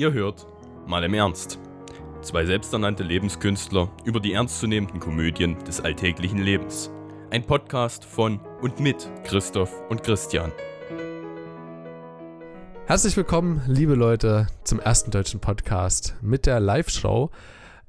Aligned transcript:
Ihr 0.00 0.14
hört 0.14 0.46
mal 0.86 1.04
im 1.04 1.12
Ernst. 1.12 1.58
Zwei 2.22 2.46
selbsternannte 2.46 3.02
Lebenskünstler 3.02 3.90
über 4.02 4.18
die 4.18 4.32
ernstzunehmenden 4.32 4.98
Komödien 4.98 5.62
des 5.64 5.82
alltäglichen 5.82 6.38
Lebens. 6.38 6.90
Ein 7.28 7.44
Podcast 7.44 8.06
von 8.06 8.40
und 8.62 8.80
mit 8.80 9.10
Christoph 9.24 9.70
und 9.90 10.02
Christian. 10.02 10.52
Herzlich 12.86 13.14
willkommen, 13.14 13.60
liebe 13.66 13.94
Leute, 13.94 14.46
zum 14.64 14.80
ersten 14.80 15.10
deutschen 15.10 15.38
Podcast 15.38 16.16
mit 16.22 16.46
der 16.46 16.60
Live-Show 16.60 17.30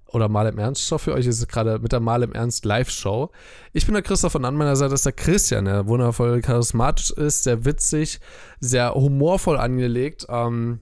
oder 0.08 0.28
Mal 0.28 0.48
im 0.48 0.58
Ernst 0.58 0.86
Show. 0.86 0.98
Für 0.98 1.14
euch 1.14 1.28
ist 1.28 1.40
es 1.40 1.48
gerade 1.48 1.80
mit 1.80 1.94
der 1.94 2.02
Mal 2.02 2.24
im 2.24 2.34
Ernst 2.34 2.66
Live-Show. 2.66 3.32
Ich 3.72 3.86
bin 3.86 3.94
der 3.94 4.04
Christoph 4.04 4.36
und 4.36 4.44
an 4.44 4.56
meiner 4.56 4.76
Seite 4.76 4.96
ist 4.96 5.06
der 5.06 5.14
Christian, 5.14 5.64
der 5.64 5.88
wundervoll 5.88 6.42
charismatisch 6.42 7.12
ist, 7.12 7.44
sehr 7.44 7.64
witzig, 7.64 8.20
sehr 8.60 8.96
humorvoll 8.96 9.56
angelegt, 9.56 10.26
ähm, 10.28 10.82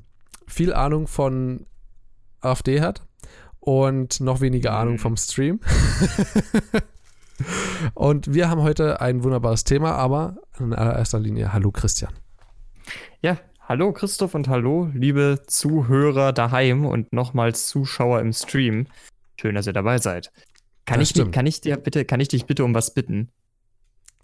viel 0.49 0.73
Ahnung 0.73 1.07
von 1.07 1.65
AfD 2.41 2.81
hat 2.81 3.05
und 3.59 4.19
noch 4.19 4.41
weniger 4.41 4.73
Ahnung 4.73 4.97
vom 4.97 5.15
Stream. 5.15 5.59
und 7.93 8.33
wir 8.33 8.49
haben 8.49 8.61
heute 8.61 9.01
ein 9.01 9.23
wunderbares 9.23 9.63
Thema, 9.63 9.93
aber 9.93 10.37
in 10.59 10.73
allererster 10.73 11.19
Linie 11.19 11.53
Hallo 11.53 11.71
Christian. 11.71 12.13
Ja, 13.21 13.37
hallo 13.61 13.93
Christoph 13.93 14.33
und 14.35 14.47
hallo 14.47 14.89
liebe 14.93 15.43
Zuhörer 15.47 16.33
daheim 16.33 16.85
und 16.85 17.13
nochmals 17.13 17.67
Zuschauer 17.67 18.19
im 18.21 18.33
Stream. 18.33 18.87
Schön, 19.39 19.55
dass 19.55 19.67
ihr 19.67 19.73
dabei 19.73 19.99
seid. 19.99 20.31
Kann 20.85 21.01
ich, 21.01 21.13
kann 21.31 21.45
ich 21.45 21.61
dir 21.61 21.77
bitte, 21.77 22.03
kann 22.03 22.19
ich 22.19 22.29
dich 22.29 22.45
bitte 22.45 22.65
um 22.65 22.73
was 22.73 22.93
bitten? 22.93 23.29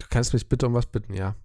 Du 0.00 0.06
kannst 0.10 0.34
mich 0.34 0.48
bitte 0.48 0.66
um 0.66 0.74
was 0.74 0.86
bitten, 0.86 1.14
ja. 1.14 1.36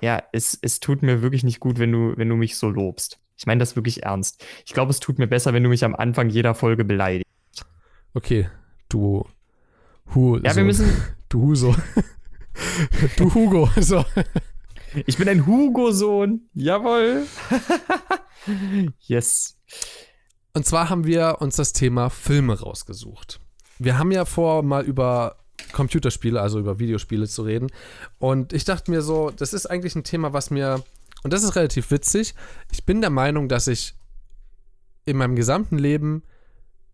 Ja, 0.00 0.22
es, 0.32 0.56
es 0.62 0.80
tut 0.80 1.02
mir 1.02 1.22
wirklich 1.22 1.42
nicht 1.42 1.58
gut, 1.60 1.78
wenn 1.78 1.90
du, 1.90 2.16
wenn 2.16 2.28
du 2.28 2.36
mich 2.36 2.56
so 2.56 2.70
lobst. 2.70 3.18
Ich 3.38 3.46
meine 3.46 3.60
das 3.60 3.76
wirklich 3.76 4.02
ernst. 4.02 4.44
Ich 4.66 4.74
glaube, 4.74 4.90
es 4.90 5.00
tut 5.00 5.18
mir 5.18 5.28
besser, 5.28 5.54
wenn 5.54 5.62
du 5.62 5.68
mich 5.68 5.84
am 5.84 5.94
Anfang 5.94 6.28
jeder 6.28 6.54
Folge 6.54 6.84
beleidigst. 6.84 7.24
Okay, 8.12 8.48
du 8.88 9.24
Hu. 10.14 10.38
Ja, 10.38 10.54
wir 10.54 10.64
müssen. 10.64 10.90
Du 11.28 11.42
Huso. 11.42 11.76
du 13.18 13.34
Hugo. 13.34 13.68
So. 13.80 14.02
Ich 15.04 15.18
bin 15.18 15.28
ein 15.28 15.46
Hugo-Sohn. 15.46 16.48
Jawohl. 16.54 17.26
yes. 19.00 19.58
Und 20.54 20.64
zwar 20.64 20.88
haben 20.88 21.04
wir 21.04 21.36
uns 21.40 21.56
das 21.56 21.74
Thema 21.74 22.08
Filme 22.08 22.58
rausgesucht. 22.58 23.40
Wir 23.78 23.98
haben 23.98 24.10
ja 24.10 24.24
vor, 24.24 24.62
mal 24.62 24.84
über 24.84 25.36
Computerspiele, 25.72 26.40
also 26.40 26.58
über 26.58 26.78
Videospiele 26.78 27.28
zu 27.28 27.42
reden. 27.42 27.68
Und 28.18 28.54
ich 28.54 28.64
dachte 28.64 28.90
mir 28.90 29.02
so, 29.02 29.30
das 29.30 29.52
ist 29.52 29.66
eigentlich 29.66 29.94
ein 29.94 30.04
Thema, 30.04 30.32
was 30.32 30.50
mir, 30.50 30.82
und 31.22 31.32
das 31.32 31.42
ist 31.42 31.56
relativ 31.56 31.90
witzig. 31.90 32.34
Ich 32.70 32.84
bin 32.84 33.00
der 33.00 33.10
Meinung, 33.10 33.48
dass 33.48 33.66
ich 33.66 33.94
in 35.04 35.16
meinem 35.16 35.36
gesamten 35.36 35.78
Leben 35.78 36.22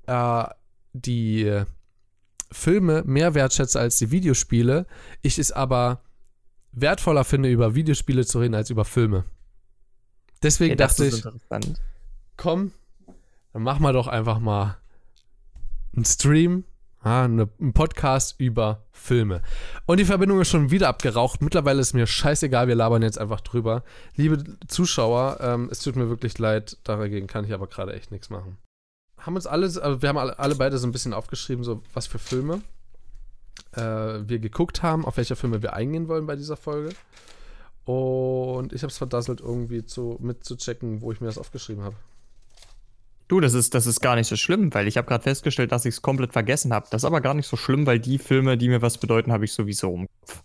äh, 0.06 0.44
die 0.92 1.62
Filme 2.52 3.02
mehr 3.04 3.34
wertschätze 3.34 3.80
als 3.80 3.98
die 3.98 4.10
Videospiele. 4.10 4.86
Ich 5.22 5.38
es 5.38 5.50
aber 5.52 6.02
wertvoller 6.72 7.24
finde, 7.24 7.50
über 7.50 7.74
Videospiele 7.74 8.24
zu 8.24 8.40
reden 8.40 8.54
als 8.54 8.70
über 8.70 8.84
Filme. 8.84 9.24
Deswegen 10.42 10.72
Ja, 10.72 10.86
dachte 10.86 11.06
ich, 11.06 11.24
komm, 12.36 12.72
dann 13.52 13.62
machen 13.62 13.82
wir 13.82 13.92
doch 13.92 14.06
einfach 14.06 14.38
mal 14.38 14.76
einen 15.94 16.04
Stream, 16.04 16.64
ja, 17.04 17.24
eine, 17.24 17.48
einen 17.60 17.72
Podcast 17.72 18.36
über 18.38 18.82
Filme. 18.90 19.42
Und 19.86 20.00
die 20.00 20.04
Verbindung 20.04 20.40
ist 20.40 20.48
schon 20.48 20.70
wieder 20.70 20.88
abgeraucht. 20.88 21.42
Mittlerweile 21.42 21.80
ist 21.80 21.92
mir 21.92 22.06
scheißegal, 22.06 22.68
wir 22.68 22.74
labern 22.74 23.02
jetzt 23.02 23.18
einfach 23.18 23.40
drüber. 23.40 23.84
Liebe 24.16 24.42
Zuschauer, 24.68 25.38
ähm, 25.40 25.68
es 25.70 25.80
tut 25.80 25.96
mir 25.96 26.08
wirklich 26.08 26.38
leid, 26.38 26.78
dagegen 26.84 27.26
kann 27.26 27.44
ich 27.44 27.52
aber 27.52 27.66
gerade 27.66 27.92
echt 27.92 28.10
nichts 28.10 28.30
machen. 28.30 28.56
Haben 29.18 29.36
uns 29.36 29.46
alle, 29.46 29.66
also 29.66 30.02
wir 30.02 30.08
haben 30.08 30.18
alle, 30.18 30.38
alle 30.38 30.54
beide 30.54 30.78
so 30.78 30.86
ein 30.86 30.92
bisschen 30.92 31.12
aufgeschrieben, 31.12 31.64
so 31.64 31.82
was 31.92 32.06
für 32.06 32.18
Filme 32.18 32.62
äh, 33.72 33.80
wir 33.80 34.38
geguckt 34.38 34.82
haben, 34.82 35.04
auf 35.04 35.16
welche 35.16 35.36
Filme 35.36 35.62
wir 35.62 35.74
eingehen 35.74 36.08
wollen 36.08 36.26
bei 36.26 36.36
dieser 36.36 36.56
Folge. 36.56 36.94
Und 37.84 38.72
ich 38.72 38.82
habe 38.82 38.90
es 38.90 38.98
verdasselt, 38.98 39.40
irgendwie 39.40 39.84
zu, 39.84 40.18
mitzuchecken, 40.20 41.02
wo 41.02 41.12
ich 41.12 41.20
mir 41.20 41.26
das 41.26 41.38
aufgeschrieben 41.38 41.84
habe. 41.84 41.96
Du, 43.26 43.40
das 43.40 43.54
ist, 43.54 43.74
das 43.74 43.86
ist 43.86 44.00
gar 44.00 44.16
nicht 44.16 44.28
so 44.28 44.36
schlimm, 44.36 44.72
weil 44.74 44.86
ich 44.86 44.98
habe 44.98 45.08
gerade 45.08 45.22
festgestellt, 45.22 45.72
dass 45.72 45.86
ich 45.86 45.94
es 45.94 46.02
komplett 46.02 46.32
vergessen 46.32 46.74
habe. 46.74 46.86
Das 46.90 47.02
ist 47.02 47.06
aber 47.06 47.20
gar 47.20 47.34
nicht 47.34 47.46
so 47.46 47.56
schlimm, 47.56 47.86
weil 47.86 47.98
die 47.98 48.18
Filme, 48.18 48.58
die 48.58 48.68
mir 48.68 48.82
was 48.82 48.98
bedeuten, 48.98 49.32
habe 49.32 49.46
ich 49.46 49.52
sowieso 49.52 49.94
im 49.94 50.08
Kopf. 50.20 50.42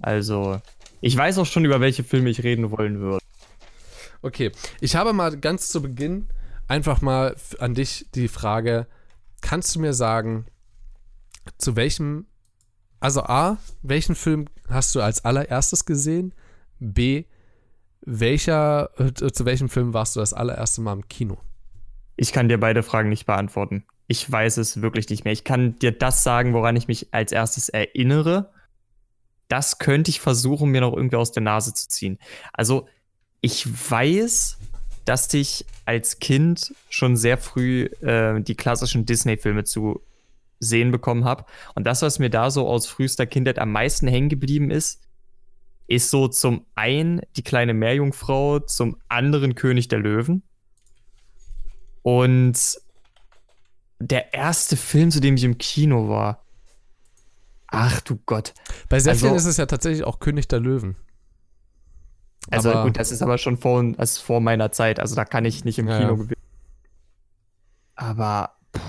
Also, 0.00 0.60
ich 1.00 1.16
weiß 1.16 1.38
auch 1.38 1.46
schon, 1.46 1.64
über 1.64 1.80
welche 1.80 2.04
Filme 2.04 2.28
ich 2.28 2.42
reden 2.42 2.70
wollen 2.70 3.00
würde. 3.00 3.24
Okay, 4.20 4.52
ich 4.80 4.96
habe 4.96 5.12
mal 5.12 5.38
ganz 5.38 5.68
zu 5.68 5.80
Beginn 5.80 6.28
einfach 6.68 7.00
mal 7.00 7.36
an 7.58 7.74
dich 7.74 8.06
die 8.14 8.28
Frage, 8.28 8.86
kannst 9.40 9.74
du 9.74 9.80
mir 9.80 9.94
sagen, 9.94 10.46
zu 11.58 11.76
welchem, 11.76 12.26
also 13.00 13.22
A, 13.22 13.58
welchen 13.82 14.14
Film 14.14 14.46
hast 14.68 14.94
du 14.94 15.00
als 15.00 15.24
allererstes 15.24 15.84
gesehen? 15.84 16.34
B, 16.78 17.24
welcher, 18.02 18.90
äh, 18.98 19.12
zu 19.12 19.44
welchem 19.44 19.68
Film 19.68 19.94
warst 19.94 20.16
du 20.16 20.20
das 20.20 20.32
allererste 20.32 20.80
Mal 20.80 20.94
im 20.94 21.08
Kino? 21.08 21.38
Ich 22.16 22.32
kann 22.32 22.48
dir 22.48 22.58
beide 22.58 22.82
Fragen 22.82 23.08
nicht 23.08 23.26
beantworten. 23.26 23.84
Ich 24.06 24.30
weiß 24.30 24.58
es 24.58 24.82
wirklich 24.82 25.08
nicht 25.08 25.24
mehr. 25.24 25.32
Ich 25.32 25.44
kann 25.44 25.78
dir 25.78 25.92
das 25.92 26.22
sagen, 26.22 26.52
woran 26.52 26.76
ich 26.76 26.88
mich 26.88 27.08
als 27.12 27.32
erstes 27.32 27.68
erinnere. 27.68 28.50
Das 29.48 29.78
könnte 29.78 30.10
ich 30.10 30.20
versuchen, 30.20 30.70
mir 30.70 30.80
noch 30.80 30.94
irgendwie 30.94 31.16
aus 31.16 31.32
der 31.32 31.42
Nase 31.42 31.74
zu 31.74 31.88
ziehen. 31.88 32.18
Also, 32.52 32.88
ich 33.40 33.66
weiß, 33.90 34.58
dass 35.04 35.32
ich 35.34 35.66
als 35.84 36.18
Kind 36.18 36.74
schon 36.88 37.16
sehr 37.16 37.36
früh 37.36 37.84
äh, 38.00 38.40
die 38.40 38.54
klassischen 38.54 39.04
Disney-Filme 39.04 39.64
zu 39.64 40.00
sehen 40.60 40.90
bekommen 40.90 41.24
habe. 41.24 41.44
Und 41.74 41.86
das, 41.86 42.02
was 42.02 42.18
mir 42.18 42.30
da 42.30 42.50
so 42.50 42.66
aus 42.66 42.86
frühester 42.86 43.26
Kindheit 43.26 43.58
am 43.58 43.72
meisten 43.72 44.08
hängen 44.08 44.28
geblieben 44.28 44.70
ist, 44.70 45.02
ist 45.86 46.10
so 46.10 46.28
zum 46.28 46.64
einen 46.74 47.20
die 47.36 47.42
kleine 47.42 47.74
Meerjungfrau, 47.74 48.60
zum 48.60 48.96
anderen 49.08 49.54
König 49.54 49.88
der 49.88 49.98
Löwen. 49.98 50.42
Und 52.04 52.78
der 53.98 54.34
erste 54.34 54.76
Film, 54.76 55.10
zu 55.10 55.20
dem 55.20 55.36
ich 55.36 55.44
im 55.44 55.56
Kino 55.58 56.08
war. 56.08 56.44
Ach 57.66 58.00
du 58.02 58.18
Gott. 58.26 58.52
Bei 58.90 59.00
sehr 59.00 59.12
Also- 59.12 59.26
vielen 59.26 59.36
ist 59.36 59.46
es 59.46 59.56
ja 59.56 59.64
tatsächlich 59.66 60.04
auch 60.04 60.20
König 60.20 60.46
der 60.46 60.60
Löwen. 60.60 60.96
Also 62.50 62.70
Aber- 62.70 62.84
gut, 62.84 62.98
das 62.98 63.10
ist 63.10 63.22
aber 63.22 63.38
schon 63.38 63.56
vor, 63.56 63.82
ist 63.98 64.18
vor 64.18 64.40
meiner 64.42 64.70
Zeit. 64.70 65.00
Also 65.00 65.14
da 65.16 65.24
kann 65.24 65.46
ich 65.46 65.64
nicht 65.64 65.78
im 65.78 65.88
Ja, 65.88 65.98
Kino 65.98 66.16
gewinnen. 66.18 66.40
Aber 67.96 68.54
puh, 68.72 68.80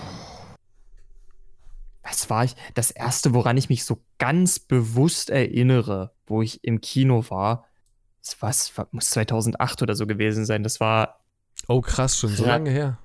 was 2.03 2.29
war 2.29 2.43
ich? 2.43 2.55
Das 2.73 2.91
erste, 2.91 3.33
woran 3.33 3.55
ich 3.55 3.69
mich 3.69 3.85
so 3.85 4.01
ganz 4.17 4.59
bewusst 4.59 5.29
erinnere, 5.29 6.11
wo 6.27 6.41
ich 6.41 6.63
im 6.65 6.81
Kino 6.81 7.23
war, 7.29 7.65
das 8.21 8.41
was 8.41 8.73
muss 8.91 9.09
2008 9.11 9.81
oder 9.81 9.95
so 9.95 10.05
gewesen 10.05 10.45
sein. 10.45 10.63
Das 10.63 10.79
war 10.81 11.21
Oh, 11.67 11.79
krass, 11.81 12.17
schon 12.19 12.31
so 12.31 12.45
lange 12.45 12.69
her. 12.71 12.97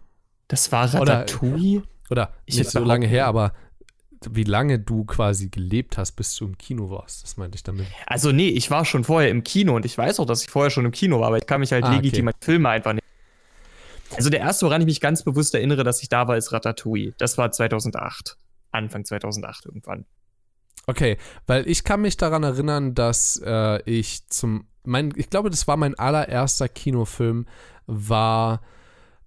Das 0.50 0.70
war 0.72 0.84
Oder- 1.00 1.20
Ratatouille. 1.20 1.82
Oder 2.10 2.32
Ich 2.44 2.58
nicht 2.58 2.70
so 2.70 2.80
lange 2.80 3.06
her, 3.06 3.26
aber 3.26 3.52
wie 4.28 4.44
lange 4.44 4.78
du 4.78 5.04
quasi 5.04 5.48
gelebt 5.48 5.96
hast, 5.96 6.12
bis 6.12 6.34
du 6.34 6.44
im 6.44 6.58
Kino 6.58 6.90
warst. 6.90 7.22
Das 7.22 7.36
meinte 7.36 7.56
ich 7.56 7.62
damit. 7.62 7.86
Also 8.06 8.32
nee, 8.32 8.48
ich 8.48 8.70
war 8.70 8.84
schon 8.84 9.04
vorher 9.04 9.30
im 9.30 9.44
Kino 9.44 9.74
und 9.76 9.86
ich 9.86 9.96
weiß 9.96 10.20
auch, 10.20 10.26
dass 10.26 10.42
ich 10.42 10.50
vorher 10.50 10.70
schon 10.70 10.84
im 10.84 10.90
Kino 10.90 11.20
war, 11.20 11.28
aber 11.28 11.38
ich 11.38 11.46
kann 11.46 11.60
mich 11.60 11.72
halt 11.72 11.84
Ah, 11.84 11.94
legitim 11.94 12.26
okay. 12.28 12.36
an 12.38 12.44
Filme 12.44 12.68
einfach 12.68 12.92
nicht. 12.92 13.04
Also 14.16 14.28
der 14.28 14.40
erste, 14.40 14.66
woran 14.66 14.80
ich 14.82 14.86
mich 14.86 15.00
ganz 15.00 15.22
bewusst 15.22 15.54
erinnere, 15.54 15.84
dass 15.84 16.02
ich 16.02 16.08
da 16.08 16.26
war, 16.28 16.36
ist 16.36 16.52
Ratatouille. 16.52 17.14
Das 17.18 17.38
war 17.38 17.50
2008. 17.52 18.36
Anfang 18.72 19.04
2008 19.04 19.66
irgendwann. 19.66 20.04
Okay, 20.86 21.16
weil 21.46 21.68
ich 21.68 21.84
kann 21.84 22.00
mich 22.02 22.16
daran 22.16 22.42
erinnern, 22.42 22.94
dass 22.94 23.40
äh, 23.44 23.80
ich 23.88 24.26
zum, 24.28 24.66
mein, 24.82 25.12
ich 25.16 25.30
glaube, 25.30 25.48
das 25.50 25.68
war 25.68 25.76
mein 25.76 25.96
allererster 25.96 26.68
Kinofilm, 26.68 27.46
war 27.86 28.60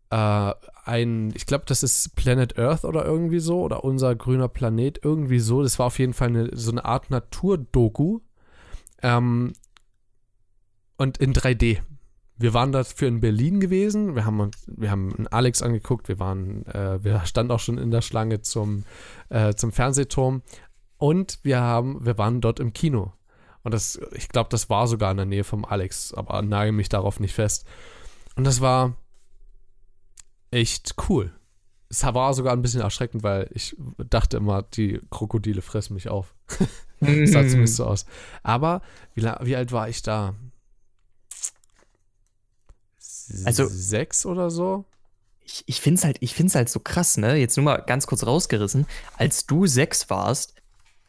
äh, 0.10 0.52
ein, 0.86 1.32
ich 1.36 1.46
glaube, 1.46 1.66
das 1.68 1.84
ist 1.84 2.16
Planet 2.16 2.58
Earth 2.60 2.84
oder 2.84 3.06
irgendwie 3.06 3.40
so, 3.40 3.62
oder 3.62 3.84
unser 3.84 4.16
grüner 4.16 4.48
Planet, 4.48 5.00
irgendwie 5.04 5.40
so. 5.40 5.64
Das 5.64 5.80
war 5.80 5.88
auf 5.88 6.00
jeden 6.00 6.14
Fall 6.14 6.30
eine, 6.30 6.50
so 6.54 6.72
eine 6.72 6.86
Art 6.86 7.10
Naturdoku. 7.10 8.20
Ähm, 9.02 9.54
und 10.98 11.18
in 11.18 11.34
3D. 11.34 11.80
Wir 12.38 12.54
waren 12.54 12.72
dafür 12.72 13.08
in 13.08 13.22
Berlin 13.22 13.60
gewesen. 13.60 14.16
Wir 14.16 14.26
haben 14.26 14.40
uns, 14.40 14.64
wir 14.68 14.92
haben 14.92 15.14
einen 15.16 15.28
Alex 15.28 15.62
angeguckt. 15.62 16.08
Wir 16.08 16.20
waren, 16.20 16.66
äh, 16.66 17.04
wir 17.04 17.26
standen 17.26 17.52
auch 17.52 17.60
schon 17.60 17.78
in 17.78 17.92
der 17.92 18.02
Schlange 18.02 18.42
zum, 18.42 18.84
äh, 19.30 19.54
zum 19.54 19.72
Fernsehturm. 19.72 20.42
Und 20.98 21.40
wir 21.44 21.62
haben, 21.62 22.06
wir 22.06 22.18
waren 22.18 22.42
dort 22.42 22.60
im 22.60 22.74
Kino. 22.74 23.14
Und 23.64 23.74
das, 23.74 24.00
ich 24.14 24.30
glaube, 24.30 24.50
das 24.50 24.70
war 24.70 24.88
sogar 24.88 25.12
in 25.12 25.18
der 25.18 25.26
Nähe 25.26 25.44
vom 25.44 25.64
Alex, 25.64 26.14
aber 26.14 26.42
nagel 26.42 26.74
mich 26.74 26.90
darauf 26.90 27.20
nicht 27.20 27.34
fest. 27.34 27.66
Und 28.36 28.46
das 28.46 28.60
war 28.60 28.98
echt 30.54 30.96
cool. 31.10 31.32
Es 31.90 32.04
war 32.04 32.34
sogar 32.34 32.54
ein 32.54 32.62
bisschen 32.62 32.82
erschreckend, 32.82 33.24
weil 33.24 33.50
ich 33.54 33.76
dachte 34.10 34.38
immer, 34.38 34.64
die 34.64 35.00
Krokodile 35.12 35.62
fressen 35.62 35.94
mich 35.94 36.10
auf. 36.10 36.34
Das 37.00 37.30
sah 37.32 37.48
zumindest 37.48 37.76
so 37.76 37.86
aus. 37.86 38.06
Aber 38.42 38.82
wie, 39.14 39.24
wie 39.24 39.56
alt 39.56 39.72
war 39.72 39.90
ich 39.90 40.02
da? 40.02 40.36
Also- 43.46 43.68
Sechs 43.68 44.26
oder 44.26 44.50
so? 44.50 44.86
ich, 45.46 45.64
ich 45.68 45.82
finde 45.82 46.00
es 46.00 46.06
halt, 46.06 46.18
ich 46.22 46.34
find's 46.34 46.56
halt 46.56 46.70
so 46.70 46.80
krass, 46.80 47.18
ne? 47.18 47.36
Jetzt 47.36 47.58
nur 47.58 47.66
mal 47.66 47.78
ganz 47.78 48.08
kurz 48.08 48.26
rausgerissen. 48.26 48.88
Als 49.18 49.46
du 49.46 49.68
sechs 49.68 50.10
warst, 50.10 50.56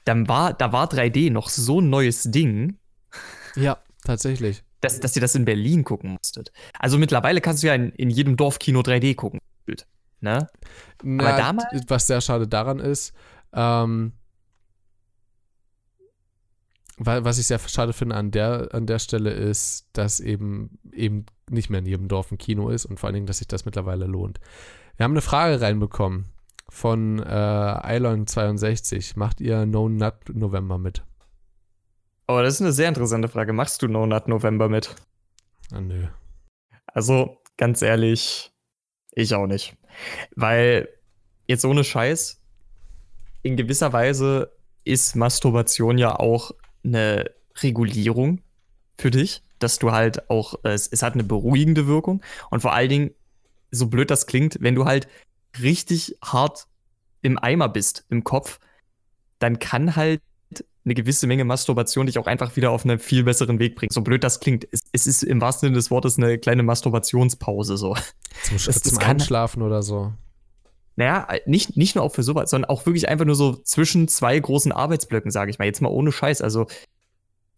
dann 0.04 0.28
war, 0.28 0.52
da 0.52 0.72
war 0.72 0.90
3D 0.90 1.30
noch 1.30 1.48
so 1.48 1.80
ein 1.80 1.88
neues 1.88 2.24
Ding. 2.24 2.78
Ja, 3.54 3.78
tatsächlich. 4.04 4.62
Dass, 4.84 5.00
dass 5.00 5.16
ihr 5.16 5.22
das 5.22 5.34
in 5.34 5.44
Berlin 5.44 5.84
gucken 5.84 6.12
musstet. 6.12 6.52
Also 6.78 6.98
mittlerweile 6.98 7.40
kannst 7.40 7.62
du 7.62 7.68
ja 7.68 7.74
in, 7.74 7.90
in 7.92 8.10
jedem 8.10 8.36
Dorfkino 8.36 8.80
3D 8.80 9.14
gucken. 9.14 9.40
Ne? 10.20 10.48
Na, 11.02 11.28
Aber 11.28 11.36
damals. 11.36 11.84
Was 11.88 12.06
sehr 12.06 12.20
schade 12.22 12.48
daran 12.48 12.78
ist, 12.78 13.12
ähm, 13.52 14.12
was 16.96 17.38
ich 17.38 17.46
sehr 17.46 17.58
schade 17.58 17.92
finde 17.92 18.14
an 18.14 18.30
der, 18.30 18.68
an 18.72 18.86
der 18.86 18.98
Stelle 19.00 19.30
ist, 19.30 19.88
dass 19.92 20.20
eben, 20.20 20.78
eben 20.92 21.26
nicht 21.50 21.68
mehr 21.68 21.80
in 21.80 21.86
jedem 21.86 22.08
Dorf 22.08 22.30
ein 22.30 22.38
Kino 22.38 22.70
ist 22.70 22.86
und 22.86 22.98
vor 22.98 23.08
allen 23.08 23.14
Dingen, 23.14 23.26
dass 23.26 23.38
sich 23.38 23.48
das 23.48 23.64
mittlerweile 23.64 24.06
lohnt. 24.06 24.40
Wir 24.96 25.04
haben 25.04 25.12
eine 25.12 25.20
Frage 25.20 25.60
reinbekommen 25.60 26.26
von 26.68 27.18
äh, 27.18 27.22
Eilon62. 27.24 29.18
Macht 29.18 29.40
ihr 29.40 29.66
No 29.66 29.88
Nut 29.88 30.14
November 30.32 30.78
mit? 30.78 31.02
Oh, 32.26 32.40
das 32.40 32.54
ist 32.54 32.60
eine 32.62 32.72
sehr 32.72 32.88
interessante 32.88 33.28
Frage. 33.28 33.52
Machst 33.52 33.82
du 33.82 33.88
No 33.88 34.06
Nut 34.06 34.28
November 34.28 34.68
mit? 34.68 34.94
Ah, 35.72 35.80
nö. 35.80 36.06
Also, 36.86 37.38
ganz 37.56 37.82
ehrlich, 37.82 38.52
ich 39.12 39.34
auch 39.34 39.46
nicht. 39.46 39.76
Weil, 40.34 40.88
jetzt 41.46 41.64
ohne 41.64 41.84
Scheiß, 41.84 42.40
in 43.42 43.56
gewisser 43.56 43.92
Weise 43.92 44.52
ist 44.84 45.16
Masturbation 45.16 45.98
ja 45.98 46.18
auch 46.18 46.52
eine 46.82 47.30
Regulierung 47.62 48.40
für 48.96 49.10
dich, 49.10 49.42
dass 49.58 49.78
du 49.78 49.92
halt 49.92 50.30
auch, 50.30 50.54
es, 50.62 50.88
es 50.88 51.02
hat 51.02 51.14
eine 51.14 51.24
beruhigende 51.24 51.86
Wirkung 51.86 52.22
und 52.50 52.60
vor 52.60 52.72
allen 52.72 52.88
Dingen, 52.88 53.10
so 53.70 53.88
blöd 53.88 54.10
das 54.10 54.26
klingt, 54.26 54.58
wenn 54.60 54.74
du 54.74 54.84
halt 54.84 55.08
richtig 55.60 56.16
hart 56.22 56.68
im 57.22 57.38
Eimer 57.38 57.68
bist, 57.68 58.06
im 58.08 58.24
Kopf, 58.24 58.60
dann 59.38 59.58
kann 59.58 59.96
halt 59.96 60.22
eine 60.84 60.94
gewisse 60.94 61.26
Menge 61.26 61.44
Masturbation 61.44 62.06
dich 62.06 62.18
auch 62.18 62.26
einfach 62.26 62.56
wieder 62.56 62.70
auf 62.70 62.84
einen 62.84 62.98
viel 62.98 63.24
besseren 63.24 63.58
Weg 63.58 63.74
bringen. 63.76 63.90
So 63.90 64.02
blöd 64.02 64.22
das 64.22 64.40
klingt, 64.40 64.66
es, 64.70 64.82
es 64.92 65.06
ist 65.06 65.22
im 65.22 65.40
wahrsten 65.40 65.68
Sinne 65.68 65.76
des 65.76 65.90
Wortes 65.90 66.18
eine 66.18 66.38
kleine 66.38 66.62
Masturbationspause 66.62 67.76
so. 67.76 67.94
Zum, 68.42 68.58
das, 68.64 68.80
zum 68.82 68.98
das 68.98 68.98
Einschlafen 68.98 69.62
oder 69.62 69.82
so. 69.82 70.12
Naja, 70.96 71.26
nicht, 71.46 71.76
nicht 71.76 71.94
nur 71.94 72.04
auch 72.04 72.14
für 72.14 72.22
sowas, 72.22 72.50
sondern 72.50 72.70
auch 72.70 72.86
wirklich 72.86 73.08
einfach 73.08 73.24
nur 73.24 73.34
so 73.34 73.56
zwischen 73.56 74.08
zwei 74.08 74.38
großen 74.38 74.72
Arbeitsblöcken, 74.72 75.30
sage 75.30 75.50
ich 75.50 75.58
mal. 75.58 75.64
Jetzt 75.64 75.80
mal 75.80 75.88
ohne 75.88 76.12
Scheiß. 76.12 76.40
Also, 76.40 76.66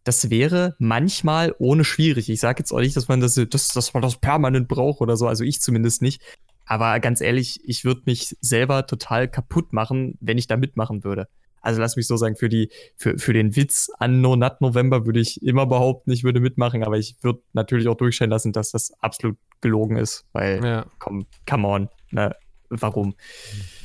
das 0.04 0.30
wäre 0.30 0.76
manchmal 0.78 1.54
ohne 1.58 1.84
schwierig. 1.84 2.30
Ich 2.30 2.40
sage 2.40 2.60
jetzt 2.60 2.72
auch 2.72 2.78
nicht, 2.78 2.96
dass 2.96 3.08
man 3.08 3.20
das, 3.20 3.34
das, 3.34 3.68
dass 3.68 3.92
man 3.92 4.02
das 4.02 4.16
permanent 4.16 4.68
braucht 4.68 5.00
oder 5.00 5.16
so. 5.16 5.26
Also 5.26 5.42
ich 5.42 5.60
zumindest 5.60 6.00
nicht. 6.00 6.22
Aber 6.64 6.98
ganz 7.00 7.20
ehrlich, 7.20 7.60
ich 7.64 7.84
würde 7.84 8.02
mich 8.06 8.36
selber 8.40 8.86
total 8.86 9.28
kaputt 9.28 9.72
machen, 9.72 10.16
wenn 10.20 10.38
ich 10.38 10.46
da 10.46 10.56
mitmachen 10.56 11.02
würde. 11.02 11.28
Also 11.66 11.80
lass 11.80 11.96
mich 11.96 12.06
so 12.06 12.16
sagen, 12.16 12.36
für, 12.36 12.48
die, 12.48 12.70
für, 12.96 13.18
für 13.18 13.32
den 13.32 13.56
Witz 13.56 13.90
an 13.98 14.20
No 14.20 14.36
Nut 14.36 14.60
November 14.60 15.04
würde 15.04 15.18
ich 15.18 15.42
immer 15.42 15.66
behaupten, 15.66 16.12
ich 16.12 16.22
würde 16.22 16.38
mitmachen, 16.38 16.84
aber 16.84 16.96
ich 16.96 17.16
würde 17.22 17.42
natürlich 17.54 17.88
auch 17.88 17.96
durchstellen 17.96 18.30
lassen, 18.30 18.52
dass 18.52 18.70
das 18.70 18.92
absolut 19.00 19.36
gelogen 19.62 19.96
ist, 19.96 20.26
weil, 20.30 20.64
ja. 20.64 20.86
komm, 21.00 21.26
come 21.44 21.66
on, 21.66 21.88
ne, 22.12 22.36
warum? 22.68 23.16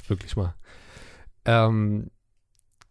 Wirklich 0.07 0.35
mal. 0.35 0.53
Ähm, 1.45 2.11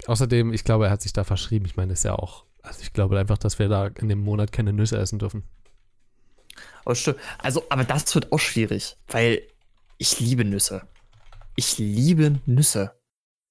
außerdem, 0.06 0.52
ich 0.52 0.64
glaube, 0.64 0.86
er 0.86 0.90
hat 0.90 1.02
sich 1.02 1.12
da 1.12 1.22
verschrieben. 1.22 1.66
Ich 1.66 1.76
meine, 1.76 1.90
das 1.90 2.00
ist 2.00 2.04
ja 2.06 2.16
auch, 2.16 2.46
also 2.62 2.80
ich 2.82 2.92
glaube 2.92 3.16
einfach, 3.16 3.38
dass 3.38 3.60
wir 3.60 3.68
da 3.68 3.86
in 3.86 4.08
dem 4.08 4.18
Monat 4.18 4.50
keine 4.50 4.72
Nüsse 4.72 4.98
essen 4.98 5.20
dürfen. 5.20 5.44
Oh, 6.84 6.94
stimmt. 6.94 7.18
Also, 7.38 7.62
aber 7.68 7.84
das 7.84 8.12
wird 8.16 8.32
auch 8.32 8.40
schwierig, 8.40 8.96
weil 9.06 9.42
ich 9.98 10.18
liebe 10.18 10.44
Nüsse. 10.44 10.82
Ich 11.54 11.78
liebe 11.78 12.40
Nüsse. 12.44 12.99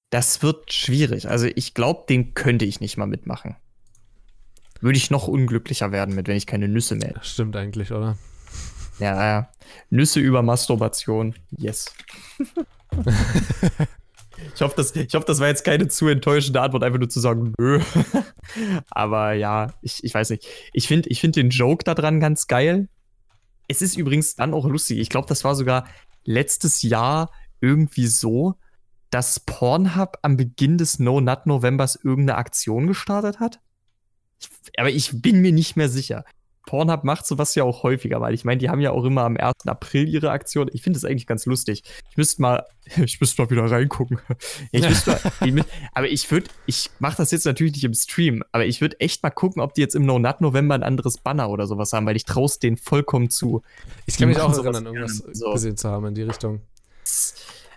Das 0.10 0.42
wird 0.42 0.74
schwierig. 0.74 1.30
Also 1.30 1.48
ich 1.54 1.74
glaube, 1.74 2.06
den 2.10 2.34
könnte 2.34 2.66
ich 2.66 2.80
nicht 2.80 2.98
mal 2.98 3.06
mitmachen. 3.06 3.56
Würde 4.82 4.98
ich 4.98 5.12
noch 5.12 5.28
unglücklicher 5.28 5.92
werden 5.92 6.16
mit, 6.16 6.28
wenn 6.28 6.38
ich 6.38 6.48
keine 6.48 6.68
Nüsse 6.68 6.96
mehr 6.96 7.10
hätte. 7.10 7.20
Stimmt 7.24 7.56
eigentlich, 7.56 7.92
oder? 7.92 8.18
Ja, 8.98 9.24
ja. 9.24 9.50
Nüsse 9.90 10.20
über 10.20 10.42
Masturbation. 10.42 11.36
Yes. 11.52 11.94
ich, 14.56 14.62
hoffe, 14.62 14.74
das, 14.76 14.96
ich 14.96 15.14
hoffe, 15.14 15.26
das 15.26 15.40
war 15.40 15.48
jetzt 15.48 15.64
keine 15.64 15.88
zu 15.90 16.08
enttäuschende 16.08 16.62
Antwort, 16.62 16.84
einfach 16.84 17.00
nur 17.00 17.10
zu 17.10 17.20
sagen, 17.20 17.54
nö. 17.60 17.80
Aber 18.90 19.34
ja, 19.34 19.74
ich, 19.82 20.04
ich 20.04 20.14
weiß 20.14 20.32
nicht. 20.32 20.48
Ich 20.74 20.88
finde 20.88 21.10
ich 21.10 21.22
find 21.22 21.36
den 21.36 21.50
Joke 21.50 21.84
daran 21.84 22.20
ganz 22.20 22.48
geil. 22.48 22.88
Es 23.68 23.82
ist 23.82 23.98
übrigens 23.98 24.36
dann 24.36 24.54
auch 24.54 24.66
lustig. 24.66 25.00
Ich 25.00 25.10
glaube, 25.10 25.28
das 25.28 25.44
war 25.44 25.56
sogar 25.56 25.86
letztes 26.24 26.82
Jahr 26.82 27.32
irgendwie 27.62 28.08
so, 28.08 28.56
dass 29.10 29.40
Pornhub 29.40 30.18
am 30.22 30.38
Beginn 30.38 30.78
des 30.78 31.00
No 31.00 31.22
Nut 31.22 31.46
Novembers 31.46 31.96
irgendeine 31.96 32.38
Aktion 32.38 32.88
gestartet 32.88 33.40
hat? 33.40 33.60
Ich, 34.40 34.50
aber 34.78 34.90
ich 34.90 35.22
bin 35.22 35.42
mir 35.42 35.52
nicht 35.52 35.76
mehr 35.76 35.90
sicher. 35.90 36.24
Pornhub 36.70 37.04
macht 37.04 37.26
sowas 37.26 37.56
ja 37.56 37.64
auch 37.64 37.82
häufiger, 37.82 38.22
weil 38.22 38.36
ich 38.36 38.46
meine, 38.46 38.60
die 38.60 38.70
haben 38.70 38.80
ja 38.80 38.92
auch 38.92 39.04
immer 39.04 39.24
am 39.24 39.38
1. 39.38 39.66
April 39.66 40.08
ihre 40.08 40.30
Aktion. 40.30 40.70
Ich 40.72 40.84
finde 40.84 41.00
das 41.00 41.04
eigentlich 41.04 41.26
ganz 41.26 41.48
lustig. 41.48 41.82
Ich 42.12 42.16
müsste 42.18 42.44
mal, 42.44 42.64
ich 43.04 43.20
müsste 43.20 43.42
mal 43.42 43.50
wieder 43.50 43.70
reingucken. 43.72 44.20
Ich 44.72 44.84
mal, 45.08 45.20
aber 45.94 46.08
ich 46.08 46.30
würde, 46.30 46.48
ich 46.68 46.92
mache 47.00 47.18
das 47.18 47.32
jetzt 47.32 47.46
natürlich 47.46 47.74
nicht 47.74 47.86
im 47.86 47.96
Stream, 47.96 48.44
aber 48.52 48.68
ich 48.68 48.82
würde 48.82 49.00
echt 49.00 49.24
mal 49.24 49.32
gucken, 49.32 49.64
ob 49.64 49.74
die 49.74 49.82
jetzt 49.82 49.96
im 49.96 50.06
No 50.06 50.20
Nut 50.20 50.42
November 50.42 50.76
ein 50.76 50.84
anderes 50.84 51.18
Banner 51.18 51.50
oder 51.50 51.66
sowas 51.66 51.92
haben, 51.92 52.06
weil 52.06 52.16
ich 52.16 52.26
traue 52.26 52.50
denen 52.62 52.78
vollkommen 52.78 53.32
zu. 53.32 53.64
Ich 54.06 54.18
kann 54.18 54.30
mich 54.30 54.40
auch 54.40 54.56
erinnern, 54.56 54.86
irgendwas 54.86 55.24
so. 55.34 55.52
gesehen 55.54 55.76
zu 55.76 55.90
haben 55.90 56.06
in 56.06 56.14
die 56.14 56.24
Richtung. 56.24 56.62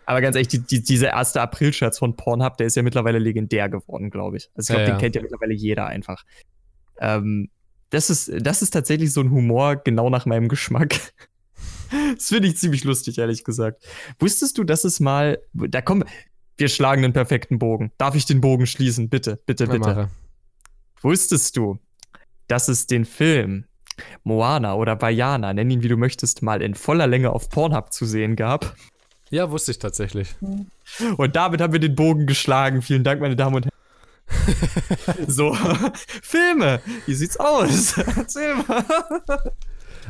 Aber 0.07 0.21
ganz 0.21 0.37
ehrlich, 0.37 0.49
die, 0.49 0.59
die, 0.59 0.83
dieser 0.83 1.11
erste 1.11 1.41
April-Scherz 1.41 1.99
von 1.99 2.17
Pornhub, 2.17 2.57
der 2.57 2.67
ist 2.67 2.77
ja 2.77 2.83
mittlerweile 2.83 3.19
legendär 3.19 3.69
geworden, 3.69 4.11
glaube 4.11 4.37
ich. 4.37 4.51
Also 4.55 4.73
ich 4.73 4.77
glaube, 4.77 4.83
ja, 4.83 4.87
den 4.87 4.95
ja. 4.95 4.99
kennt 4.99 5.15
ja 5.17 5.23
mittlerweile 5.23 5.55
jeder 5.55 5.87
einfach. 5.87 6.25
Ähm, 6.99 7.51
das, 7.91 8.11
ist, 8.11 8.33
das 8.41 8.63
ist 8.63 8.71
tatsächlich 8.71 9.13
so 9.13 9.21
ein 9.21 9.31
Humor 9.31 9.77
genau 9.77 10.11
nach 10.11 10.27
meinem 10.27 10.49
Geschmack. 10.49 10.95
das 12.17 12.29
finde 12.29 12.49
ich 12.49 12.57
ziemlich 12.57 12.85
lustig, 12.85 13.19
ehrlich 13.19 13.45
gesagt. 13.45 13.85
Wusstest 14.19 14.59
du, 14.59 14.65
dass 14.65 14.85
es 14.85 14.99
mal, 14.99 15.39
da 15.53 15.81
kommen, 15.81 16.05
wir 16.57 16.69
schlagen 16.69 17.03
den 17.03 17.13
perfekten 17.13 17.59
Bogen. 17.59 17.93
Darf 17.99 18.15
ich 18.15 18.27
den 18.27 18.41
Bogen 18.41 18.67
schließen? 18.67 19.09
Bitte, 19.09 19.41
bitte, 19.47 19.67
bitte. 19.67 19.79
Mache. 19.79 20.11
Wusstest 21.01 21.57
du, 21.57 21.79
dass 22.49 22.69
es 22.69 22.87
den 22.87 23.05
Film 23.05 23.65
Moana 24.25 24.75
oder 24.75 24.97
Bayana, 24.97 25.53
nenn 25.53 25.71
ihn 25.71 25.83
wie 25.83 25.89
du 25.89 25.97
möchtest, 25.97 26.43
mal 26.43 26.63
in 26.63 26.75
voller 26.75 27.07
Länge 27.07 27.31
auf 27.31 27.49
Pornhub 27.49 27.93
zu 27.93 28.07
sehen 28.07 28.37
gab? 28.37 28.77
Ja, 29.33 29.51
wusste 29.51 29.71
ich 29.71 29.79
tatsächlich. 29.79 30.35
Und 31.17 31.37
damit 31.37 31.63
haben 31.63 31.73
wir 31.73 31.81
den 31.81 31.95
Bogen 31.95 32.27
geschlagen. 32.27 32.83
Vielen 32.83 33.03
Dank, 33.03 33.23
meine 33.23 33.35
Damen 33.35 33.57
und 33.57 33.65
Herren. 33.65 33.73
so, 35.27 35.57
Filme, 36.23 36.81
wie 37.07 37.15
sieht's 37.15 37.39
aus? 37.41 37.97
Erzähl 37.97 38.55
mal. 38.55 38.85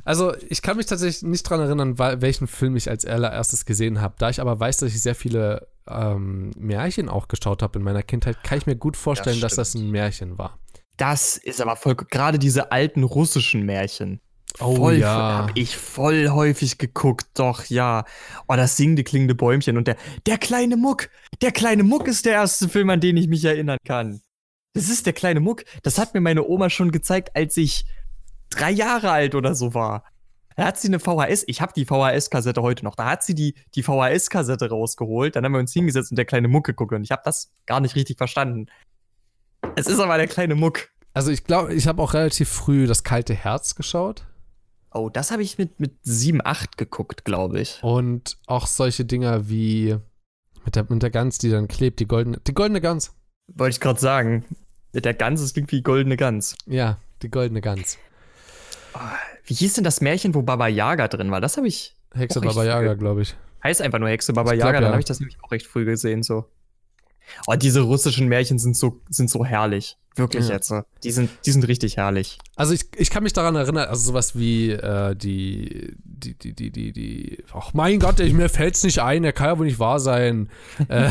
Also, 0.04 0.34
ich 0.48 0.60
kann 0.60 0.76
mich 0.76 0.86
tatsächlich 0.86 1.22
nicht 1.22 1.46
daran 1.46 1.64
erinnern, 1.64 1.98
welchen 1.98 2.48
Film 2.48 2.74
ich 2.74 2.90
als 2.90 3.04
allererstes 3.04 3.64
gesehen 3.64 4.00
habe. 4.00 4.16
Da 4.18 4.28
ich 4.28 4.40
aber 4.40 4.58
weiß, 4.58 4.78
dass 4.78 4.92
ich 4.92 5.00
sehr 5.00 5.14
viele 5.14 5.68
ähm, 5.86 6.50
Märchen 6.56 7.08
auch 7.08 7.28
geschaut 7.28 7.62
habe 7.62 7.78
in 7.78 7.84
meiner 7.84 8.02
Kindheit, 8.02 8.42
kann 8.42 8.58
ich 8.58 8.66
mir 8.66 8.74
gut 8.74 8.96
vorstellen, 8.96 9.40
das 9.40 9.54
dass 9.54 9.72
das 9.72 9.80
ein 9.80 9.90
Märchen 9.90 10.36
war. 10.36 10.58
Das 10.96 11.36
ist 11.36 11.60
aber 11.60 11.76
voll, 11.76 11.94
gerade 11.94 12.40
diese 12.40 12.72
alten 12.72 13.04
russischen 13.04 13.64
Märchen. 13.64 14.20
Oh 14.60 14.76
voll, 14.76 14.94
ja. 14.94 15.38
Hab 15.38 15.56
ich 15.56 15.76
voll 15.76 16.28
häufig 16.28 16.78
geguckt, 16.78 17.26
doch, 17.34 17.64
ja. 17.66 18.04
Oh, 18.48 18.54
das 18.54 18.76
singende, 18.76 19.04
klingende 19.04 19.34
Bäumchen 19.34 19.76
und 19.76 19.86
der, 19.86 19.96
der 20.26 20.38
kleine 20.38 20.76
Muck. 20.76 21.08
Der 21.40 21.52
kleine 21.52 21.82
Muck 21.82 22.06
ist 22.08 22.26
der 22.26 22.34
erste 22.34 22.68
Film, 22.68 22.90
an 22.90 23.00
den 23.00 23.16
ich 23.16 23.28
mich 23.28 23.44
erinnern 23.44 23.78
kann. 23.84 24.20
Das 24.74 24.88
ist 24.88 25.06
der 25.06 25.12
kleine 25.12 25.40
Muck. 25.40 25.64
Das 25.82 25.98
hat 25.98 26.14
mir 26.14 26.20
meine 26.20 26.46
Oma 26.46 26.70
schon 26.70 26.92
gezeigt, 26.92 27.34
als 27.34 27.56
ich 27.56 27.84
drei 28.50 28.70
Jahre 28.70 29.10
alt 29.10 29.34
oder 29.34 29.54
so 29.54 29.74
war. 29.74 30.04
Da 30.56 30.66
hat 30.66 30.78
sie 30.78 30.88
eine 30.88 31.00
VHS, 31.00 31.44
ich 31.46 31.60
habe 31.60 31.72
die 31.74 31.86
VHS-Kassette 31.86 32.60
heute 32.60 32.84
noch, 32.84 32.94
da 32.94 33.06
hat 33.10 33.22
sie 33.22 33.34
die, 33.34 33.54
die 33.74 33.82
VHS-Kassette 33.82 34.68
rausgeholt, 34.68 35.34
dann 35.34 35.46
haben 35.46 35.52
wir 35.52 35.60
uns 35.60 35.72
hingesetzt 35.72 36.12
und 36.12 36.16
der 36.16 36.26
kleine 36.26 36.48
Muck 36.48 36.66
geguckt 36.66 36.92
und 36.92 37.02
ich 37.02 37.10
habe 37.10 37.22
das 37.24 37.50
gar 37.64 37.80
nicht 37.80 37.96
richtig 37.96 38.18
verstanden. 38.18 38.66
Es 39.76 39.86
ist 39.86 39.98
aber 39.98 40.18
der 40.18 40.26
kleine 40.26 40.54
Muck. 40.54 40.90
Also 41.14 41.30
ich 41.30 41.44
glaube, 41.44 41.72
ich 41.74 41.86
habe 41.86 42.02
auch 42.02 42.14
relativ 42.14 42.48
früh 42.48 42.86
das 42.86 43.02
kalte 43.04 43.34
Herz 43.34 43.74
geschaut. 43.74 44.26
Oh, 44.94 45.08
das 45.08 45.30
habe 45.30 45.42
ich 45.42 45.58
mit, 45.58 45.80
mit 45.80 45.96
7, 46.02 46.40
8 46.44 46.76
geguckt, 46.76 47.24
glaube 47.24 47.60
ich. 47.60 47.82
Und 47.82 48.36
auch 48.46 48.66
solche 48.66 49.04
Dinger 49.04 49.48
wie 49.48 49.96
mit 50.64 50.76
der, 50.76 50.86
mit 50.88 51.02
der 51.02 51.10
Gans, 51.10 51.38
die 51.38 51.50
dann 51.50 51.68
klebt, 51.68 52.00
die 52.00 52.06
goldene, 52.06 52.38
die 52.46 52.54
goldene 52.54 52.80
Gans. 52.80 53.14
Wollte 53.48 53.74
ich 53.74 53.80
gerade 53.80 54.00
sagen. 54.00 54.44
Mit 54.92 55.04
der 55.04 55.14
Gans, 55.14 55.40
es 55.40 55.54
klingt 55.54 55.72
wie 55.72 55.82
goldene 55.82 56.16
Gans. 56.16 56.54
Ja, 56.66 56.98
die 57.22 57.30
goldene 57.30 57.60
Gans. 57.60 57.98
Oh, 58.94 58.98
wie 59.46 59.54
hieß 59.54 59.74
denn 59.74 59.84
das 59.84 60.00
Märchen, 60.00 60.34
wo 60.34 60.42
Baba 60.42 60.68
Yaga 60.68 61.08
drin 61.08 61.30
war? 61.30 61.40
Das 61.40 61.56
habe 61.56 61.66
ich. 61.66 61.96
Hexe 62.14 62.40
Baba 62.40 62.64
Yaga, 62.64 62.94
glaube 62.94 63.22
ich. 63.22 63.34
Heißt 63.64 63.80
einfach 63.80 63.98
nur 63.98 64.10
Hexe 64.10 64.32
Baba 64.32 64.52
Yaga, 64.52 64.72
dann 64.72 64.82
ja. 64.84 64.90
habe 64.90 65.00
ich 65.00 65.06
das 65.06 65.20
nämlich 65.20 65.38
auch 65.42 65.50
recht 65.50 65.66
früh 65.66 65.84
gesehen, 65.84 66.22
so. 66.22 66.46
Oh, 67.46 67.54
diese 67.54 67.80
russischen 67.80 68.28
Märchen 68.28 68.58
sind 68.58 68.76
so, 68.76 69.00
sind 69.08 69.30
so 69.30 69.44
herrlich. 69.44 69.96
Wirklich 70.14 70.48
Ja. 70.48 70.54
jetzt. 70.54 70.72
Die 71.04 71.10
sind, 71.10 71.30
die 71.46 71.52
sind 71.52 71.66
richtig 71.68 71.96
herrlich. 71.96 72.38
Also 72.54 72.74
ich, 72.74 72.84
ich 72.96 73.08
kann 73.08 73.22
mich 73.22 73.32
daran 73.32 73.56
erinnern, 73.56 73.88
also 73.88 74.02
sowas 74.10 74.36
wie 74.36 74.70
äh, 74.72 75.16
die, 75.16 75.94
die, 76.04 76.34
die, 76.34 76.52
die, 76.52 76.70
die, 76.70 76.92
die, 76.92 77.44
ach 77.54 77.72
mein 77.72 77.98
Gott, 77.98 78.20
ich, 78.20 78.34
mir 78.34 78.50
fällt's 78.50 78.84
nicht 78.84 78.98
ein, 79.00 79.22
der 79.22 79.32
kann 79.32 79.46
ja 79.46 79.58
wohl 79.58 79.64
nicht 79.66 79.78
wahr 79.78 80.00
sein. 80.00 80.50
äh, 80.88 81.08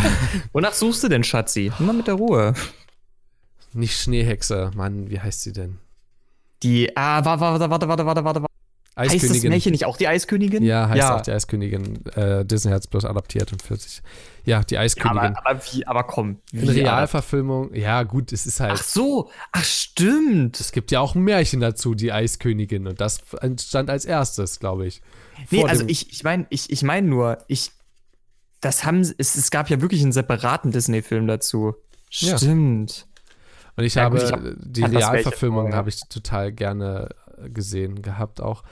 Wonach 0.53 0.73
suchst 0.73 1.03
du 1.03 1.07
denn, 1.07 1.23
Schatzi? 1.23 1.71
Immer 1.79 1.93
mit 1.93 2.05
der 2.05 2.13
Ruhe. 2.15 2.53
nicht 3.73 3.99
Schneehexe, 3.99 4.69
Mann, 4.75 5.09
wie 5.09 5.19
heißt 5.19 5.41
sie 5.41 5.53
denn? 5.53 5.79
Die, 6.61 6.95
ah, 6.95 7.25
warte, 7.25 7.41
warte, 7.41 7.87
warte, 7.87 8.05
warte, 8.05 8.05
warte, 8.05 8.23
warte. 8.23 8.45
Heißt 8.97 9.13
das 9.15 9.23
Eiskönigin. 9.23 9.49
Märchen 9.51 9.71
nicht 9.71 9.85
auch 9.85 9.95
die 9.95 10.07
Eiskönigin? 10.07 10.63
Ja, 10.63 10.89
heißt 10.89 10.97
ja. 10.97 11.15
auch 11.17 11.21
die 11.21 11.31
Eiskönigin. 11.31 12.05
Äh, 12.15 12.43
Disney 12.45 12.71
hat 12.71 12.81
es 12.81 12.87
bloß 12.87 13.05
adaptiert 13.05 13.51
und 13.53 13.61
für 13.61 13.77
sich. 13.77 14.01
Ja, 14.43 14.63
die 14.63 14.73
Ja, 14.75 14.81
Eiskönigin. 14.81 15.17
aber, 15.17 15.47
aber 15.49 15.61
wie, 15.71 15.87
aber 15.87 16.03
komm. 16.03 16.39
Wie, 16.51 16.67
Realverfilmung, 16.69 17.73
ja 17.73 18.03
gut, 18.03 18.33
es 18.33 18.45
ist 18.45 18.59
halt. 18.59 18.73
Ach 18.75 18.83
so, 18.83 19.31
ach 19.53 19.63
stimmt. 19.63 20.59
Es 20.59 20.73
gibt 20.73 20.91
ja 20.91 20.99
auch 20.99 21.15
ein 21.15 21.21
Märchen 21.23 21.61
dazu, 21.61 21.95
die 21.95 22.11
Eiskönigin. 22.11 22.85
Und 22.87 22.99
das 22.99 23.21
entstand 23.39 23.89
als 23.89 24.03
erstes, 24.03 24.59
glaube 24.59 24.85
ich. 24.87 25.01
Nee, 25.51 25.63
also 25.63 25.85
ich, 25.87 26.11
ich 26.11 26.23
meine, 26.23 26.45
ich, 26.49 26.69
ich 26.69 26.83
meine 26.83 27.07
nur, 27.07 27.37
ich, 27.47 27.71
das 28.59 28.83
haben, 28.83 28.99
es, 28.99 29.13
es 29.17 29.51
gab 29.51 29.69
ja 29.69 29.79
wirklich 29.81 30.01
einen 30.03 30.11
separaten 30.11 30.71
Disney-Film 30.71 31.27
dazu. 31.27 31.75
Ja. 32.09 32.37
Stimmt. 32.37 33.07
Und 33.77 33.85
ich 33.85 33.95
Ja, 33.95 34.03
habe 34.03 34.17
gut, 34.17 34.25
ich 34.27 34.31
hab- 34.33 34.41
die 34.57 34.83
Realverfilmung 34.83 35.73
habe 35.73 35.87
ich 35.89 36.01
total 36.09 36.51
gerne 36.51 37.07
gesehen 37.49 38.01
gehabt 38.01 38.41
auch. 38.41 38.63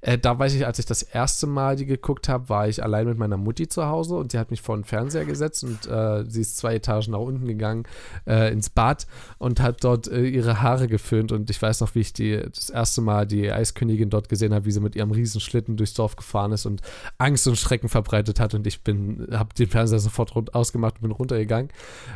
Äh, 0.00 0.18
da 0.18 0.38
weiß 0.38 0.54
ich, 0.54 0.66
als 0.66 0.78
ich 0.78 0.86
das 0.86 1.02
erste 1.02 1.46
Mal 1.46 1.76
die 1.76 1.86
geguckt 1.86 2.28
habe, 2.28 2.48
war 2.48 2.68
ich 2.68 2.82
allein 2.82 3.06
mit 3.06 3.18
meiner 3.18 3.36
Mutti 3.36 3.68
zu 3.68 3.86
Hause 3.86 4.16
und 4.16 4.32
die 4.32 4.38
hat 4.38 4.50
mich 4.50 4.62
vor 4.62 4.76
den 4.76 4.84
Fernseher 4.84 5.24
gesetzt 5.24 5.64
und 5.64 5.86
äh, 5.86 6.24
sie 6.28 6.40
ist 6.40 6.56
zwei 6.56 6.76
Etagen 6.76 7.12
nach 7.12 7.18
unten 7.18 7.46
gegangen 7.46 7.84
äh, 8.26 8.52
ins 8.52 8.70
Bad 8.70 9.06
und 9.38 9.60
hat 9.60 9.82
dort 9.82 10.08
äh, 10.08 10.26
ihre 10.26 10.62
Haare 10.62 10.88
geföhnt 10.88 11.32
und 11.32 11.50
ich 11.50 11.60
weiß 11.60 11.80
noch, 11.80 11.94
wie 11.94 12.00
ich 12.00 12.12
die 12.12 12.40
das 12.54 12.70
erste 12.70 13.00
Mal 13.00 13.26
die 13.26 13.50
Eiskönigin 13.50 14.10
dort 14.10 14.28
gesehen 14.28 14.54
habe, 14.54 14.66
wie 14.66 14.72
sie 14.72 14.80
mit 14.80 14.96
ihrem 14.96 15.10
Riesenschlitten 15.10 15.76
durchs 15.76 15.94
Dorf 15.94 16.16
gefahren 16.16 16.52
ist 16.52 16.66
und 16.66 16.82
Angst 17.18 17.46
und 17.48 17.56
Schrecken 17.56 17.88
verbreitet 17.88 18.40
hat 18.40 18.54
und 18.54 18.66
ich 18.66 18.82
bin, 18.82 19.28
habe 19.32 19.54
den 19.54 19.68
Fernseher 19.68 19.98
sofort 19.98 20.54
ausgemacht 20.54 20.96
und 20.96 21.02
bin 21.02 21.10
runtergegangen 21.10 21.70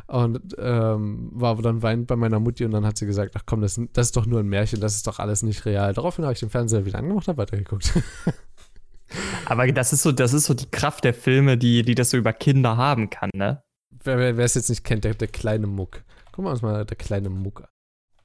und 0.07 0.57
ähm, 0.59 1.31
war 1.33 1.57
dann 1.57 1.83
weinend 1.83 2.07
bei 2.07 2.16
meiner 2.16 2.40
Mutti 2.40 2.64
und 2.64 2.73
dann 2.73 2.87
hat 2.87 2.97
sie 2.97 3.07
gesagt, 3.07 3.33
ach 3.37 3.42
komm, 3.47 3.61
das, 3.61 3.81
das 3.92 4.09
ist 4.09 4.16
doch 4.16 4.26
nur 4.26 4.40
ein 4.40 4.49
Märchen, 4.49 4.81
das 4.81 4.95
ist 4.95 5.07
doch 5.07 5.19
alles 5.19 5.42
nicht 5.42 5.64
real. 5.64 5.95
Daraufhin 6.02 6.25
habe 6.25 6.32
ich 6.35 6.40
den 6.40 6.50
Fernseher 6.50 6.85
wieder 6.85 6.99
angemacht 6.99 7.28
und 7.28 7.37
weitergeguckt. 7.37 7.92
Aber 9.44 9.71
das 9.71 9.92
ist 9.92 10.02
so, 10.02 10.11
das 10.11 10.32
ist 10.32 10.47
so 10.47 10.54
die 10.54 10.68
Kraft 10.68 11.04
der 11.04 11.14
Filme, 11.14 11.56
die, 11.56 11.82
die 11.85 11.94
das 11.94 12.11
so 12.11 12.16
über 12.16 12.32
Kinder 12.32 12.76
haben 12.76 13.09
kann, 13.09 13.30
ne? 13.35 13.62
wer 14.04 14.18
wer 14.18 14.37
wer 14.37 14.44
es 14.44 14.54
jetzt 14.54 14.68
nicht 14.68 14.82
kennt, 14.82 15.04
der, 15.04 15.14
der 15.14 15.28
kleine 15.28 15.68
Muck. 15.68 16.02
Gucken 16.32 16.47
wir 16.47 16.50
uns 16.50 16.61
mal 16.62 16.85
der 16.85 16.97
kleine 16.97 17.28
Muck 17.30 17.61
an. 17.61 17.68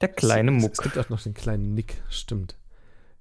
Der 0.00 0.08
kleine 0.08 0.56
Es- 0.56 0.62
Muck. 0.62 0.72
Es 0.72 0.82
gibt 0.82 0.98
auch 0.98 1.08
noch 1.08 1.22
den 1.22 1.34
kleinen 1.34 1.74
Nick, 1.74 2.02
stimmt. 2.08 2.56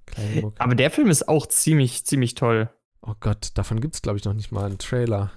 Kleine 0.08 0.42
Muck. 0.42 0.56
Aber 0.58 0.74
der 0.74 0.90
Film 0.90 1.10
ist 1.12 1.28
auch 1.28 1.46
ziemlich, 1.46 2.04
ziemlich 2.06 2.34
toll. 2.34 2.70
Oh 3.04 3.14
Gott, 3.20 3.52
davon 3.54 3.80
gibt 3.80 3.94
es, 3.94 4.02
glaube 4.02 4.18
ich, 4.18 4.26
noch 4.26 4.34
nicht 4.34 4.52
mal 4.52 4.66
einen 4.66 4.80
Trailer. 4.80 5.32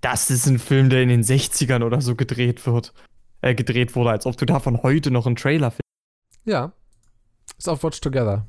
Das 0.00 0.30
ist 0.30 0.46
ein 0.46 0.60
Film, 0.60 0.90
der 0.90 1.02
in 1.02 1.08
den 1.08 1.24
60ern 1.24 1.82
oder 1.82 2.00
so 2.00 2.14
gedreht 2.14 2.66
wird. 2.66 2.92
Äh, 3.40 3.56
gedreht 3.56 3.96
wurde, 3.96 4.10
als 4.10 4.26
ob 4.26 4.36
du 4.36 4.46
davon 4.46 4.82
heute 4.84 5.10
noch 5.10 5.26
einen 5.26 5.34
Trailer 5.36 5.70
findest. 5.72 5.80
Ja. 6.44 6.72
Ist 7.60 7.68
auf 7.68 7.84
Watch 7.84 8.00
Together. 8.00 8.46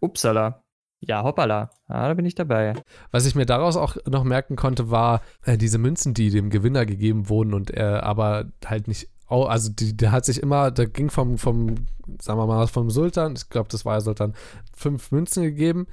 Upsala. 0.00 0.62
Ja, 1.00 1.24
hoppala. 1.24 1.68
Ah, 1.88 2.08
da 2.08 2.14
bin 2.14 2.24
ich 2.24 2.34
dabei. 2.34 2.72
Was 3.10 3.26
ich 3.26 3.34
mir 3.34 3.44
daraus 3.44 3.76
auch 3.76 3.96
noch 4.06 4.24
merken 4.24 4.56
konnte, 4.56 4.90
war 4.90 5.20
äh, 5.44 5.58
diese 5.58 5.76
Münzen, 5.76 6.14
die 6.14 6.30
dem 6.30 6.48
Gewinner 6.48 6.86
gegeben 6.86 7.28
wurden 7.28 7.52
und 7.52 7.70
er 7.70 8.04
aber 8.04 8.46
halt 8.64 8.88
nicht, 8.88 9.08
au- 9.26 9.44
also 9.44 9.70
die, 9.70 9.94
der 9.94 10.10
hat 10.10 10.24
sich 10.24 10.42
immer, 10.42 10.70
der 10.70 10.86
ging 10.86 11.10
vom, 11.10 11.36
vom, 11.36 11.74
sagen 12.18 12.38
wir 12.38 12.46
mal, 12.46 12.66
vom 12.66 12.88
Sultan, 12.88 13.34
ich 13.36 13.50
glaube, 13.50 13.68
das 13.70 13.84
war 13.84 13.96
ja 13.96 14.00
Sultan, 14.00 14.32
fünf 14.74 15.12
Münzen 15.12 15.42
gegeben 15.42 15.86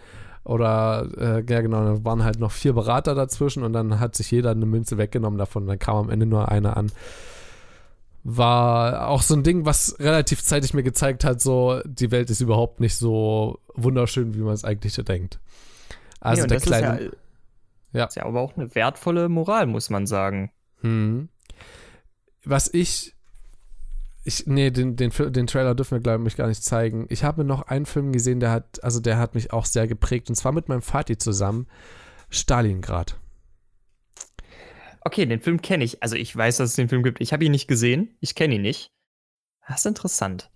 oder, 0.45 1.09
äh, 1.17 1.43
ja 1.51 1.59
genau, 1.59 1.83
da 1.83 2.05
waren 2.05 2.23
halt 2.23 2.39
noch 2.39 2.51
vier 2.53 2.71
Berater 2.71 3.13
dazwischen 3.13 3.63
und 3.63 3.73
dann 3.73 3.99
hat 3.99 4.15
sich 4.15 4.31
jeder 4.31 4.51
eine 4.51 4.65
Münze 4.65 4.97
weggenommen 4.97 5.37
davon, 5.37 5.67
dann 5.67 5.79
kam 5.79 5.97
am 5.97 6.09
Ende 6.09 6.25
nur 6.25 6.47
eine 6.47 6.77
an. 6.77 6.93
War 8.27 9.07
auch 9.09 9.21
so 9.21 9.35
ein 9.35 9.43
Ding, 9.43 9.65
was 9.65 9.97
relativ 9.99 10.43
zeitig 10.43 10.73
mir 10.73 10.81
gezeigt 10.81 11.23
hat, 11.23 11.41
so, 11.41 11.79
die 11.85 12.09
Welt 12.09 12.31
ist 12.31 12.41
überhaupt 12.41 12.79
nicht 12.79 12.95
so 12.95 13.59
wunderschön, 13.75 14.33
wie 14.33 14.39
man 14.39 14.55
es 14.55 14.63
eigentlich 14.63 14.93
so 14.93 15.03
denkt. 15.03 15.39
Also 16.21 16.41
Nee, 16.41 16.47
der 16.47 16.57
das 16.57 16.65
kleine, 16.65 16.97
Ist 16.97 17.13
ja, 17.93 17.99
Ja. 17.99 18.05
Ist 18.05 18.15
ja 18.15 18.25
aber 18.25 18.41
auch 18.41 18.57
eine 18.57 18.73
wertvolle 18.73 19.29
Moral, 19.29 19.67
muss 19.67 19.91
man 19.91 20.07
sagen. 20.07 20.51
Hm. 20.81 21.29
Was 22.43 22.73
ich. 22.73 23.13
Ich, 24.23 24.47
nee, 24.47 24.71
den, 24.71 24.95
den, 24.95 25.11
den 25.11 25.45
Trailer 25.45 25.75
dürfen 25.75 25.91
wir, 25.91 25.99
glaube 25.99 26.27
ich, 26.27 26.35
gar 26.35 26.47
nicht 26.47 26.63
zeigen. 26.63 27.05
Ich 27.09 27.23
habe 27.23 27.43
noch 27.43 27.61
einen 27.67 27.85
Film 27.85 28.11
gesehen, 28.11 28.39
der 28.39 28.49
hat, 28.49 28.83
also 28.83 28.99
der 28.99 29.19
hat 29.19 29.35
mich 29.35 29.53
auch 29.53 29.65
sehr 29.65 29.87
geprägt, 29.87 30.29
und 30.29 30.35
zwar 30.35 30.51
mit 30.51 30.67
meinem 30.67 30.81
Vati 30.81 31.19
zusammen. 31.19 31.67
Stalingrad. 32.31 33.19
Okay, 35.05 35.25
den 35.27 35.39
Film 35.39 35.61
kenne 35.61 35.83
ich. 35.83 36.01
Also 36.03 36.15
ich 36.15 36.35
weiß, 36.35 36.57
dass 36.57 36.71
es 36.71 36.75
den 36.75 36.89
Film 36.89 37.03
gibt. 37.03 37.21
Ich 37.21 37.31
habe 37.31 37.45
ihn 37.45 37.51
nicht 37.51 37.67
gesehen. 37.67 38.17
Ich 38.21 38.33
kenne 38.35 38.55
ihn 38.55 38.63
nicht. 38.63 38.91
Das 39.67 39.79
ist 39.79 39.85
interessant. 39.85 40.49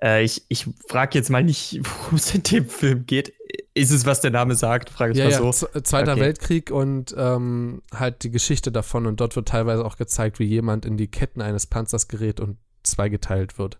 Äh, 0.00 0.22
ich 0.24 0.44
ich 0.48 0.66
frage 0.88 1.18
jetzt 1.18 1.28
mal 1.28 1.42
nicht, 1.42 1.80
worum 1.82 2.16
es 2.16 2.34
in 2.34 2.42
dem 2.44 2.66
Film 2.68 3.04
geht. 3.04 3.32
Ist 3.74 3.90
es, 3.90 4.06
was 4.06 4.20
der 4.20 4.30
Name 4.30 4.54
sagt? 4.54 4.90
Frage 4.90 5.12
ich 5.12 5.18
Ja, 5.18 5.24
mal 5.24 5.30
ja, 5.32 5.38
so. 5.38 5.50
Z- 5.50 5.86
Zweiter 5.86 6.12
Okay. 6.12 6.20
Weltkrieg 6.20 6.70
und 6.70 7.14
ähm, 7.18 7.82
halt 7.92 8.22
die 8.22 8.30
Geschichte 8.30 8.70
davon. 8.70 9.06
Und 9.06 9.20
dort 9.20 9.34
wird 9.34 9.48
teilweise 9.48 9.84
auch 9.84 9.96
gezeigt, 9.96 10.38
wie 10.38 10.44
jemand 10.44 10.86
in 10.86 10.96
die 10.96 11.08
Ketten 11.08 11.42
eines 11.42 11.66
Panzers 11.66 12.06
gerät 12.08 12.38
und 12.40 12.58
zweigeteilt 12.84 13.58
wird. 13.58 13.78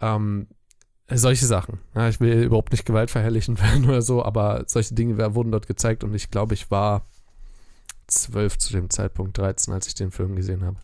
Ähm, 0.00 0.48
solche 1.10 1.46
Sachen. 1.46 1.80
Ja, 1.94 2.08
ich 2.08 2.20
will 2.20 2.42
überhaupt 2.42 2.72
nicht 2.72 2.84
gewaltverherrlichen 2.84 3.58
werden 3.58 3.84
oder 3.88 4.02
so, 4.02 4.22
aber 4.22 4.64
solche 4.66 4.94
Dinge 4.94 5.34
wurden 5.34 5.52
dort 5.52 5.66
gezeigt 5.66 6.04
und 6.04 6.14
ich 6.14 6.30
glaube, 6.30 6.54
ich 6.54 6.70
war 6.70 7.06
zwölf 8.06 8.58
zu 8.58 8.72
dem 8.72 8.90
Zeitpunkt, 8.90 9.38
13, 9.38 9.72
als 9.74 9.86
ich 9.86 9.94
den 9.94 10.10
Film 10.10 10.36
gesehen 10.36 10.64
habe. 10.64 10.78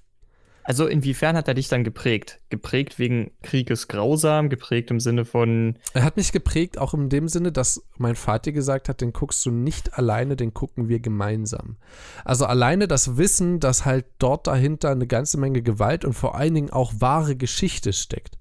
Also 0.64 0.86
inwiefern 0.86 1.36
hat 1.36 1.48
er 1.48 1.54
dich 1.54 1.68
dann 1.68 1.82
geprägt? 1.82 2.40
Geprägt 2.48 2.98
wegen 2.98 3.32
Krieg 3.42 3.68
ist 3.70 3.88
grausam, 3.88 4.48
geprägt 4.48 4.90
im 4.90 5.00
Sinne 5.00 5.24
von, 5.24 5.76
Er 5.92 6.04
hat 6.04 6.16
mich 6.16 6.30
geprägt, 6.30 6.78
auch 6.78 6.94
in 6.94 7.08
dem 7.08 7.26
Sinne, 7.28 7.50
dass 7.50 7.82
mein 7.98 8.14
Vater 8.14 8.52
gesagt 8.52 8.88
hat, 8.88 9.00
den 9.00 9.12
guckst 9.12 9.44
du 9.44 9.50
nicht 9.50 9.98
alleine, 9.98 10.36
den 10.36 10.54
gucken 10.54 10.88
wir 10.88 11.00
gemeinsam. 11.00 11.76
Also 12.24 12.46
alleine 12.46 12.86
das 12.86 13.16
Wissen, 13.16 13.58
dass 13.58 13.84
halt 13.84 14.06
dort 14.18 14.46
dahinter 14.46 14.90
eine 14.90 15.06
ganze 15.06 15.38
Menge 15.38 15.62
Gewalt 15.62 16.04
und 16.04 16.12
vor 16.12 16.36
allen 16.36 16.54
Dingen 16.54 16.70
auch 16.70 16.92
wahre 16.98 17.34
Geschichte 17.34 17.92
steckt. 17.92 18.38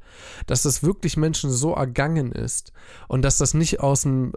Dass 0.47 0.63
das 0.63 0.83
wirklich 0.83 1.17
Menschen 1.17 1.51
so 1.51 1.73
ergangen 1.73 2.31
ist 2.31 2.73
und 3.07 3.21
dass 3.23 3.37
das 3.37 3.53
nicht 3.53 3.79
aus 3.79 4.01
dem, 4.03 4.33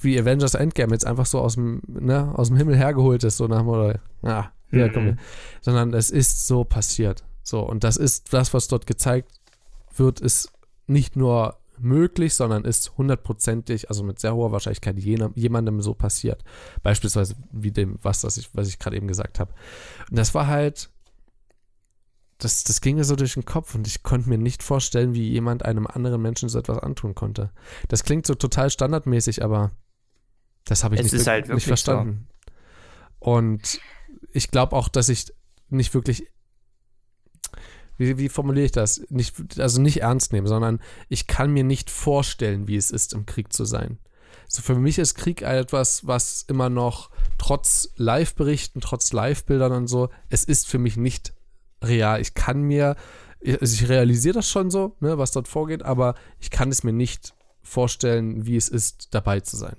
wie 0.00 0.18
Avengers 0.18 0.54
Endgame 0.54 0.92
jetzt 0.92 1.06
einfach 1.06 1.26
so 1.26 1.40
aus 1.40 1.54
dem, 1.54 1.82
ne, 1.86 2.32
aus 2.36 2.48
dem 2.48 2.56
Himmel 2.56 2.76
hergeholt 2.76 3.24
ist, 3.24 3.36
so 3.36 3.46
nach 3.46 3.58
dem 3.58 3.66
Motto, 3.66 3.98
ja, 4.22 4.52
hier 4.70 4.88
Mhm. 4.88 4.92
kommen 4.92 5.06
wir. 5.06 5.16
Sondern 5.60 5.94
es 5.94 6.10
ist 6.10 6.46
so 6.46 6.64
passiert. 6.64 7.24
So, 7.42 7.60
und 7.60 7.84
das 7.84 7.96
ist 7.96 8.32
das, 8.32 8.52
was 8.52 8.68
dort 8.68 8.86
gezeigt 8.86 9.32
wird, 9.96 10.20
ist 10.20 10.52
nicht 10.86 11.16
nur 11.16 11.56
möglich, 11.80 12.34
sondern 12.34 12.64
ist 12.64 12.96
hundertprozentig, 12.98 13.88
also 13.88 14.02
mit 14.02 14.18
sehr 14.18 14.34
hoher 14.34 14.52
Wahrscheinlichkeit 14.52 14.98
jemandem 14.98 15.80
so 15.80 15.94
passiert. 15.94 16.42
Beispielsweise 16.82 17.36
wie 17.52 17.70
dem, 17.70 17.98
was, 18.02 18.20
das 18.20 18.36
ich, 18.36 18.50
was 18.52 18.68
ich 18.68 18.78
gerade 18.78 18.96
eben 18.96 19.08
gesagt 19.08 19.38
habe. 19.38 19.52
Und 20.10 20.18
das 20.18 20.34
war 20.34 20.46
halt, 20.46 20.90
das, 22.38 22.64
das 22.64 22.80
ging 22.80 22.96
mir 22.96 23.04
so 23.04 23.16
durch 23.16 23.34
den 23.34 23.44
Kopf 23.44 23.74
und 23.74 23.86
ich 23.86 24.02
konnte 24.02 24.28
mir 24.28 24.38
nicht 24.38 24.62
vorstellen, 24.62 25.12
wie 25.12 25.28
jemand 25.28 25.64
einem 25.64 25.86
anderen 25.86 26.22
Menschen 26.22 26.48
so 26.48 26.58
etwas 26.58 26.78
antun 26.78 27.14
konnte. 27.14 27.50
Das 27.88 28.04
klingt 28.04 28.26
so 28.26 28.34
total 28.34 28.70
standardmäßig, 28.70 29.42
aber 29.42 29.72
das 30.64 30.84
habe 30.84 30.94
ich 30.94 31.00
Es 31.00 31.12
nicht, 31.12 31.26
halt 31.26 31.48
nicht 31.48 31.66
verstanden. 31.66 32.28
Und 33.18 33.80
ich 34.32 34.50
glaube 34.50 34.76
auch, 34.76 34.88
dass 34.88 35.08
ich 35.08 35.32
nicht 35.68 35.94
wirklich 35.94 36.28
wie, 37.98 38.16
wie 38.16 38.28
formuliere 38.28 38.66
ich 38.66 38.72
das? 38.72 39.02
Nicht, 39.10 39.58
also 39.58 39.82
nicht 39.82 40.02
ernst 40.02 40.32
nehmen, 40.32 40.46
sondern 40.46 40.80
ich 41.08 41.26
kann 41.26 41.50
mir 41.50 41.64
nicht 41.64 41.90
vorstellen, 41.90 42.68
wie 42.68 42.76
es 42.76 42.92
ist, 42.92 43.12
im 43.12 43.26
Krieg 43.26 43.52
zu 43.52 43.64
sein. 43.64 43.98
So 44.46 44.62
für 44.62 44.76
mich 44.76 44.98
ist 44.98 45.16
Krieg 45.16 45.42
etwas, 45.42 46.06
was 46.06 46.42
immer 46.42 46.70
noch 46.70 47.10
trotz 47.38 47.90
Live-Berichten, 47.96 48.80
trotz 48.80 49.12
Live-Bildern 49.12 49.72
und 49.72 49.88
so, 49.88 50.10
es 50.30 50.44
ist 50.44 50.68
für 50.68 50.78
mich 50.78 50.96
nicht 50.96 51.34
real. 51.82 52.20
Ich 52.20 52.34
kann 52.34 52.62
mir, 52.62 52.96
also 53.44 53.74
ich 53.74 53.88
realisiere 53.88 54.34
das 54.34 54.48
schon 54.48 54.70
so, 54.70 54.96
ne, 55.00 55.18
was 55.18 55.32
dort 55.32 55.48
vorgeht, 55.48 55.82
aber 55.82 56.14
ich 56.40 56.50
kann 56.50 56.70
es 56.70 56.84
mir 56.84 56.92
nicht 56.92 57.34
vorstellen, 57.62 58.46
wie 58.46 58.56
es 58.56 58.68
ist, 58.68 59.14
dabei 59.14 59.40
zu 59.40 59.56
sein. 59.56 59.76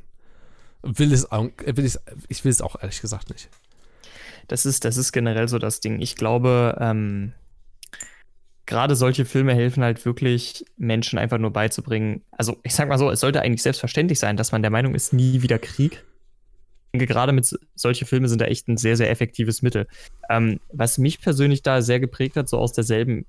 Will 0.82 1.12
es, 1.12 1.28
will 1.32 1.86
es, 1.86 2.00
ich 2.28 2.44
will 2.46 2.52
es 2.52 2.62
auch 2.62 2.82
ehrlich 2.82 3.02
gesagt 3.02 3.30
nicht. 3.30 3.50
das 4.48 4.66
ist, 4.66 4.86
das 4.86 4.98
ist 4.98 5.12
generell 5.12 5.48
so 5.48 5.60
das 5.60 5.80
Ding. 5.80 6.00
Ich 6.02 6.16
glaube, 6.16 6.78
ähm, 6.80 7.34
gerade 8.66 8.96
solche 8.96 9.26
Filme 9.26 9.54
helfen 9.54 9.84
halt 9.84 10.06
wirklich, 10.06 10.66
Menschen 10.78 11.20
einfach 11.20 11.38
nur 11.38 11.52
beizubringen. 11.52 12.22
Also, 12.32 12.58
ich 12.64 12.76
sag 12.76 12.88
mal 12.88 13.00
so, 13.00 13.10
es 13.10 13.20
sollte 13.20 13.42
eigentlich 13.42 13.64
selbstverständlich 13.64 14.20
sein, 14.20 14.38
dass 14.38 14.52
man 14.52 14.62
der 14.62 14.72
Meinung 14.72 14.96
ist, 14.96 15.12
nie 15.12 15.42
wieder 15.42 15.60
Krieg. 15.60 16.06
Denke, 16.92 17.06
gerade 17.06 17.32
mit 17.32 17.58
solche 17.76 18.06
Filme 18.06 18.28
sind 18.28 18.42
da 18.42 18.46
echt 18.46 18.68
ein 18.68 18.78
sehr, 18.78 18.98
sehr 18.98 19.10
effektives 19.10 19.62
Mittel. 19.62 19.88
Ähm, 20.30 20.60
was 20.72 20.98
mich 20.98 21.22
persönlich 21.22 21.62
da 21.62 21.82
sehr 21.82 22.00
geprägt 22.00 22.36
hat, 22.36 22.50
so 22.50 22.58
aus 22.58 22.74
derselben, 22.74 23.26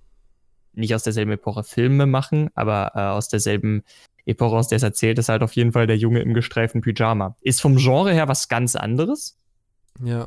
nicht 0.73 0.95
aus 0.95 1.03
derselben 1.03 1.33
Epoche 1.33 1.65
Filme 1.65 2.07
machen, 2.07 2.51
aber 2.55 2.93
äh, 2.95 3.01
aus 3.01 3.29
derselben 3.29 3.83
Epoche, 4.27 4.57
aus 4.57 4.69
der 4.69 4.77
es 4.77 4.83
erzählt, 4.83 5.19
ist 5.19 5.29
halt 5.29 5.43
auf 5.43 5.53
jeden 5.53 5.73
Fall 5.73 5.87
der 5.87 5.97
Junge 5.97 6.21
im 6.21 6.35
gestreiften 6.35 6.81
Pyjama. 6.81 7.37
Ist 7.43 7.61
vom 7.61 7.77
Genre 7.77 8.13
her 8.13 8.29
was 8.29 8.49
ganz 8.49 8.77
anderes. 8.77 9.37
Ja. 10.03 10.27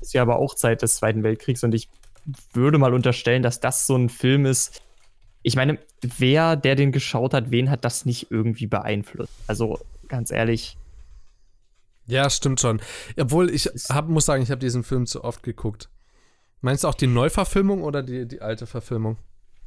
Ist 0.00 0.14
ja 0.14 0.22
aber 0.22 0.38
auch 0.38 0.54
Zeit 0.54 0.82
des 0.82 0.96
Zweiten 0.96 1.22
Weltkriegs 1.22 1.62
und 1.62 1.74
ich 1.74 1.88
würde 2.52 2.78
mal 2.78 2.94
unterstellen, 2.94 3.42
dass 3.42 3.60
das 3.60 3.86
so 3.86 3.96
ein 3.96 4.08
Film 4.08 4.46
ist. 4.46 4.80
Ich 5.42 5.56
meine, 5.56 5.78
wer, 6.18 6.56
der 6.56 6.76
den 6.76 6.92
geschaut 6.92 7.34
hat, 7.34 7.50
wen 7.50 7.70
hat 7.70 7.84
das 7.84 8.04
nicht 8.04 8.30
irgendwie 8.30 8.66
beeinflusst? 8.66 9.32
Also 9.46 9.80
ganz 10.08 10.30
ehrlich. 10.30 10.76
Ja, 12.12 12.28
stimmt 12.28 12.60
schon. 12.60 12.80
Obwohl 13.18 13.48
ich 13.50 13.66
hab, 13.88 14.08
muss 14.08 14.26
sagen, 14.26 14.42
ich 14.42 14.50
habe 14.50 14.58
diesen 14.58 14.84
Film 14.84 15.06
zu 15.06 15.24
oft 15.24 15.42
geguckt. 15.42 15.88
Meinst 16.60 16.84
du 16.84 16.88
auch 16.88 16.94
die 16.94 17.06
Neuverfilmung 17.06 17.82
oder 17.82 18.02
die, 18.02 18.28
die 18.28 18.42
alte 18.42 18.66
Verfilmung? 18.66 19.16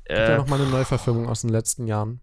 Gibt 0.05 0.19
Äh, 0.19 0.31
ja 0.31 0.37
noch 0.37 0.47
mal 0.47 0.61
eine 0.61 0.69
Neuverfilmung 0.69 1.27
aus 1.27 1.41
den 1.41 1.49
letzten 1.49 1.87
Jahren. 1.87 2.21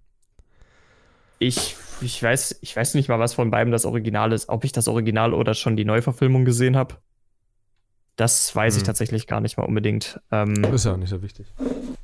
ich, 1.38 1.76
ich, 2.00 2.22
weiß, 2.22 2.58
ich 2.60 2.74
weiß 2.76 2.94
nicht 2.94 3.08
mal, 3.08 3.18
was 3.18 3.34
von 3.34 3.50
beiden 3.50 3.72
das 3.72 3.84
Original 3.84 4.32
ist. 4.32 4.48
Ob 4.48 4.64
ich 4.64 4.70
das 4.72 4.86
Original 4.86 5.34
oder 5.34 5.54
schon 5.54 5.76
die 5.76 5.84
Neuverfilmung 5.84 6.44
gesehen 6.44 6.76
habe. 6.76 6.96
Das 8.16 8.54
weiß 8.54 8.76
ich 8.76 8.82
Hm. 8.82 8.86
tatsächlich 8.86 9.26
gar 9.26 9.40
nicht 9.40 9.56
mal 9.56 9.64
unbedingt. 9.64 10.20
Ähm, 10.30 10.62
Ist 10.72 10.84
ja 10.84 10.92
auch 10.92 10.96
nicht 10.98 11.10
so 11.10 11.20
wichtig. 11.22 11.52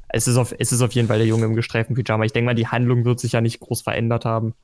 es, 0.08 0.26
ist 0.26 0.37
auf, 0.37 0.52
es 0.58 0.72
ist 0.72 0.80
auf 0.82 0.92
jeden 0.92 1.06
Fall 1.06 1.18
der 1.18 1.26
Junge 1.28 1.44
im 1.46 1.54
gestreiften 1.54 1.94
Pyjama. 1.94 2.25
Ich 2.25 2.32
denke 2.32 2.46
mal, 2.46 2.54
die 2.54 2.66
Handlung 2.66 3.04
wird 3.04 3.20
sich 3.20 3.32
ja 3.32 3.40
nicht 3.40 3.60
groß 3.60 3.82
verändert 3.82 4.25
haben. 4.25 4.54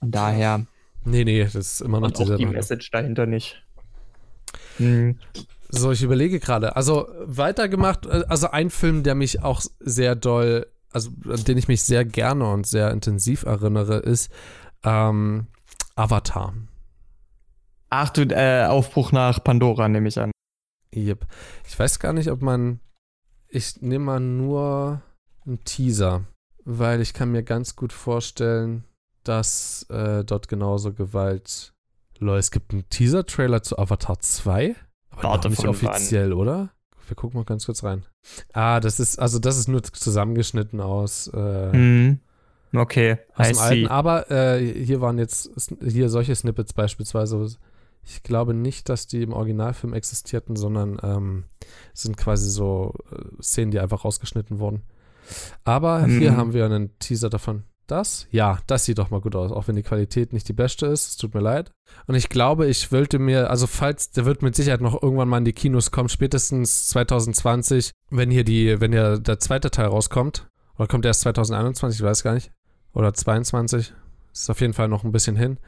Von 0.00 0.10
daher. 0.10 0.66
Nee, 1.04 1.24
nee, 1.24 1.42
das 1.44 1.54
ist 1.54 1.80
immer 1.80 2.00
noch 2.00 2.08
Und 2.08 2.20
auch 2.20 2.36
die. 2.36 2.46
Message 2.46 2.90
dahinter 2.90 3.26
nicht. 3.26 3.62
Hm. 4.76 5.18
So, 5.68 5.92
ich 5.92 6.02
überlege 6.02 6.40
gerade. 6.40 6.76
Also 6.76 7.08
weitergemacht, 7.20 8.06
äh, 8.06 8.24
also 8.28 8.50
ein 8.50 8.70
Film, 8.70 9.02
der 9.02 9.14
mich 9.14 9.42
auch 9.42 9.62
sehr 9.78 10.16
doll, 10.16 10.66
also 10.90 11.10
an 11.28 11.44
den 11.44 11.58
ich 11.58 11.68
mich 11.68 11.82
sehr 11.82 12.04
gerne 12.04 12.50
und 12.50 12.66
sehr 12.66 12.90
intensiv 12.90 13.44
erinnere, 13.44 13.98
ist 13.98 14.30
ähm, 14.84 15.46
Avatar. 15.94 16.54
Ach 17.88 18.10
du, 18.10 18.22
äh, 18.22 18.66
Aufbruch 18.66 19.12
nach 19.12 19.42
Pandora, 19.42 19.88
nehme 19.88 20.08
ich 20.08 20.18
an. 20.18 20.30
Yep. 20.94 21.26
Ich 21.66 21.78
weiß 21.78 21.98
gar 21.98 22.12
nicht, 22.12 22.30
ob 22.30 22.42
man. 22.42 22.80
Ich 23.48 23.80
nehme 23.82 24.04
mal 24.04 24.20
nur 24.20 25.02
einen 25.44 25.64
Teaser, 25.64 26.24
weil 26.64 27.00
ich 27.00 27.14
kann 27.14 27.32
mir 27.32 27.42
ganz 27.42 27.74
gut 27.74 27.92
vorstellen, 27.92 28.84
dass 29.24 29.84
äh, 29.90 30.24
dort 30.24 30.48
genauso 30.48 30.92
Gewalt. 30.92 31.72
Lol, 32.18 32.38
es 32.38 32.50
gibt 32.50 32.72
einen 32.72 32.88
Teaser-Trailer 32.90 33.62
zu 33.62 33.78
Avatar 33.78 34.18
2, 34.20 34.74
aber 35.10 35.22
Warte 35.22 35.48
noch 35.50 35.56
nicht 35.56 35.66
offiziell, 35.68 36.32
oder? 36.32 36.70
Wir 37.06 37.16
gucken 37.16 37.38
mal 37.38 37.44
ganz 37.44 37.66
kurz 37.66 37.82
rein. 37.82 38.04
Ah, 38.52 38.78
das 38.80 39.00
ist, 39.00 39.18
also 39.18 39.38
das 39.38 39.56
ist 39.58 39.68
nur 39.68 39.82
zusammengeschnitten 39.82 40.80
aus, 40.80 41.28
äh, 41.28 41.72
Hm. 41.72 42.20
Okay, 42.72 43.18
aus 43.34 43.48
I 43.48 43.52
dem 43.52 43.58
alten. 43.58 43.86
Aber 43.88 44.30
äh, 44.30 44.84
hier 44.84 45.00
waren 45.00 45.18
jetzt 45.18 45.50
hier 45.82 46.08
solche 46.08 46.36
Snippets 46.36 46.72
beispielsweise. 46.72 47.56
Ich 48.04 48.22
glaube 48.22 48.54
nicht, 48.54 48.88
dass 48.88 49.08
die 49.08 49.22
im 49.22 49.32
Originalfilm 49.32 49.92
existierten, 49.92 50.54
sondern 50.54 50.98
ähm, 51.02 51.44
sind 51.94 52.16
quasi 52.16 52.48
so 52.48 52.94
äh, 53.10 53.42
Szenen, 53.42 53.72
die 53.72 53.80
einfach 53.80 54.04
rausgeschnitten 54.04 54.60
wurden. 54.60 54.82
Aber 55.64 56.06
hier 56.06 56.32
Mhm. 56.32 56.36
haben 56.36 56.52
wir 56.52 56.64
einen 56.64 56.96
Teaser 57.00 57.28
davon. 57.28 57.64
Das? 57.90 58.28
Ja, 58.30 58.58
das 58.66 58.84
sieht 58.84 58.98
doch 58.98 59.10
mal 59.10 59.20
gut 59.20 59.34
aus, 59.34 59.50
auch 59.50 59.66
wenn 59.66 59.74
die 59.74 59.82
Qualität 59.82 60.32
nicht 60.32 60.48
die 60.48 60.52
beste 60.52 60.86
ist. 60.86 61.08
Es 61.08 61.16
tut 61.16 61.34
mir 61.34 61.40
leid. 61.40 61.72
Und 62.06 62.14
ich 62.14 62.28
glaube, 62.28 62.66
ich 62.66 62.92
wollte 62.92 63.18
mir, 63.18 63.50
also 63.50 63.66
falls, 63.66 64.10
der 64.12 64.24
wird 64.26 64.42
mit 64.42 64.54
Sicherheit 64.54 64.80
noch 64.80 65.02
irgendwann 65.02 65.28
mal 65.28 65.38
in 65.38 65.44
die 65.44 65.52
Kinos 65.52 65.90
kommen, 65.90 66.08
spätestens 66.08 66.88
2020, 66.88 67.90
wenn 68.10 68.30
hier 68.30 68.44
die, 68.44 68.80
wenn 68.80 68.92
hier 68.92 69.18
der 69.18 69.40
zweite 69.40 69.70
Teil 69.70 69.86
rauskommt. 69.86 70.46
Oder 70.78 70.86
kommt 70.86 71.04
der 71.04 71.10
erst 71.10 71.22
2021, 71.22 72.00
ich 72.00 72.06
weiß 72.06 72.22
gar 72.22 72.34
nicht. 72.34 72.52
Oder 72.94 73.12
22. 73.12 73.92
Ist 74.32 74.50
auf 74.50 74.60
jeden 74.60 74.72
Fall 74.72 74.88
noch 74.88 75.04
ein 75.04 75.12
bisschen 75.12 75.36
hin. 75.36 75.58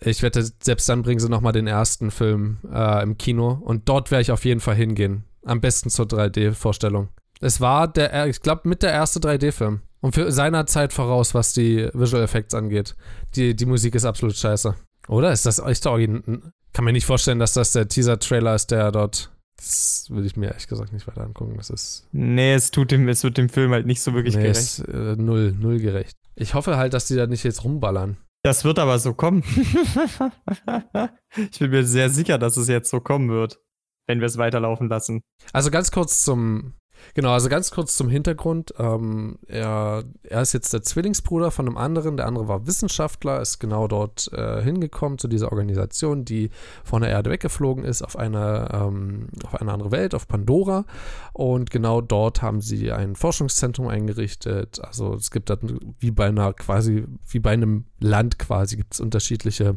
Ich 0.00 0.22
wette, 0.22 0.48
selbst 0.62 0.88
dann 0.88 1.02
bringen 1.02 1.18
sie 1.18 1.28
nochmal 1.28 1.52
den 1.52 1.66
ersten 1.66 2.12
Film 2.12 2.58
äh, 2.72 3.02
im 3.02 3.18
Kino. 3.18 3.50
Und 3.50 3.88
dort 3.88 4.12
werde 4.12 4.22
ich 4.22 4.30
auf 4.32 4.44
jeden 4.44 4.60
Fall 4.60 4.76
hingehen. 4.76 5.24
Am 5.44 5.60
besten 5.60 5.90
zur 5.90 6.06
3D-Vorstellung. 6.06 7.08
Es 7.40 7.60
war 7.60 7.88
der, 7.88 8.26
ich 8.26 8.40
glaube, 8.40 8.68
mit 8.68 8.82
der 8.82 8.92
erste 8.92 9.20
3D-Film. 9.20 9.80
Und 10.00 10.14
für 10.14 10.30
seiner 10.30 10.66
Zeit 10.66 10.92
voraus, 10.92 11.34
was 11.34 11.52
die 11.52 11.88
Visual 11.92 12.22
Effects 12.22 12.54
angeht. 12.54 12.94
Die, 13.34 13.54
die 13.54 13.66
Musik 13.66 13.94
ist 13.94 14.04
absolut 14.04 14.36
scheiße. 14.36 14.74
Oder? 15.08 15.32
Ist 15.32 15.46
das 15.46 15.58
echt 15.58 15.84
der 15.84 15.92
Origin? 15.92 16.52
Kann 16.72 16.84
mir 16.84 16.92
nicht 16.92 17.06
vorstellen, 17.06 17.38
dass 17.38 17.54
das 17.54 17.72
der 17.72 17.88
Teaser-Trailer 17.88 18.54
ist, 18.54 18.70
der 18.70 18.92
dort. 18.92 19.32
Das 19.56 20.06
will 20.10 20.24
ich 20.24 20.36
mir 20.36 20.48
ehrlich 20.48 20.68
gesagt 20.68 20.92
nicht 20.92 21.08
weiter 21.08 21.22
angucken. 21.22 21.54
Das 21.56 21.70
ist. 21.70 22.06
Nee, 22.12 22.54
es 22.54 22.70
tut 22.70 22.92
dem, 22.92 23.08
es 23.08 23.24
wird 23.24 23.38
dem 23.38 23.48
Film 23.48 23.72
halt 23.72 23.86
nicht 23.86 24.00
so 24.00 24.14
wirklich 24.14 24.36
nee, 24.36 24.42
gerecht. 24.42 24.58
ist 24.58 24.78
äh, 24.80 25.16
null, 25.16 25.52
null 25.58 25.80
gerecht. 25.80 26.16
Ich 26.36 26.54
hoffe 26.54 26.76
halt, 26.76 26.94
dass 26.94 27.08
die 27.08 27.16
da 27.16 27.26
nicht 27.26 27.42
jetzt 27.42 27.64
rumballern. 27.64 28.18
Das 28.44 28.64
wird 28.64 28.78
aber 28.78 29.00
so 29.00 29.14
kommen. 29.14 29.42
ich 31.50 31.58
bin 31.58 31.70
mir 31.70 31.84
sehr 31.84 32.08
sicher, 32.08 32.38
dass 32.38 32.56
es 32.56 32.68
jetzt 32.68 32.90
so 32.90 33.00
kommen 33.00 33.30
wird, 33.30 33.60
wenn 34.06 34.20
wir 34.20 34.26
es 34.26 34.38
weiterlaufen 34.38 34.88
lassen. 34.88 35.22
Also 35.52 35.72
ganz 35.72 35.90
kurz 35.90 36.22
zum, 36.22 36.74
genau, 37.14 37.30
also 37.32 37.48
ganz 37.48 37.70
kurz 37.70 37.96
zum 37.96 38.08
Hintergrund. 38.08 38.74
Ähm, 38.78 39.38
er, 39.46 40.04
er 40.22 40.42
ist 40.42 40.52
jetzt 40.52 40.72
der 40.72 40.82
Zwillingsbruder 40.82 41.50
von 41.50 41.66
einem 41.66 41.76
anderen. 41.76 42.16
Der 42.16 42.26
andere 42.26 42.48
war 42.48 42.66
Wissenschaftler, 42.66 43.40
ist 43.40 43.58
genau 43.58 43.88
dort 43.88 44.30
äh, 44.32 44.62
hingekommen 44.62 45.18
zu 45.18 45.28
dieser 45.28 45.52
Organisation, 45.52 46.24
die 46.24 46.50
von 46.84 47.02
der 47.02 47.10
Erde 47.10 47.30
weggeflogen 47.30 47.84
ist 47.84 48.02
auf 48.02 48.16
eine, 48.16 48.68
ähm, 48.72 49.28
auf 49.44 49.60
eine 49.60 49.72
andere 49.72 49.90
Welt, 49.90 50.14
auf 50.14 50.28
Pandora. 50.28 50.84
Und 51.32 51.70
genau 51.70 52.00
dort 52.00 52.42
haben 52.42 52.60
sie 52.60 52.92
ein 52.92 53.16
Forschungszentrum 53.16 53.88
eingerichtet. 53.88 54.80
Also 54.84 55.14
es 55.14 55.30
gibt 55.30 55.50
da 55.50 55.58
wie 55.98 56.10
bei 56.10 56.26
einer 56.26 56.52
quasi, 56.52 57.06
wie 57.26 57.40
bei 57.40 57.52
einem 57.52 57.84
Land 58.00 58.38
quasi, 58.38 58.76
gibt 58.76 58.94
es 58.94 59.00
unterschiedliche 59.00 59.76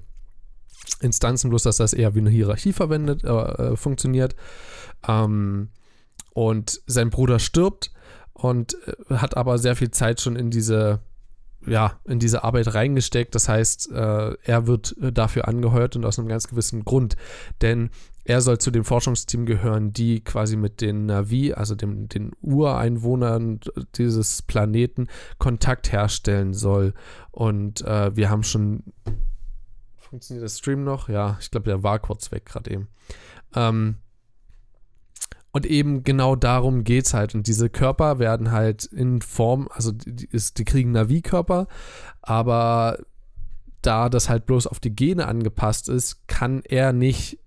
Instanzen, 0.99 1.49
bloß 1.49 1.63
dass 1.63 1.77
das 1.77 1.93
eher 1.93 2.15
wie 2.15 2.19
eine 2.19 2.29
Hierarchie 2.29 2.73
verwendet, 2.73 3.23
äh, 3.23 3.29
äh, 3.29 3.75
funktioniert. 3.75 4.35
Ähm, 5.07 5.69
und 6.33 6.81
sein 6.85 7.09
Bruder 7.09 7.39
stirbt 7.39 7.91
und 8.33 8.75
äh, 8.87 9.15
hat 9.15 9.37
aber 9.37 9.57
sehr 9.57 9.75
viel 9.75 9.91
Zeit 9.91 10.21
schon 10.21 10.35
in 10.35 10.49
diese, 10.49 10.99
ja, 11.65 11.99
in 12.05 12.19
diese 12.19 12.43
Arbeit 12.43 12.73
reingesteckt. 12.73 13.35
Das 13.35 13.47
heißt, 13.47 13.91
äh, 13.91 14.35
er 14.43 14.67
wird 14.67 14.95
äh, 15.01 15.11
dafür 15.11 15.47
angeheuert 15.47 15.95
und 15.95 16.05
aus 16.05 16.17
einem 16.17 16.27
ganz 16.27 16.47
gewissen 16.47 16.83
Grund. 16.85 17.15
Denn 17.61 17.89
er 18.23 18.41
soll 18.41 18.59
zu 18.59 18.71
dem 18.71 18.83
Forschungsteam 18.83 19.45
gehören, 19.45 19.93
die 19.93 20.23
quasi 20.23 20.55
mit 20.55 20.81
den 20.81 21.07
Navi, 21.07 21.53
also 21.53 21.75
dem, 21.75 22.07
den 22.07 22.31
Ureinwohnern 22.41 23.59
dieses 23.95 24.43
Planeten, 24.43 25.07
Kontakt 25.39 25.91
herstellen 25.91 26.53
soll. 26.53 26.93
Und 27.31 27.81
äh, 27.81 28.15
wir 28.15 28.29
haben 28.29 28.43
schon. 28.43 28.83
Funktioniert 29.97 30.43
der 30.43 30.49
Stream 30.49 30.83
noch? 30.83 31.09
Ja, 31.09 31.37
ich 31.39 31.49
glaube, 31.51 31.65
der 31.65 31.83
war 31.83 31.99
kurz 31.99 32.31
weg 32.31 32.45
gerade 32.45 32.69
eben. 32.71 32.87
Ähm, 33.55 33.97
und 35.51 35.65
eben 35.65 36.03
genau 36.03 36.35
darum 36.35 36.83
geht 36.83 37.05
es 37.05 37.13
halt. 37.13 37.35
Und 37.35 37.47
diese 37.47 37.69
Körper 37.69 38.19
werden 38.19 38.51
halt 38.51 38.85
in 38.85 39.21
Form, 39.21 39.67
also 39.71 39.91
die, 39.91 40.25
ist, 40.25 40.57
die 40.59 40.65
kriegen 40.65 40.91
Navi-Körper, 40.91 41.67
aber 42.21 42.99
da 43.81 44.09
das 44.09 44.29
halt 44.29 44.45
bloß 44.45 44.67
auf 44.67 44.79
die 44.79 44.95
Gene 44.95 45.27
angepasst 45.27 45.89
ist, 45.89 46.27
kann 46.27 46.61
er 46.63 46.93
nicht, 46.93 47.39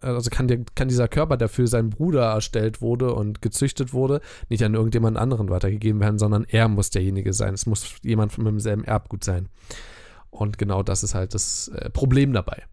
also 0.00 0.30
kann, 0.30 0.48
der, 0.48 0.60
kann 0.74 0.88
dieser 0.88 1.08
Körper, 1.08 1.36
der 1.36 1.48
für 1.48 1.66
seinen 1.66 1.90
Bruder 1.90 2.24
erstellt 2.24 2.80
wurde 2.80 3.14
und 3.14 3.40
gezüchtet 3.40 3.92
wurde, 3.92 4.20
nicht 4.48 4.64
an 4.64 4.74
irgendjemand 4.74 5.16
anderen 5.16 5.48
weitergegeben 5.48 6.00
werden, 6.00 6.18
sondern 6.18 6.44
er 6.44 6.68
muss 6.68 6.90
derjenige 6.90 7.32
sein. 7.32 7.54
Es 7.54 7.66
muss 7.66 7.96
jemand 8.02 8.36
mit 8.36 8.46
demselben 8.48 8.84
Erbgut 8.84 9.22
sein. 9.22 9.48
Und 10.30 10.58
genau 10.58 10.82
das 10.82 11.02
ist 11.02 11.14
halt 11.14 11.34
das 11.34 11.68
äh, 11.68 11.90
Problem 11.90 12.32
dabei. 12.32 12.64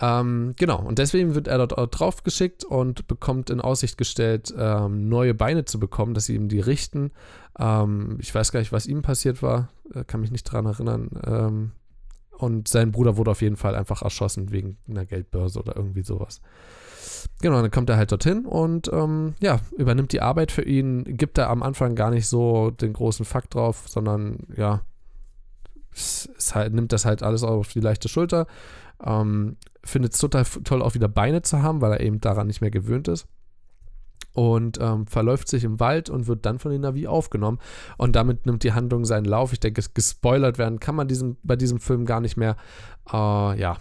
Ähm, 0.00 0.54
genau, 0.56 0.80
und 0.80 0.98
deswegen 0.98 1.34
wird 1.34 1.48
er 1.48 1.58
dort 1.58 1.78
auch 1.78 1.86
drauf 1.86 2.22
geschickt 2.22 2.64
und 2.64 3.06
bekommt 3.06 3.48
in 3.48 3.60
Aussicht 3.60 3.96
gestellt, 3.96 4.54
ähm, 4.56 5.08
neue 5.08 5.34
Beine 5.34 5.64
zu 5.64 5.80
bekommen, 5.80 6.12
dass 6.12 6.26
sie 6.26 6.34
ihm 6.34 6.48
die 6.48 6.60
richten. 6.60 7.12
Ähm, 7.58 8.18
ich 8.20 8.34
weiß 8.34 8.52
gar 8.52 8.60
nicht, 8.60 8.72
was 8.72 8.86
ihm 8.86 9.02
passiert 9.02 9.42
war, 9.42 9.70
äh, 9.94 10.04
kann 10.04 10.20
mich 10.20 10.30
nicht 10.30 10.44
dran 10.44 10.66
erinnern. 10.66 11.08
Ähm, 11.26 11.72
und 12.38 12.68
sein 12.68 12.92
Bruder 12.92 13.16
wurde 13.16 13.30
auf 13.30 13.40
jeden 13.40 13.56
Fall 13.56 13.74
einfach 13.74 14.02
erschossen 14.02 14.52
wegen 14.52 14.76
einer 14.88 15.06
Geldbörse 15.06 15.58
oder 15.58 15.76
irgendwie 15.76 16.02
sowas. 16.02 16.42
Genau, 17.40 17.62
dann 17.62 17.70
kommt 17.70 17.88
er 17.88 17.96
halt 17.96 18.12
dorthin 18.12 18.44
und 18.44 18.90
ähm, 18.92 19.34
ja, 19.40 19.60
übernimmt 19.76 20.12
die 20.12 20.20
Arbeit 20.20 20.52
für 20.52 20.62
ihn, 20.62 21.04
gibt 21.04 21.38
er 21.38 21.48
am 21.48 21.62
Anfang 21.62 21.94
gar 21.94 22.10
nicht 22.10 22.26
so 22.26 22.70
den 22.70 22.92
großen 22.92 23.24
Fakt 23.24 23.54
drauf, 23.54 23.84
sondern 23.86 24.40
ja, 24.54 24.82
halt, 26.52 26.74
nimmt 26.74 26.92
das 26.92 27.04
halt 27.04 27.22
alles 27.22 27.42
auf 27.42 27.68
die 27.72 27.80
leichte 27.80 28.08
Schulter. 28.08 28.46
Ähm, 29.04 29.56
findet 29.84 30.14
es 30.14 30.18
total 30.18 30.44
toll, 30.44 30.82
auch 30.82 30.94
wieder 30.94 31.08
Beine 31.08 31.42
zu 31.42 31.62
haben, 31.62 31.80
weil 31.80 31.92
er 31.92 32.00
eben 32.00 32.20
daran 32.20 32.46
nicht 32.46 32.60
mehr 32.60 32.70
gewöhnt 32.70 33.08
ist. 33.08 33.26
Und 34.32 34.78
ähm, 34.82 35.06
verläuft 35.06 35.48
sich 35.48 35.64
im 35.64 35.80
Wald 35.80 36.10
und 36.10 36.26
wird 36.26 36.44
dann 36.44 36.58
von 36.58 36.70
den 36.70 36.82
Navi 36.82 37.06
aufgenommen. 37.06 37.58
Und 37.96 38.16
damit 38.16 38.44
nimmt 38.44 38.64
die 38.64 38.74
Handlung 38.74 39.06
seinen 39.06 39.24
Lauf. 39.24 39.52
Ich 39.54 39.60
denke, 39.60 39.82
gespoilert 39.94 40.58
werden 40.58 40.78
kann 40.78 40.94
man 40.94 41.08
diesem, 41.08 41.38
bei 41.42 41.56
diesem 41.56 41.80
Film 41.80 42.04
gar 42.04 42.20
nicht 42.20 42.36
mehr. 42.36 42.56
Äh, 43.10 43.58
ja. 43.58 43.78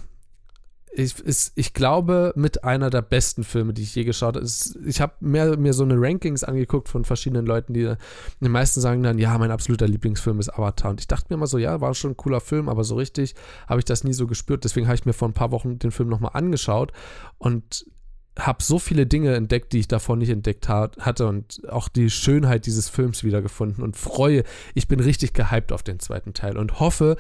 Ich, 0.97 1.19
ist, 1.19 1.51
ich 1.55 1.73
glaube, 1.73 2.34
mit 2.36 2.63
einer 2.63 2.89
der 2.89 3.01
besten 3.01 3.43
Filme, 3.43 3.73
die 3.73 3.84
ich 3.84 3.95
je 3.95 4.05
geschaut 4.05 4.36
habe. 4.36 4.47
Ich 4.86 5.01
habe 5.01 5.13
mir, 5.19 5.73
so 5.73 5.84
eine 5.84 5.95
Rankings 5.97 6.43
angeguckt 6.43 6.89
von 6.89 7.03
verschiedenen 7.03 7.45
Leuten, 7.45 7.73
die 7.73 7.93
die 8.39 8.49
meisten 8.49 8.79
sagen 8.79 9.03
dann, 9.03 9.17
ja, 9.17 9.38
mein 9.38 9.51
absoluter 9.51 9.88
Lieblingsfilm 9.88 10.39
ist 10.39 10.49
Avatar. 10.49 10.91
Und 10.91 11.01
ich 11.01 11.08
dachte 11.08 11.27
mir 11.29 11.36
immer 11.36 11.47
so, 11.47 11.58
ja, 11.58 11.81
war 11.81 11.93
schon 11.93 12.12
ein 12.12 12.17
cooler 12.17 12.39
Film, 12.39 12.69
aber 12.69 12.84
so 12.84 12.95
richtig 12.95 13.36
habe 13.67 13.79
ich 13.79 13.86
das 13.86 14.03
nie 14.03 14.13
so 14.13 14.25
gespürt. 14.27 14.63
Deswegen 14.63 14.88
habe 14.88 14.95
ich 14.95 15.05
mir 15.05 15.13
vor 15.13 15.27
ein 15.27 15.34
paar 15.34 15.51
Wochen 15.51 15.79
den 15.79 15.91
Film 15.91 16.10
nochmal 16.10 16.31
angeschaut 16.34 16.93
und 17.38 17.86
habe 18.38 18.62
so 18.62 18.80
viele 18.80 19.06
Dinge 19.06 19.34
entdeckt, 19.34 19.71
die 19.71 19.80
ich 19.80 19.88
davor 19.88 20.17
nicht 20.17 20.30
entdeckt 20.30 20.67
hat, 20.67 20.98
hatte 20.98 21.28
und 21.28 21.62
auch 21.69 21.88
die 21.88 22.10
Schönheit 22.10 22.65
dieses 22.65 22.89
Films 22.89 23.24
wiedergefunden 23.24 23.84
und 23.84 23.95
freue, 23.95 24.43
ich 24.74 24.88
bin 24.88 25.00
richtig 25.00 25.34
gehypt 25.34 25.71
auf 25.71 25.84
den 25.84 26.00
zweiten 26.00 26.34
Teil 26.34 26.58
und 26.58 26.80
hoffe, 26.80 27.15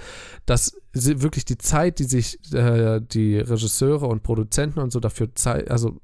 dass 0.45 0.77
wirklich 0.93 1.45
die 1.45 1.57
Zeit, 1.57 1.99
die 1.99 2.03
sich 2.03 2.39
äh, 2.53 2.99
die 3.01 3.37
Regisseure 3.37 4.07
und 4.07 4.23
Produzenten 4.23 4.79
und 4.79 4.91
so 4.91 4.99
dafür 4.99 5.33
Zeit, 5.35 5.71
also 5.71 6.01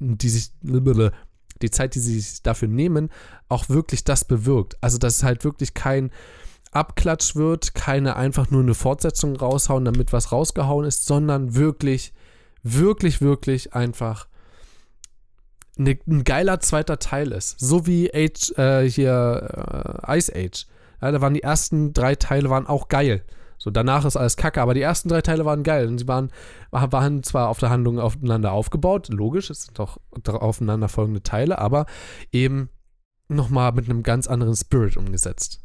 die 0.00 0.28
sich 0.28 0.50
die 0.62 1.70
Zeit, 1.70 1.94
die 1.94 2.00
sie 2.00 2.20
sich 2.20 2.42
dafür 2.42 2.68
nehmen, 2.68 3.08
auch 3.48 3.68
wirklich 3.68 4.04
das 4.04 4.24
bewirkt. 4.24 4.76
Also 4.80 4.98
dass 4.98 5.16
es 5.16 5.22
halt 5.22 5.44
wirklich 5.44 5.74
kein 5.74 6.10
Abklatsch 6.72 7.36
wird, 7.36 7.74
keine 7.74 8.16
einfach 8.16 8.50
nur 8.50 8.62
eine 8.62 8.74
Fortsetzung 8.74 9.36
raushauen, 9.36 9.84
damit 9.84 10.12
was 10.12 10.32
rausgehauen 10.32 10.86
ist, 10.86 11.06
sondern 11.06 11.54
wirklich 11.54 12.12
wirklich, 12.62 13.20
wirklich 13.20 13.74
einfach 13.74 14.28
ne, 15.76 15.98
ein 16.06 16.24
geiler 16.24 16.60
zweiter 16.60 16.98
Teil 16.98 17.32
ist. 17.32 17.58
So 17.58 17.86
wie 17.86 18.12
Age, 18.12 18.52
äh, 18.58 18.88
hier 18.88 20.02
äh, 20.06 20.18
Ice 20.18 20.32
Age. 20.34 20.66
Ja, 21.00 21.10
da 21.10 21.20
waren 21.20 21.34
die 21.34 21.42
ersten 21.42 21.92
drei 21.92 22.14
Teile 22.14 22.50
waren 22.50 22.66
auch 22.66 22.88
geil. 22.88 23.24
So, 23.58 23.70
danach 23.70 24.04
ist 24.04 24.16
alles 24.16 24.36
kacke, 24.36 24.60
aber 24.60 24.74
die 24.74 24.80
ersten 24.80 25.08
drei 25.08 25.20
Teile 25.20 25.44
waren 25.44 25.62
geil. 25.62 25.86
Und 25.86 25.98
sie 25.98 26.08
waren, 26.08 26.30
waren 26.72 27.22
zwar 27.22 27.48
auf 27.48 27.58
der 27.58 27.70
Handlung 27.70 28.00
aufeinander 28.00 28.50
aufgebaut, 28.50 29.08
logisch, 29.08 29.50
es 29.50 29.66
sind 29.66 29.78
doch 29.78 30.00
aufeinanderfolgende 30.26 31.22
Teile, 31.22 31.58
aber 31.58 31.86
eben 32.32 32.70
nochmal 33.28 33.70
mit 33.70 33.88
einem 33.88 34.02
ganz 34.02 34.26
anderen 34.26 34.56
Spirit 34.56 34.96
umgesetzt. 34.96 35.60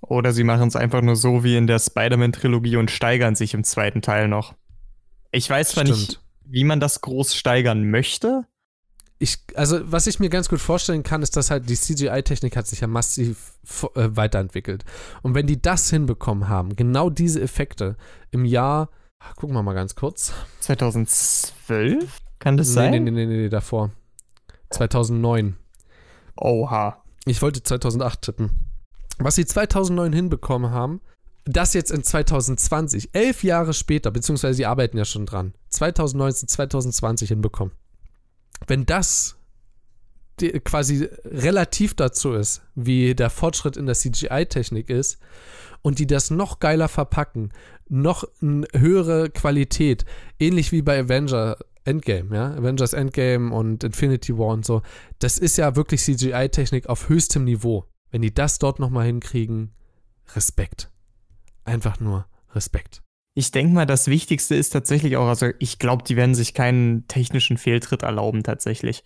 Oder 0.00 0.32
sie 0.32 0.44
machen 0.44 0.68
es 0.68 0.76
einfach 0.76 1.02
nur 1.02 1.16
so 1.16 1.44
wie 1.44 1.56
in 1.56 1.66
der 1.66 1.78
Spider-Man-Trilogie 1.78 2.76
und 2.76 2.90
steigern 2.90 3.34
sich 3.34 3.52
im 3.52 3.64
zweiten 3.64 4.00
Teil 4.00 4.28
noch. 4.28 4.54
Ich 5.34 5.50
weiß 5.50 5.70
zwar 5.70 5.84
Stimmt. 5.84 5.98
nicht, 5.98 6.20
wie 6.44 6.64
man 6.64 6.78
das 6.78 7.00
groß 7.00 7.34
steigern 7.34 7.90
möchte. 7.90 8.46
Ich, 9.18 9.38
also, 9.54 9.80
was 9.90 10.06
ich 10.06 10.20
mir 10.20 10.28
ganz 10.28 10.48
gut 10.48 10.60
vorstellen 10.60 11.02
kann, 11.02 11.22
ist, 11.22 11.36
dass 11.36 11.50
halt 11.50 11.68
die 11.68 11.76
CGI-Technik 11.76 12.56
hat 12.56 12.68
sich 12.68 12.80
ja 12.80 12.86
massiv 12.86 13.54
äh, 13.94 14.08
weiterentwickelt. 14.10 14.84
Und 15.22 15.34
wenn 15.34 15.46
die 15.46 15.60
das 15.60 15.90
hinbekommen 15.90 16.48
haben, 16.48 16.76
genau 16.76 17.10
diese 17.10 17.40
Effekte 17.40 17.96
im 18.30 18.44
Jahr, 18.44 18.90
gucken 19.34 19.56
wir 19.56 19.62
mal 19.62 19.74
ganz 19.74 19.96
kurz. 19.96 20.32
2012? 20.60 22.20
Kann 22.38 22.56
das 22.56 22.68
nee, 22.68 22.74
sein? 22.74 22.90
Nee, 22.92 23.00
nee, 23.00 23.10
nee, 23.10 23.26
nee, 23.26 23.36
nee, 23.42 23.48
davor. 23.48 23.90
2009. 24.70 25.56
Oha. 26.36 27.02
Ich 27.24 27.42
wollte 27.42 27.62
2008 27.62 28.22
tippen. 28.22 28.50
Was 29.18 29.34
sie 29.36 29.46
2009 29.46 30.12
hinbekommen 30.12 30.70
haben, 30.70 31.00
das 31.44 31.74
jetzt 31.74 31.90
in 31.90 32.02
2020, 32.02 33.10
elf 33.12 33.44
Jahre 33.44 33.74
später, 33.74 34.10
beziehungsweise 34.10 34.54
sie 34.54 34.66
arbeiten 34.66 34.96
ja 34.96 35.04
schon 35.04 35.26
dran, 35.26 35.54
2019, 35.68 36.48
2020 36.48 37.28
hinbekommen. 37.28 37.74
Wenn 38.66 38.86
das 38.86 39.36
quasi 40.64 41.08
relativ 41.24 41.94
dazu 41.94 42.32
ist, 42.32 42.62
wie 42.74 43.14
der 43.14 43.30
Fortschritt 43.30 43.76
in 43.76 43.86
der 43.86 43.94
CGI-Technik 43.94 44.90
ist, 44.90 45.18
und 45.82 45.98
die 45.98 46.06
das 46.06 46.30
noch 46.30 46.60
geiler 46.60 46.88
verpacken, 46.88 47.52
noch 47.88 48.24
eine 48.40 48.66
höhere 48.74 49.28
Qualität, 49.28 50.06
ähnlich 50.40 50.72
wie 50.72 50.80
bei 50.80 50.98
Avenger 50.98 51.58
Endgame, 51.84 52.34
ja, 52.34 52.54
Avengers 52.54 52.94
Endgame 52.94 53.54
und 53.54 53.84
Infinity 53.84 54.38
War 54.38 54.48
und 54.48 54.64
so, 54.64 54.80
das 55.18 55.36
ist 55.36 55.58
ja 55.58 55.76
wirklich 55.76 56.00
CGI-Technik 56.00 56.88
auf 56.88 57.10
höchstem 57.10 57.44
Niveau. 57.44 57.84
Wenn 58.10 58.22
die 58.22 58.32
das 58.32 58.58
dort 58.58 58.78
nochmal 58.78 59.04
hinkriegen, 59.04 59.74
Respekt 60.34 60.90
einfach 61.64 62.00
nur 62.00 62.26
Respekt. 62.54 63.02
Ich 63.34 63.50
denke 63.50 63.74
mal, 63.74 63.86
das 63.86 64.06
Wichtigste 64.06 64.54
ist 64.54 64.70
tatsächlich 64.70 65.16
auch, 65.16 65.26
also 65.26 65.48
ich 65.58 65.78
glaube, 65.78 66.04
die 66.04 66.16
werden 66.16 66.36
sich 66.36 66.54
keinen 66.54 67.08
technischen 67.08 67.58
Fehltritt 67.58 68.02
erlauben 68.02 68.44
tatsächlich. 68.44 69.02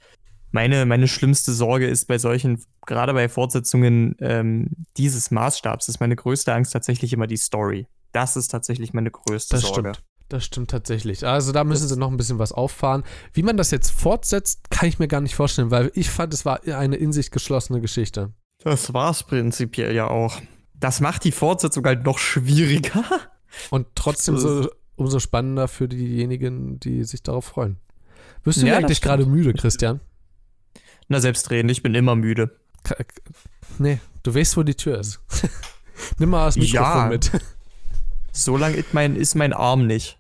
Meine, 0.51 0.87
meine 0.87 1.09
schlimmste 1.09 1.53
Sorge 1.53 1.87
ist 1.87 2.07
bei 2.07 2.19
solchen, 2.19 2.63
gerade 2.87 3.15
bei 3.15 3.29
Fortsetzungen 3.29 4.17
ähm, 4.21 4.69
dieses 4.97 5.31
Maßstabs, 5.31 5.89
ist 5.89 6.01
meine 6.01 6.17
größte 6.17 6.53
Angst 6.53 6.73
tatsächlich 6.73 7.13
immer 7.13 7.27
die 7.27 7.37
Story. 7.37 7.87
Das 8.13 8.37
ist 8.37 8.49
tatsächlich 8.49 8.93
meine 8.93 9.11
größte 9.11 9.57
das 9.57 9.63
Sorge. 9.63 9.95
Stimmt. 9.95 10.05
Das 10.29 10.45
stimmt 10.45 10.71
tatsächlich. 10.71 11.27
Also 11.27 11.53
da 11.53 11.65
müssen 11.65 11.89
sie 11.89 11.97
noch 11.97 12.11
ein 12.11 12.19
bisschen 12.19 12.39
was 12.39 12.53
auffahren. 12.53 13.03
Wie 13.33 13.43
man 13.43 13.57
das 13.57 13.71
jetzt 13.71 13.91
fortsetzt, 13.91 14.71
kann 14.71 14.89
ich 14.89 14.99
mir 14.99 15.09
gar 15.09 15.23
nicht 15.23 15.35
vorstellen, 15.35 15.71
weil 15.71 15.91
ich 15.95 16.11
fand, 16.11 16.35
es 16.35 16.45
war 16.45 16.61
eine 16.65 16.97
in 16.97 17.13
sich 17.13 17.31
geschlossene 17.31 17.81
Geschichte. 17.81 18.35
Das 18.63 18.93
war 18.93 19.11
es 19.11 19.23
prinzipiell 19.23 19.95
ja 19.95 20.09
auch 20.09 20.39
das 20.81 21.01
macht 21.01 21.25
die 21.25 21.33
Fortsetzung 21.33 21.85
halt 21.85 22.05
noch 22.05 22.19
schwieriger. 22.19 23.05
Und 23.71 23.87
trotzdem 23.95 24.37
so, 24.39 24.69
umso 24.97 25.21
spannender 25.21 25.69
für 25.69 25.89
diejenigen, 25.89 26.79
die 26.81 27.05
sich 27.05 27.23
darauf 27.23 27.47
freuen. 27.47 27.77
Wirst 28.45 28.63
du 28.63 28.67
ja, 28.67 28.77
eigentlich 28.77 29.01
gerade 29.01 29.27
müde, 29.27 29.53
Christian? 29.55 30.01
Na, 31.09 31.21
selbstredend, 31.21 31.71
ich 31.71 31.83
bin 31.83 31.95
immer 31.95 32.15
müde. 32.15 32.57
Nee, 33.79 34.01
du 34.23 34.35
weißt, 34.35 34.57
wo 34.57 34.63
die 34.63 34.75
Tür 34.75 34.99
ist. 34.99 35.21
Nimm 36.19 36.31
mal 36.31 36.47
das 36.47 36.57
Mikrofon 36.57 36.97
ja. 36.97 37.07
mit. 37.07 37.31
So 38.33 38.57
lang 38.57 38.75
ist 38.75 38.95
mein, 38.95 39.17
ist 39.17 39.35
mein 39.35 39.53
Arm 39.53 39.87
nicht. 39.87 40.18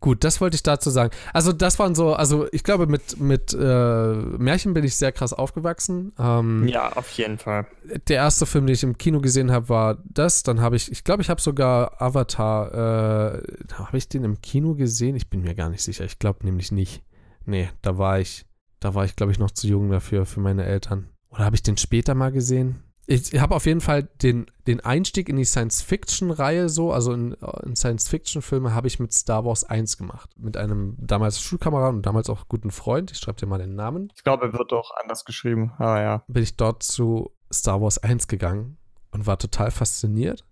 Gut, 0.00 0.24
das 0.24 0.40
wollte 0.40 0.54
ich 0.54 0.62
dazu 0.62 0.88
sagen. 0.88 1.10
Also, 1.34 1.52
das 1.52 1.78
waren 1.78 1.94
so, 1.94 2.14
also 2.14 2.46
ich 2.52 2.64
glaube, 2.64 2.86
mit, 2.86 3.20
mit 3.20 3.52
äh, 3.52 4.14
Märchen 4.14 4.72
bin 4.72 4.82
ich 4.82 4.96
sehr 4.96 5.12
krass 5.12 5.34
aufgewachsen. 5.34 6.12
Ähm, 6.18 6.66
ja, 6.66 6.92
auf 6.94 7.10
jeden 7.12 7.36
Fall. 7.36 7.66
Der 8.08 8.16
erste 8.16 8.46
Film, 8.46 8.66
den 8.66 8.74
ich 8.74 8.82
im 8.82 8.96
Kino 8.96 9.20
gesehen 9.20 9.52
habe, 9.52 9.68
war 9.68 9.98
das. 10.04 10.42
Dann 10.42 10.60
habe 10.60 10.76
ich, 10.76 10.90
ich 10.90 11.04
glaube, 11.04 11.22
ich 11.22 11.28
habe 11.28 11.40
sogar 11.40 12.00
Avatar, 12.00 12.72
äh, 12.72 13.42
habe 13.74 13.98
ich 13.98 14.08
den 14.08 14.24
im 14.24 14.40
Kino 14.40 14.74
gesehen? 14.74 15.16
Ich 15.16 15.28
bin 15.28 15.42
mir 15.42 15.54
gar 15.54 15.68
nicht 15.68 15.82
sicher. 15.82 16.04
Ich 16.04 16.18
glaube 16.18 16.46
nämlich 16.46 16.72
nicht. 16.72 17.02
Nee, 17.44 17.68
da 17.82 17.98
war 17.98 18.20
ich, 18.20 18.46
da 18.80 18.94
war 18.94 19.04
ich, 19.04 19.16
glaube 19.16 19.32
ich, 19.32 19.38
noch 19.38 19.50
zu 19.50 19.66
jung 19.66 19.90
dafür, 19.90 20.24
für 20.24 20.40
meine 20.40 20.64
Eltern. 20.64 21.08
Oder 21.28 21.44
habe 21.44 21.56
ich 21.56 21.62
den 21.62 21.76
später 21.76 22.14
mal 22.14 22.32
gesehen? 22.32 22.82
Ich 23.10 23.40
habe 23.40 23.56
auf 23.56 23.66
jeden 23.66 23.80
Fall 23.80 24.04
den, 24.22 24.46
den 24.68 24.78
Einstieg 24.78 25.28
in 25.28 25.36
die 25.36 25.44
Science-Fiction-Reihe 25.44 26.68
so, 26.68 26.92
also 26.92 27.12
in, 27.12 27.32
in 27.64 27.74
Science-Fiction-Filme 27.74 28.72
habe 28.72 28.86
ich 28.86 29.00
mit 29.00 29.12
Star 29.12 29.44
Wars 29.44 29.64
1 29.64 29.98
gemacht. 29.98 30.30
Mit 30.36 30.56
einem 30.56 30.94
damals 30.96 31.40
Schulkameraden 31.40 31.96
und 31.96 32.06
damals 32.06 32.30
auch 32.30 32.46
guten 32.46 32.70
Freund. 32.70 33.10
Ich 33.10 33.18
schreibe 33.18 33.40
dir 33.40 33.46
mal 33.46 33.58
den 33.58 33.74
Namen. 33.74 34.12
Ich 34.14 34.22
glaube, 34.22 34.46
er 34.46 34.52
wird 34.52 34.72
auch 34.72 34.92
anders 35.02 35.24
geschrieben. 35.24 35.72
Ah 35.78 36.00
ja. 36.00 36.22
Bin 36.28 36.44
ich 36.44 36.56
dort 36.56 36.84
zu 36.84 37.32
Star 37.52 37.82
Wars 37.82 37.98
1 37.98 38.28
gegangen 38.28 38.76
und 39.10 39.26
war 39.26 39.38
total 39.38 39.72
fasziniert. 39.72 40.44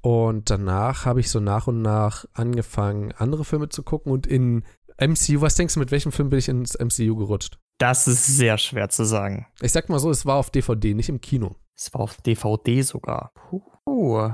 Und 0.00 0.48
danach 0.48 1.04
habe 1.04 1.20
ich 1.20 1.28
so 1.28 1.38
nach 1.38 1.66
und 1.66 1.82
nach 1.82 2.24
angefangen, 2.32 3.12
andere 3.18 3.44
Filme 3.44 3.68
zu 3.68 3.82
gucken 3.82 4.10
und 4.10 4.26
in 4.26 4.64
MCU, 5.00 5.40
was 5.40 5.54
denkst 5.54 5.74
du, 5.74 5.80
mit 5.80 5.92
welchem 5.92 6.10
Film 6.10 6.28
bin 6.28 6.40
ich 6.40 6.48
ins 6.48 6.76
MCU 6.76 7.14
gerutscht? 7.16 7.58
Das 7.78 8.08
ist 8.08 8.26
sehr 8.26 8.58
schwer 8.58 8.88
zu 8.88 9.04
sagen. 9.04 9.46
Ich 9.60 9.70
sag 9.70 9.88
mal 9.88 10.00
so, 10.00 10.10
es 10.10 10.26
war 10.26 10.36
auf 10.36 10.50
DVD, 10.50 10.94
nicht 10.94 11.08
im 11.08 11.20
Kino. 11.20 11.54
Es 11.76 11.94
war 11.94 12.00
auf 12.00 12.16
DVD 12.20 12.82
sogar. 12.82 13.32
Puh. 13.34 14.32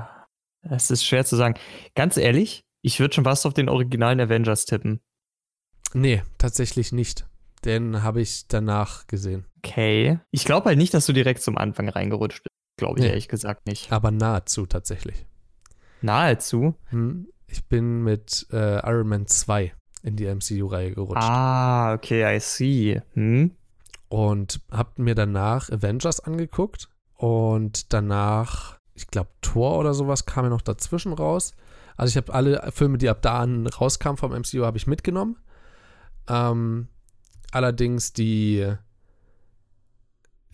Das 0.63 0.89
ist 0.89 1.05
schwer 1.05 1.23
zu 1.23 1.35
sagen. 1.35 1.53
Ganz 1.93 2.17
ehrlich, 2.17 2.63
ich 2.81 2.99
würde 2.99 3.13
schon 3.13 3.25
was 3.25 3.45
auf 3.45 3.53
den 3.53 3.69
originalen 3.69 4.19
Avengers 4.19 4.65
tippen. 4.65 5.01
Nee, 5.93 6.23
tatsächlich 6.39 6.91
nicht. 6.91 7.27
Den 7.63 8.01
habe 8.01 8.21
ich 8.21 8.47
danach 8.47 9.05
gesehen. 9.05 9.45
Okay. 9.59 10.19
Ich 10.31 10.45
glaube 10.45 10.69
halt 10.69 10.79
nicht, 10.79 10.95
dass 10.95 11.05
du 11.05 11.13
direkt 11.13 11.41
zum 11.41 11.57
Anfang 11.57 11.89
reingerutscht 11.89 12.43
bist. 12.43 12.49
Glaube 12.77 12.99
ich 12.99 13.03
nee. 13.03 13.09
ehrlich 13.09 13.27
gesagt 13.27 13.67
nicht. 13.67 13.91
Aber 13.91 14.09
nahezu 14.09 14.65
tatsächlich. 14.65 15.25
Nahezu? 16.01 16.75
Hm, 16.89 17.27
ich 17.47 17.67
bin 17.67 18.03
mit 18.03 18.47
äh, 18.51 18.79
Iron 18.79 19.07
Man 19.07 19.27
2 19.27 19.71
in 20.05 20.15
die 20.15 20.27
MCU-Reihe 20.27 20.91
gerutscht. 20.91 21.23
Ah, 21.23 21.93
okay, 21.93 22.35
I 22.35 22.39
see. 22.39 23.01
Hm? 23.13 23.51
Und 24.07 24.61
hab 24.71 24.99
mir 24.99 25.15
danach 25.15 25.69
Avengers 25.71 26.19
angeguckt 26.19 26.89
und 27.15 27.91
danach, 27.91 28.77
ich 28.93 29.07
glaube, 29.07 29.31
Thor 29.41 29.79
oder 29.79 29.95
sowas 29.95 30.25
kam 30.25 30.45
ja 30.45 30.49
noch 30.51 30.61
dazwischen 30.61 31.11
raus. 31.11 31.55
Also 31.97 32.11
ich 32.11 32.17
habe 32.17 32.33
alle 32.33 32.71
Filme, 32.71 32.99
die 32.99 33.09
ab 33.09 33.23
da 33.23 33.39
an 33.39 33.65
rauskamen 33.65 34.17
vom 34.17 34.31
MCU, 34.31 34.63
habe 34.63 34.77
ich 34.77 34.85
mitgenommen. 34.85 35.37
Ähm, 36.27 36.87
allerdings 37.51 38.13
die 38.13 38.59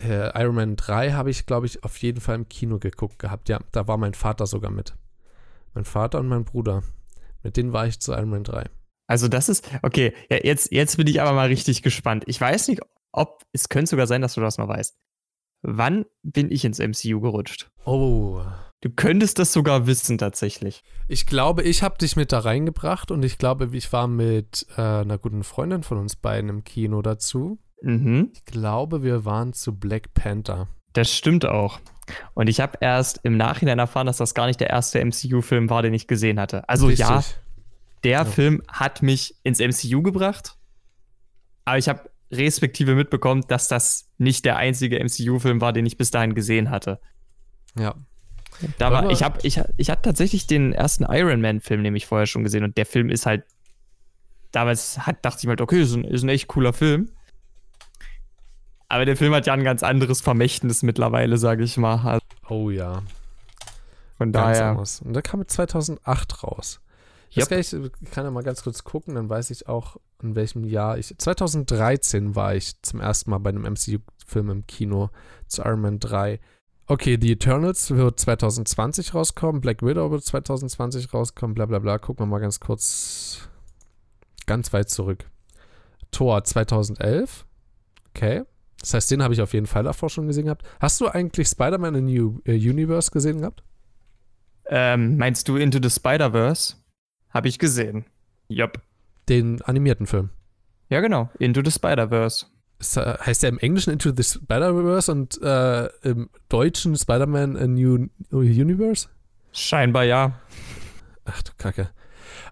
äh, 0.00 0.40
Iron 0.40 0.54
Man 0.54 0.76
3 0.76 1.12
habe 1.12 1.30
ich, 1.30 1.44
glaube 1.44 1.66
ich, 1.66 1.84
auf 1.84 1.98
jeden 1.98 2.22
Fall 2.22 2.36
im 2.36 2.48
Kino 2.48 2.78
geguckt 2.78 3.18
gehabt. 3.18 3.50
Ja, 3.50 3.58
da 3.72 3.86
war 3.86 3.98
mein 3.98 4.14
Vater 4.14 4.46
sogar 4.46 4.70
mit. 4.70 4.94
Mein 5.74 5.84
Vater 5.84 6.20
und 6.20 6.28
mein 6.28 6.44
Bruder. 6.44 6.82
Mit 7.42 7.58
denen 7.58 7.74
war 7.74 7.86
ich 7.86 8.00
zu 8.00 8.12
Iron 8.12 8.30
Man 8.30 8.44
3. 8.44 8.64
Also 9.06 9.28
das 9.28 9.48
ist, 9.48 9.68
okay, 9.82 10.14
ja, 10.30 10.38
jetzt, 10.42 10.72
jetzt 10.72 10.96
bin 10.96 11.06
ich 11.06 11.20
aber 11.20 11.32
mal 11.32 11.48
richtig 11.48 11.82
gespannt. 11.82 12.24
Ich 12.26 12.40
weiß 12.40 12.68
nicht, 12.68 12.80
ob, 13.12 13.42
es 13.52 13.68
könnte 13.68 13.90
sogar 13.90 14.06
sein, 14.06 14.22
dass 14.22 14.34
du 14.34 14.40
das 14.40 14.58
noch 14.58 14.68
weißt. 14.68 14.96
Wann 15.62 16.06
bin 16.22 16.50
ich 16.50 16.64
ins 16.64 16.78
MCU 16.78 17.20
gerutscht? 17.20 17.70
Oh, 17.84 18.42
Du 18.82 18.90
könntest 18.90 19.38
das 19.38 19.52
sogar 19.52 19.86
wissen, 19.86 20.18
tatsächlich. 20.18 20.82
Ich 21.06 21.26
glaube, 21.26 21.62
ich 21.62 21.84
habe 21.84 21.98
dich 21.98 22.16
mit 22.16 22.32
da 22.32 22.40
reingebracht 22.40 23.12
und 23.12 23.24
ich 23.24 23.38
glaube, 23.38 23.70
ich 23.72 23.92
war 23.92 24.08
mit 24.08 24.66
äh, 24.76 24.80
einer 24.82 25.18
guten 25.18 25.44
Freundin 25.44 25.84
von 25.84 25.98
uns 25.98 26.16
beiden 26.16 26.50
im 26.50 26.64
Kino 26.64 27.00
dazu. 27.00 27.60
Mhm. 27.80 28.30
Ich 28.34 28.44
glaube, 28.44 29.04
wir 29.04 29.24
waren 29.24 29.52
zu 29.52 29.78
Black 29.78 30.14
Panther. 30.14 30.66
Das 30.94 31.12
stimmt 31.12 31.46
auch. 31.46 31.78
Und 32.34 32.48
ich 32.48 32.60
habe 32.60 32.78
erst 32.80 33.20
im 33.22 33.36
Nachhinein 33.36 33.78
erfahren, 33.78 34.08
dass 34.08 34.16
das 34.16 34.34
gar 34.34 34.46
nicht 34.46 34.58
der 34.58 34.70
erste 34.70 35.02
MCU-Film 35.02 35.70
war, 35.70 35.82
den 35.82 35.94
ich 35.94 36.08
gesehen 36.08 36.40
hatte. 36.40 36.68
Also 36.68 36.90
ja, 36.90 37.18
Richtig. 37.18 37.40
Der 38.04 38.10
Ja. 38.18 38.24
Film 38.24 38.62
hat 38.68 39.02
mich 39.02 39.36
ins 39.42 39.58
MCU 39.60 40.02
gebracht. 40.02 40.56
Aber 41.64 41.78
ich 41.78 41.88
habe 41.88 42.10
respektive 42.30 42.94
mitbekommen, 42.94 43.44
dass 43.48 43.68
das 43.68 44.08
nicht 44.18 44.44
der 44.44 44.56
einzige 44.56 44.98
MCU-Film 44.98 45.60
war, 45.60 45.72
den 45.72 45.86
ich 45.86 45.96
bis 45.98 46.10
dahin 46.10 46.34
gesehen 46.34 46.70
hatte. 46.70 46.98
Ja. 47.78 47.94
Da 48.78 48.90
war, 48.92 49.10
ich 49.10 49.22
habe 49.22 49.38
ich, 49.42 49.60
ich 49.76 49.90
hab 49.90 50.02
tatsächlich 50.02 50.46
den 50.46 50.72
ersten 50.72 51.04
Iron 51.04 51.40
Man-Film 51.40 51.82
nämlich 51.82 52.06
vorher 52.06 52.26
schon 52.26 52.44
gesehen 52.44 52.64
und 52.64 52.76
der 52.76 52.86
Film 52.86 53.10
ist 53.10 53.26
halt. 53.26 53.44
Damals 54.52 54.98
hat, 55.06 55.24
dachte 55.24 55.38
ich 55.40 55.44
mir 55.44 55.50
halt, 55.52 55.62
okay, 55.62 55.80
ist 55.82 55.94
ein, 55.94 56.04
ist 56.04 56.22
ein 56.22 56.28
echt 56.28 56.46
cooler 56.48 56.72
Film. 56.74 57.08
Aber 58.88 59.06
der 59.06 59.16
Film 59.16 59.34
hat 59.34 59.46
ja 59.46 59.54
ein 59.54 59.64
ganz 59.64 59.82
anderes 59.82 60.20
Vermächtnis 60.20 60.82
mittlerweile, 60.82 61.38
sage 61.38 61.64
ich 61.64 61.78
mal. 61.78 61.96
Also 62.06 62.20
Oh 62.48 62.68
ja. 62.68 63.02
von 64.18 64.32
Ganz 64.32 64.58
daher. 64.58 64.70
anders. 64.72 65.00
Und 65.00 65.14
der 65.14 65.22
kam 65.22 65.40
mit 65.40 65.50
2008 65.50 66.42
raus. 66.44 66.80
Yep. 67.36 67.50
nicht, 67.50 67.72
ich 67.72 68.10
kann 68.10 68.24
ja 68.24 68.30
mal 68.30 68.42
ganz 68.42 68.62
kurz 68.62 68.84
gucken, 68.84 69.14
dann 69.14 69.28
weiß 69.28 69.50
ich 69.50 69.68
auch, 69.68 69.96
in 70.22 70.34
welchem 70.34 70.64
Jahr 70.64 70.98
ich. 70.98 71.16
2013 71.16 72.34
war 72.34 72.54
ich 72.54 72.80
zum 72.82 73.00
ersten 73.00 73.30
Mal 73.30 73.38
bei 73.38 73.50
einem 73.50 73.62
MCU-Film 73.62 74.50
im 74.50 74.66
Kino 74.66 75.10
zu 75.46 75.62
Iron 75.62 75.80
Man 75.80 75.98
3. 75.98 76.40
Okay, 76.86 77.18
The 77.20 77.32
Eternals 77.32 77.90
wird 77.90 78.20
2020 78.20 79.14
rauskommen, 79.14 79.60
Black 79.60 79.82
Widow 79.82 80.10
wird 80.10 80.24
2020 80.24 81.14
rauskommen, 81.14 81.54
bla 81.54 81.66
bla 81.66 81.78
bla. 81.78 81.98
Gucken 81.98 82.26
wir 82.26 82.30
mal 82.30 82.40
ganz 82.40 82.60
kurz 82.60 83.48
ganz 84.46 84.72
weit 84.72 84.90
zurück. 84.90 85.24
Thor 86.10 86.44
2011. 86.44 87.46
Okay. 88.14 88.42
Das 88.80 88.94
heißt, 88.94 89.10
den 89.10 89.22
habe 89.22 89.32
ich 89.32 89.40
auf 89.40 89.54
jeden 89.54 89.66
Fall 89.66 89.84
davor 89.84 90.10
schon 90.10 90.26
gesehen 90.26 90.46
gehabt. 90.46 90.66
Hast 90.80 91.00
du 91.00 91.08
eigentlich 91.08 91.48
Spider-Man 91.48 91.94
in 91.94 92.04
New 92.06 92.40
äh, 92.44 92.54
Universe 92.54 93.10
gesehen 93.10 93.38
gehabt? 93.38 93.62
Ähm, 94.66 95.16
meinst 95.16 95.48
du 95.48 95.56
Into 95.56 95.78
the 95.80 95.88
Spider-Verse? 95.88 96.74
Habe 97.32 97.48
ich 97.48 97.58
gesehen. 97.58 98.04
Yup. 98.48 98.80
Den 99.28 99.62
animierten 99.62 100.06
Film. 100.06 100.30
Ja, 100.88 101.00
genau. 101.00 101.30
Into 101.38 101.62
the 101.64 101.70
Spider-Verse. 101.70 102.46
Äh, 102.96 103.18
heißt 103.18 103.42
der 103.42 103.50
im 103.50 103.58
Englischen 103.58 103.92
Into 103.92 104.12
the 104.14 104.22
Spider-Verse 104.22 105.10
und 105.10 105.40
äh, 105.40 105.86
im 106.02 106.28
Deutschen 106.48 106.96
Spider-Man 106.96 107.56
a 107.56 107.66
New 107.66 108.08
Universe? 108.30 109.08
Scheinbar 109.52 110.04
ja. 110.04 110.32
Ach 111.24 111.42
du 111.42 111.52
Kacke. 111.56 111.90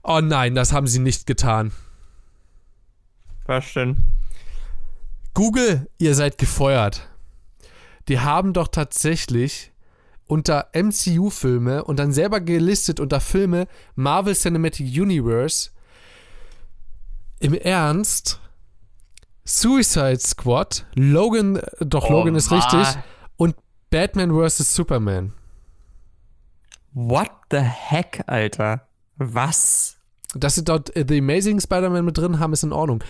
Oh 0.03 0.21
nein, 0.23 0.55
das 0.55 0.73
haben 0.73 0.87
sie 0.87 1.01
nicht 1.01 1.27
getan. 1.27 1.73
Was 3.47 3.73
denn? 3.75 3.97
Google, 5.35 5.89
ihr 5.99 6.15
seid 6.15 6.39
gefeuert. 6.39 7.09
Die 8.09 8.21
haben 8.21 8.53
doch 8.53 8.69
tatsächlich 8.69 9.73
unter 10.31 10.69
MCU-Filme 10.75 11.85
und 11.85 11.99
dann 11.99 12.13
selber 12.13 12.41
gelistet 12.41 13.01
unter 13.01 13.21
Filme 13.21 13.67
Marvel 13.95 14.35
Cinematic 14.35 14.87
Universe 14.87 15.71
im 17.41 17.55
Ernst 17.55 18.41
Suicide 19.45 20.19
Squad, 20.21 20.87
Logan, 20.95 21.61
doch 21.81 22.09
Oh, 22.09 22.13
Logan 22.13 22.35
ist 22.37 22.51
Mann. 22.51 22.61
richtig, 22.61 23.03
und 23.37 23.57
Batman 23.91 24.31
vs. 24.31 24.75
Superman. 24.75 25.33
What 26.93 27.31
the 27.51 27.59
heck, 27.59 28.23
Alter? 28.27 28.87
Was? 29.17 29.97
Dass 30.35 30.55
sie 30.57 30.65
dort 30.65 30.95
äh, 30.97 31.05
The 31.09 31.19
Amazing 31.19 31.61
Spider-Man 31.61 32.05
mit 32.05 32.17
drin 32.19 32.39
haben, 32.39 32.53
ist 32.53 32.63
in 32.63 32.73
Ordnung. 32.73 33.03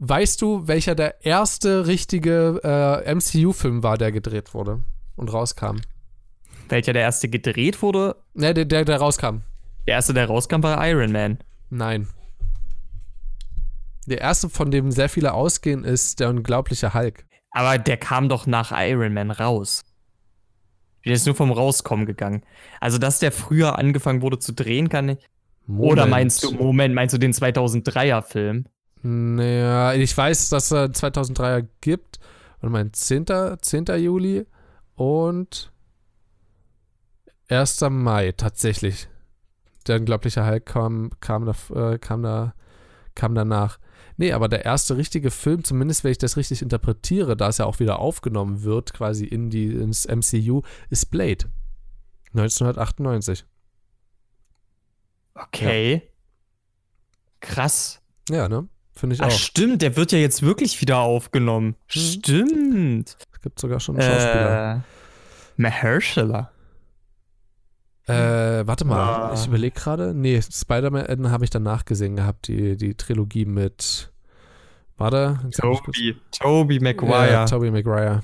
Weißt 0.00 0.42
du, 0.42 0.66
welcher 0.66 0.94
der 0.94 1.24
erste 1.24 1.86
richtige 1.86 2.60
äh, 2.64 3.14
MCU-Film 3.14 3.82
war, 3.82 3.96
der 3.96 4.10
gedreht 4.10 4.54
wurde 4.54 4.80
und 5.16 5.32
rauskam? 5.32 5.76
Welcher 6.68 6.92
der 6.92 7.02
erste 7.02 7.28
gedreht 7.28 7.82
wurde? 7.82 8.16
Ne, 8.34 8.54
der, 8.54 8.64
der, 8.64 8.84
der 8.84 8.98
rauskam. 8.98 9.38
Der 9.86 9.94
erste, 9.96 10.14
der 10.14 10.26
rauskam, 10.26 10.62
war 10.62 10.86
Iron 10.88 11.12
Man. 11.12 11.38
Nein. 11.70 12.08
Der 14.06 14.20
erste, 14.20 14.48
von 14.48 14.70
dem 14.70 14.90
sehr 14.90 15.08
viele 15.08 15.32
ausgehen, 15.32 15.84
ist 15.84 16.20
der 16.20 16.30
unglaubliche 16.30 16.94
Hulk. 16.94 17.24
Aber 17.50 17.78
der 17.78 17.96
kam 17.96 18.28
doch 18.28 18.46
nach 18.46 18.72
Iron 18.74 19.14
Man 19.14 19.30
raus. 19.30 19.84
Der 21.04 21.12
ist 21.12 21.26
nur 21.26 21.34
vom 21.34 21.52
Rauskommen 21.52 22.06
gegangen. 22.06 22.42
Also, 22.80 22.98
dass 22.98 23.18
der 23.18 23.30
früher 23.30 23.78
angefangen 23.78 24.22
wurde 24.22 24.38
zu 24.38 24.52
drehen, 24.52 24.88
kann 24.88 25.10
ich. 25.10 25.18
Oder 25.68 26.02
Moment. 26.02 26.10
meinst 26.10 26.42
du, 26.42 26.52
Moment, 26.52 26.94
meinst 26.94 27.14
du 27.14 27.18
den 27.18 27.32
2003er 27.32 28.22
Film? 28.22 28.66
Naja, 29.02 29.92
ich 29.94 30.16
weiß, 30.16 30.48
dass 30.48 30.70
er 30.72 30.86
2003er 30.86 31.66
gibt. 31.80 32.18
Und 32.60 32.70
mein 32.72 32.92
10. 32.92 33.26
10. 33.60 33.84
Juli 33.98 34.46
und 34.96 35.70
1. 37.48 37.80
Mai 37.90 38.32
tatsächlich. 38.32 39.08
Der 39.86 39.98
unglaubliche 40.00 40.46
Hulk 40.46 40.64
kam, 40.66 41.10
kam, 41.20 41.44
da, 41.44 41.92
äh, 41.92 41.98
kam, 41.98 42.22
da, 42.22 42.54
kam 43.14 43.34
danach. 43.34 43.78
Nee, 44.16 44.32
aber 44.32 44.48
der 44.48 44.64
erste 44.64 44.96
richtige 44.96 45.30
Film, 45.30 45.64
zumindest 45.64 46.04
wenn 46.04 46.12
ich 46.12 46.18
das 46.18 46.36
richtig 46.36 46.62
interpretiere, 46.62 47.36
da 47.36 47.48
es 47.48 47.58
ja 47.58 47.66
auch 47.66 47.80
wieder 47.80 47.98
aufgenommen 47.98 48.62
wird, 48.62 48.94
quasi 48.94 49.24
in 49.24 49.50
die, 49.50 49.66
ins 49.66 50.06
MCU, 50.06 50.62
ist 50.88 51.10
Blade. 51.10 51.46
1998. 52.32 53.44
Okay. 55.34 56.02
Krass. 57.40 58.00
Ja, 58.30 58.48
ne? 58.48 58.68
Finde 58.94 59.16
ich 59.16 59.22
Ach, 59.22 59.26
auch. 59.26 59.30
stimmt, 59.32 59.82
der 59.82 59.96
wird 59.96 60.12
ja 60.12 60.18
jetzt 60.18 60.42
wirklich 60.42 60.80
wieder 60.80 60.98
aufgenommen. 61.00 61.74
Stimmt. 61.88 63.16
Es 63.32 63.40
gibt 63.40 63.58
sogar 63.58 63.80
schon 63.80 63.96
einen 63.96 64.08
Schauspieler. 64.08 64.76
Äh, 64.76 64.80
Mahershala. 65.60 66.53
Äh, 68.06 68.66
warte 68.66 68.84
mal, 68.84 69.30
Ah. 69.30 69.34
ich 69.34 69.46
überlege 69.46 69.74
gerade. 69.74 70.12
Nee, 70.14 70.40
Spider-Man 70.42 71.30
habe 71.30 71.44
ich 71.44 71.50
danach 71.50 71.84
gesehen 71.84 72.16
gehabt, 72.16 72.48
die, 72.48 72.76
die 72.76 72.94
Trilogie 72.94 73.44
mit. 73.46 74.12
Warte, 74.96 75.40
Toby, 75.56 76.16
Toby 76.30 76.80
Maguire. 76.80 77.30
Ja, 77.32 77.44
Tobey 77.46 77.70
Maguire. 77.70 78.22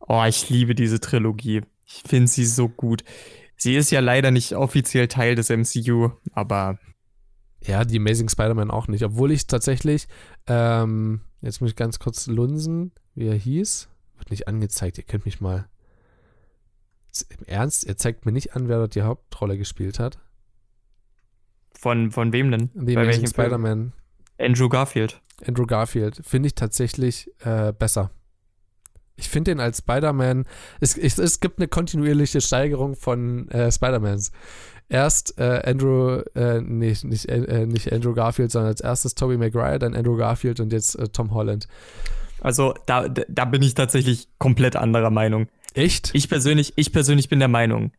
Oh, 0.00 0.24
ich 0.26 0.48
liebe 0.48 0.74
diese 0.74 1.00
Trilogie. 1.00 1.62
Ich 1.84 2.02
finde 2.06 2.28
sie 2.28 2.46
so 2.46 2.68
gut. 2.68 3.02
Sie 3.56 3.74
ist 3.76 3.90
ja 3.90 4.00
leider 4.00 4.30
nicht 4.30 4.54
offiziell 4.54 5.08
Teil 5.08 5.34
des 5.34 5.50
MCU, 5.50 6.10
aber 6.32 6.78
Ja, 7.60 7.84
die 7.84 7.98
Amazing 7.98 8.28
Spider-Man 8.28 8.70
auch 8.70 8.86
nicht. 8.86 9.02
Obwohl 9.02 9.32
ich 9.32 9.48
tatsächlich, 9.48 10.06
ähm, 10.46 11.22
jetzt 11.42 11.60
muss 11.60 11.70
ich 11.70 11.76
ganz 11.76 11.98
kurz 11.98 12.28
lunsen, 12.28 12.92
wie 13.16 13.26
er 13.26 13.34
hieß. 13.34 13.88
Wird 14.16 14.30
nicht 14.30 14.46
angezeigt, 14.46 14.96
ihr 14.96 15.04
könnt 15.04 15.24
mich 15.26 15.40
mal. 15.40 15.66
Im 17.28 17.44
Ernst, 17.46 17.84
ihr 17.84 17.96
zeigt 17.96 18.26
mir 18.26 18.32
nicht 18.32 18.54
an, 18.54 18.68
wer 18.68 18.78
dort 18.78 18.94
die 18.94 19.02
Hauptrolle 19.02 19.58
gespielt 19.58 19.98
hat. 19.98 20.18
von, 21.74 22.10
von 22.10 22.32
wem 22.32 22.50
denn? 22.50 22.70
The 22.74 22.94
Bei 22.94 23.06
welchem? 23.06 23.26
Spider-Man, 23.26 23.92
Andrew 24.38 24.68
Garfield. 24.68 25.20
Andrew 25.46 25.66
Garfield, 25.66 26.20
finde 26.24 26.48
ich 26.48 26.54
tatsächlich 26.54 27.30
äh, 27.44 27.72
besser. 27.72 28.10
Ich 29.16 29.28
finde 29.28 29.52
den 29.52 29.60
als 29.60 29.78
Spider-Man, 29.78 30.46
es, 30.80 30.96
es, 30.96 31.18
es 31.18 31.40
gibt 31.40 31.58
eine 31.58 31.68
kontinuierliche 31.68 32.40
Steigerung 32.40 32.94
von 32.94 33.48
äh, 33.48 33.70
Spider-Mans. 33.70 34.30
Erst 34.88 35.38
äh, 35.38 35.62
Andrew, 35.64 36.22
äh, 36.34 36.60
nee, 36.60 36.96
nicht, 37.02 37.26
äh, 37.26 37.66
nicht 37.66 37.92
Andrew 37.92 38.14
Garfield, 38.14 38.50
sondern 38.52 38.70
als 38.70 38.80
erstes 38.80 39.14
Tobey 39.14 39.36
Maguire, 39.36 39.78
dann 39.78 39.94
Andrew 39.94 40.16
Garfield 40.16 40.60
und 40.60 40.72
jetzt 40.72 40.94
äh, 40.94 41.08
Tom 41.08 41.32
Holland. 41.32 41.66
Also 42.40 42.74
da- 42.86 43.08
da 43.08 43.44
bin 43.44 43.62
ich 43.62 43.74
tatsächlich 43.74 44.28
komplett 44.38 44.76
anderer 44.76 45.10
Meinung. 45.10 45.48
Echt? 45.74 46.10
Ich 46.14 46.28
persönlich, 46.28 46.72
ich 46.76 46.92
persönlich 46.92 47.28
bin 47.28 47.38
der 47.38 47.48
Meinung. 47.48 47.92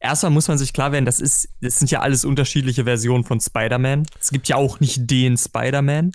Erstmal 0.00 0.32
muss 0.32 0.48
man 0.48 0.58
sich 0.58 0.72
klar 0.72 0.90
werden, 0.90 1.04
das 1.04 1.20
ist, 1.20 1.48
das 1.60 1.78
sind 1.78 1.90
ja 1.90 2.00
alles 2.00 2.24
unterschiedliche 2.24 2.84
Versionen 2.84 3.22
von 3.22 3.40
Spider-Man. 3.40 4.04
Es 4.20 4.30
gibt 4.30 4.48
ja 4.48 4.56
auch 4.56 4.80
nicht 4.80 5.08
den 5.10 5.36
Spider-Man. 5.36 6.12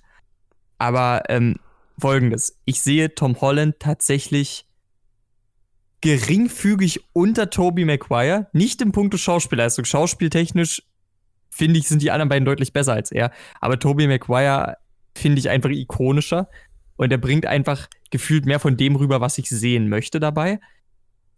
Aber 0.77 1.23
ähm, 1.29 1.55
folgendes: 1.97 2.57
Ich 2.65 2.81
sehe 2.81 3.15
Tom 3.15 3.39
Holland 3.39 3.79
tatsächlich 3.79 4.65
geringfügig 6.01 7.01
unter 7.13 7.49
Tobey 7.49 7.85
Maguire. 7.85 8.47
Nicht 8.53 8.81
im 8.81 8.91
Punkto 8.91 9.17
Schauspielleistung. 9.17 9.85
Schauspieltechnisch 9.85 10.83
finde 11.49 11.79
ich, 11.79 11.87
sind 11.87 12.01
die 12.01 12.11
anderen 12.11 12.29
beiden 12.29 12.45
deutlich 12.45 12.73
besser 12.73 12.93
als 12.93 13.11
er. 13.11 13.31
Aber 13.61 13.79
Tobey 13.79 14.07
Maguire 14.07 14.77
finde 15.15 15.39
ich 15.39 15.49
einfach 15.49 15.69
ikonischer. 15.69 16.49
Und 16.97 17.11
er 17.11 17.17
bringt 17.17 17.45
einfach 17.45 17.87
gefühlt 18.11 18.45
mehr 18.45 18.59
von 18.59 18.77
dem 18.77 18.95
rüber, 18.95 19.21
was 19.21 19.37
ich 19.37 19.49
sehen 19.49 19.89
möchte 19.89 20.19
dabei. 20.19 20.59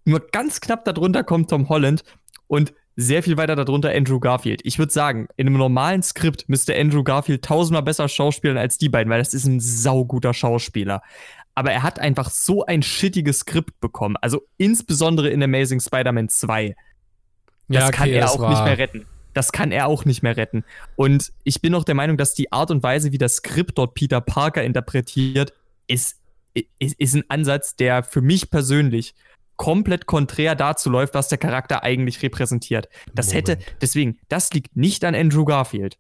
Nur 0.06 0.20
ganz 0.32 0.62
knapp 0.62 0.86
darunter 0.86 1.24
kommt 1.24 1.50
Tom 1.50 1.70
Holland 1.70 2.04
und 2.48 2.74
sehr 2.96 3.24
viel 3.24 3.38
weiter 3.38 3.56
darunter 3.56 3.92
Andrew 3.94 4.20
Garfield. 4.20 4.62
Ich 4.66 4.78
würde 4.78 4.92
sagen, 4.92 5.28
in 5.38 5.48
einem 5.48 5.58
normalen 5.58 6.04
Skript 6.04 6.50
müsste 6.50 6.76
Andrew 6.78 7.04
Garfield 7.04 7.46
tausendmal 7.46 7.84
besser 7.84 8.10
schauspielen 8.10 8.58
als 8.58 8.78
die 8.78 8.90
beiden, 8.90 9.10
weil 9.10 9.20
das 9.20 9.34
ist 9.34 9.46
ein 9.46 9.60
sauguter 9.60 10.34
Schauspieler. 10.34 11.02
aber 11.56 11.74
er 11.74 11.84
hat 11.84 12.00
einfach 12.00 12.30
so 12.30 12.66
ein 12.66 12.82
shittiges 12.82 13.40
Skript 13.40 13.82
bekommen. 13.82 14.16
Also 14.22 14.44
insbesondere 14.56 15.28
in 15.30 15.44
Amazing 15.44 15.82
Spider-Man 15.82 16.30
2. 16.30 16.74
Das 17.68 17.78
Ja, 17.82 17.88
okay, 17.88 17.98
kann 17.98 18.10
er 18.10 18.22
das 18.22 18.32
auch 18.32 18.40
war- 18.40 18.50
nicht 18.52 18.64
mehr 18.64 18.78
retten. 18.78 19.06
Das 19.34 19.52
kann 19.52 19.72
er 19.74 19.88
auch 19.88 20.06
nicht 20.06 20.24
mehr 20.24 20.38
retten. 20.38 20.64
Und 20.96 21.34
ich 21.44 21.62
bin 21.62 21.76
auch 21.76 21.84
der 21.84 21.96
Meinung, 21.96 22.16
dass 22.16 22.34
die 22.34 22.52
Art 22.54 22.72
und 22.72 22.82
Weise, 22.82 23.12
wie 23.12 23.18
das 23.18 23.38
Skript 23.38 23.78
dort 23.78 23.94
Peter 23.94 24.22
Parker 24.22 24.64
interpretiert, 24.64 25.52
ist, 25.88 26.19
ist, 26.80 27.00
ist 27.00 27.16
ein 27.16 27.24
Ansatz, 27.30 27.76
der 27.76 28.04
für 28.04 28.22
mich 28.22 28.50
persönlich 28.50 29.14
komplett 29.56 30.06
konträr 30.06 30.56
dazu 30.56 30.90
läuft, 30.90 31.14
was 31.14 31.28
der 31.28 31.38
Charakter 31.38 31.84
eigentlich 31.84 32.22
repräsentiert. 32.24 32.88
Das 33.14 33.34
hätte, 33.34 33.54
Moment. 33.54 33.76
deswegen, 33.82 34.18
das 34.30 34.54
liegt 34.54 34.78
nicht 34.78 35.04
an 35.04 35.16
Andrew 35.16 35.44
Garfield. 35.44 35.98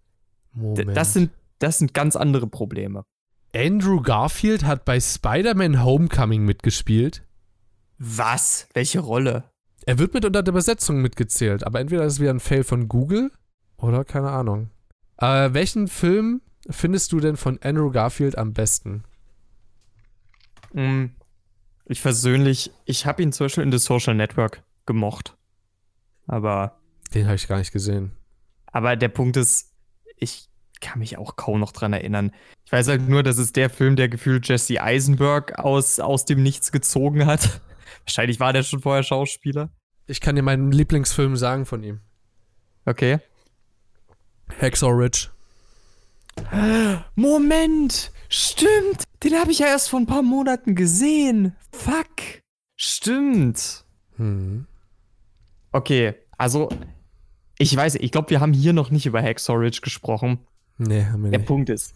Moment. 0.53 0.95
Das 0.95 1.13
sind, 1.13 1.31
das 1.59 1.77
sind 1.77 1.93
ganz 1.93 2.15
andere 2.15 2.47
Probleme. 2.47 3.03
Andrew 3.53 4.01
Garfield 4.01 4.63
hat 4.63 4.85
bei 4.85 4.99
Spider-Man 4.99 5.83
Homecoming 5.83 6.45
mitgespielt. 6.45 7.23
Was? 7.97 8.67
Welche 8.73 8.99
Rolle? 8.99 9.43
Er 9.85 9.97
wird 9.99 10.13
mit 10.13 10.23
unter 10.23 10.43
der 10.43 10.51
Besetzung 10.51 11.01
mitgezählt, 11.01 11.65
aber 11.65 11.79
entweder 11.79 12.05
ist 12.05 12.13
es 12.13 12.19
wieder 12.19 12.29
ein 12.29 12.39
Fail 12.39 12.63
von 12.63 12.87
Google 12.87 13.31
oder 13.77 14.05
keine 14.05 14.29
Ahnung. 14.29 14.69
Äh, 15.17 15.49
welchen 15.51 15.87
Film 15.87 16.41
findest 16.69 17.11
du 17.11 17.19
denn 17.19 17.35
von 17.37 17.59
Andrew 17.61 17.91
Garfield 17.91 18.37
am 18.37 18.53
besten? 18.53 19.03
Mm, 20.73 21.05
Ich 21.85 22.01
persönlich, 22.01 22.71
ich 22.85 23.05
habe 23.05 23.23
ihn 23.23 23.31
zum 23.31 23.45
Beispiel 23.45 23.63
in 23.63 23.71
The 23.71 23.79
Social 23.79 24.13
Network 24.15 24.63
gemocht. 24.85 25.35
Aber, 26.27 26.79
Den 27.13 27.25
habe 27.25 27.35
ich 27.35 27.47
gar 27.47 27.57
nicht 27.57 27.71
gesehen. 27.71 28.11
aber 28.67 28.95
der 28.95 29.09
Punkt 29.09 29.35
ist, 29.37 29.73
ich 30.17 30.47
kann 30.81 30.99
mich 30.99 31.17
auch 31.17 31.35
kaum 31.35 31.59
noch 31.59 31.71
dran 31.71 31.91
erinnern. 31.93 32.31
Ich 32.65 32.71
weiß 32.71 32.87
halt 32.87 33.09
nur, 33.09 33.23
das 33.23 33.37
ist 33.37 33.55
der 33.55 33.69
Film, 33.69 33.95
der 33.95 34.07
gefühlt 34.09 34.47
Jesse 34.47 34.81
Eisenberg 34.81 35.57
aus, 35.59 35.99
aus 35.99 36.25
dem 36.25 36.41
Nichts 36.43 36.71
gezogen 36.71 37.25
hat. 37.25 37.61
Wahrscheinlich 38.05 38.39
war 38.39 38.53
der 38.53 38.63
schon 38.63 38.79
vorher 38.81 39.03
Schauspieler. 39.03 39.69
Ich 40.07 40.21
kann 40.21 40.35
dir 40.35 40.41
meinen 40.43 40.71
Lieblingsfilm 40.71 41.35
sagen 41.35 41.65
von 41.65 41.83
ihm. 41.83 41.99
Okay. 42.85 43.19
Hacksaw 44.61 44.91
Ridge. 44.91 45.27
Moment! 47.15 48.11
Stimmt! 48.29 49.03
Den 49.23 49.33
habe 49.33 49.51
ich 49.51 49.59
ja 49.59 49.67
erst 49.67 49.89
vor 49.89 49.99
ein 49.99 50.05
paar 50.05 50.21
Monaten 50.21 50.75
gesehen. 50.75 51.55
Fuck! 51.71 52.41
Stimmt. 52.75 53.83
Hm. 54.15 54.67
Okay, 55.71 56.15
also 56.37 56.69
ich 57.57 57.75
weiß, 57.75 57.95
ich 57.95 58.11
glaube, 58.11 58.29
wir 58.29 58.39
haben 58.39 58.53
hier 58.53 58.71
noch 58.73 58.91
nicht 58.91 59.05
über 59.05 59.21
Hacksaw 59.21 59.57
Ridge 59.57 59.81
gesprochen. 59.81 60.39
Nee, 60.77 61.03
haben 61.05 61.23
wir 61.23 61.31
Der 61.31 61.39
nicht. 61.39 61.47
Punkt 61.47 61.69
ist, 61.69 61.93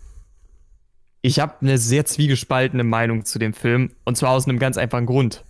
ich 1.21 1.39
habe 1.39 1.55
eine 1.61 1.77
sehr 1.77 2.05
zwiegespaltene 2.05 2.83
Meinung 2.83 3.23
zu 3.23 3.39
dem 3.39 3.53
Film 3.53 3.95
und 4.03 4.17
zwar 4.17 4.31
aus 4.31 4.45
einem 4.47 4.59
ganz 4.59 4.77
einfachen 4.77 5.05
Grund. 5.05 5.45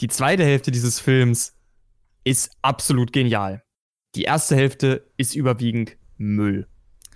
Die 0.00 0.08
zweite 0.08 0.42
Hälfte 0.44 0.72
dieses 0.72 0.98
Films 0.98 1.54
ist 2.24 2.50
absolut 2.62 3.12
genial. 3.12 3.62
Die 4.16 4.22
erste 4.22 4.56
Hälfte 4.56 5.08
ist 5.16 5.36
überwiegend 5.36 5.96
Müll. 6.16 6.66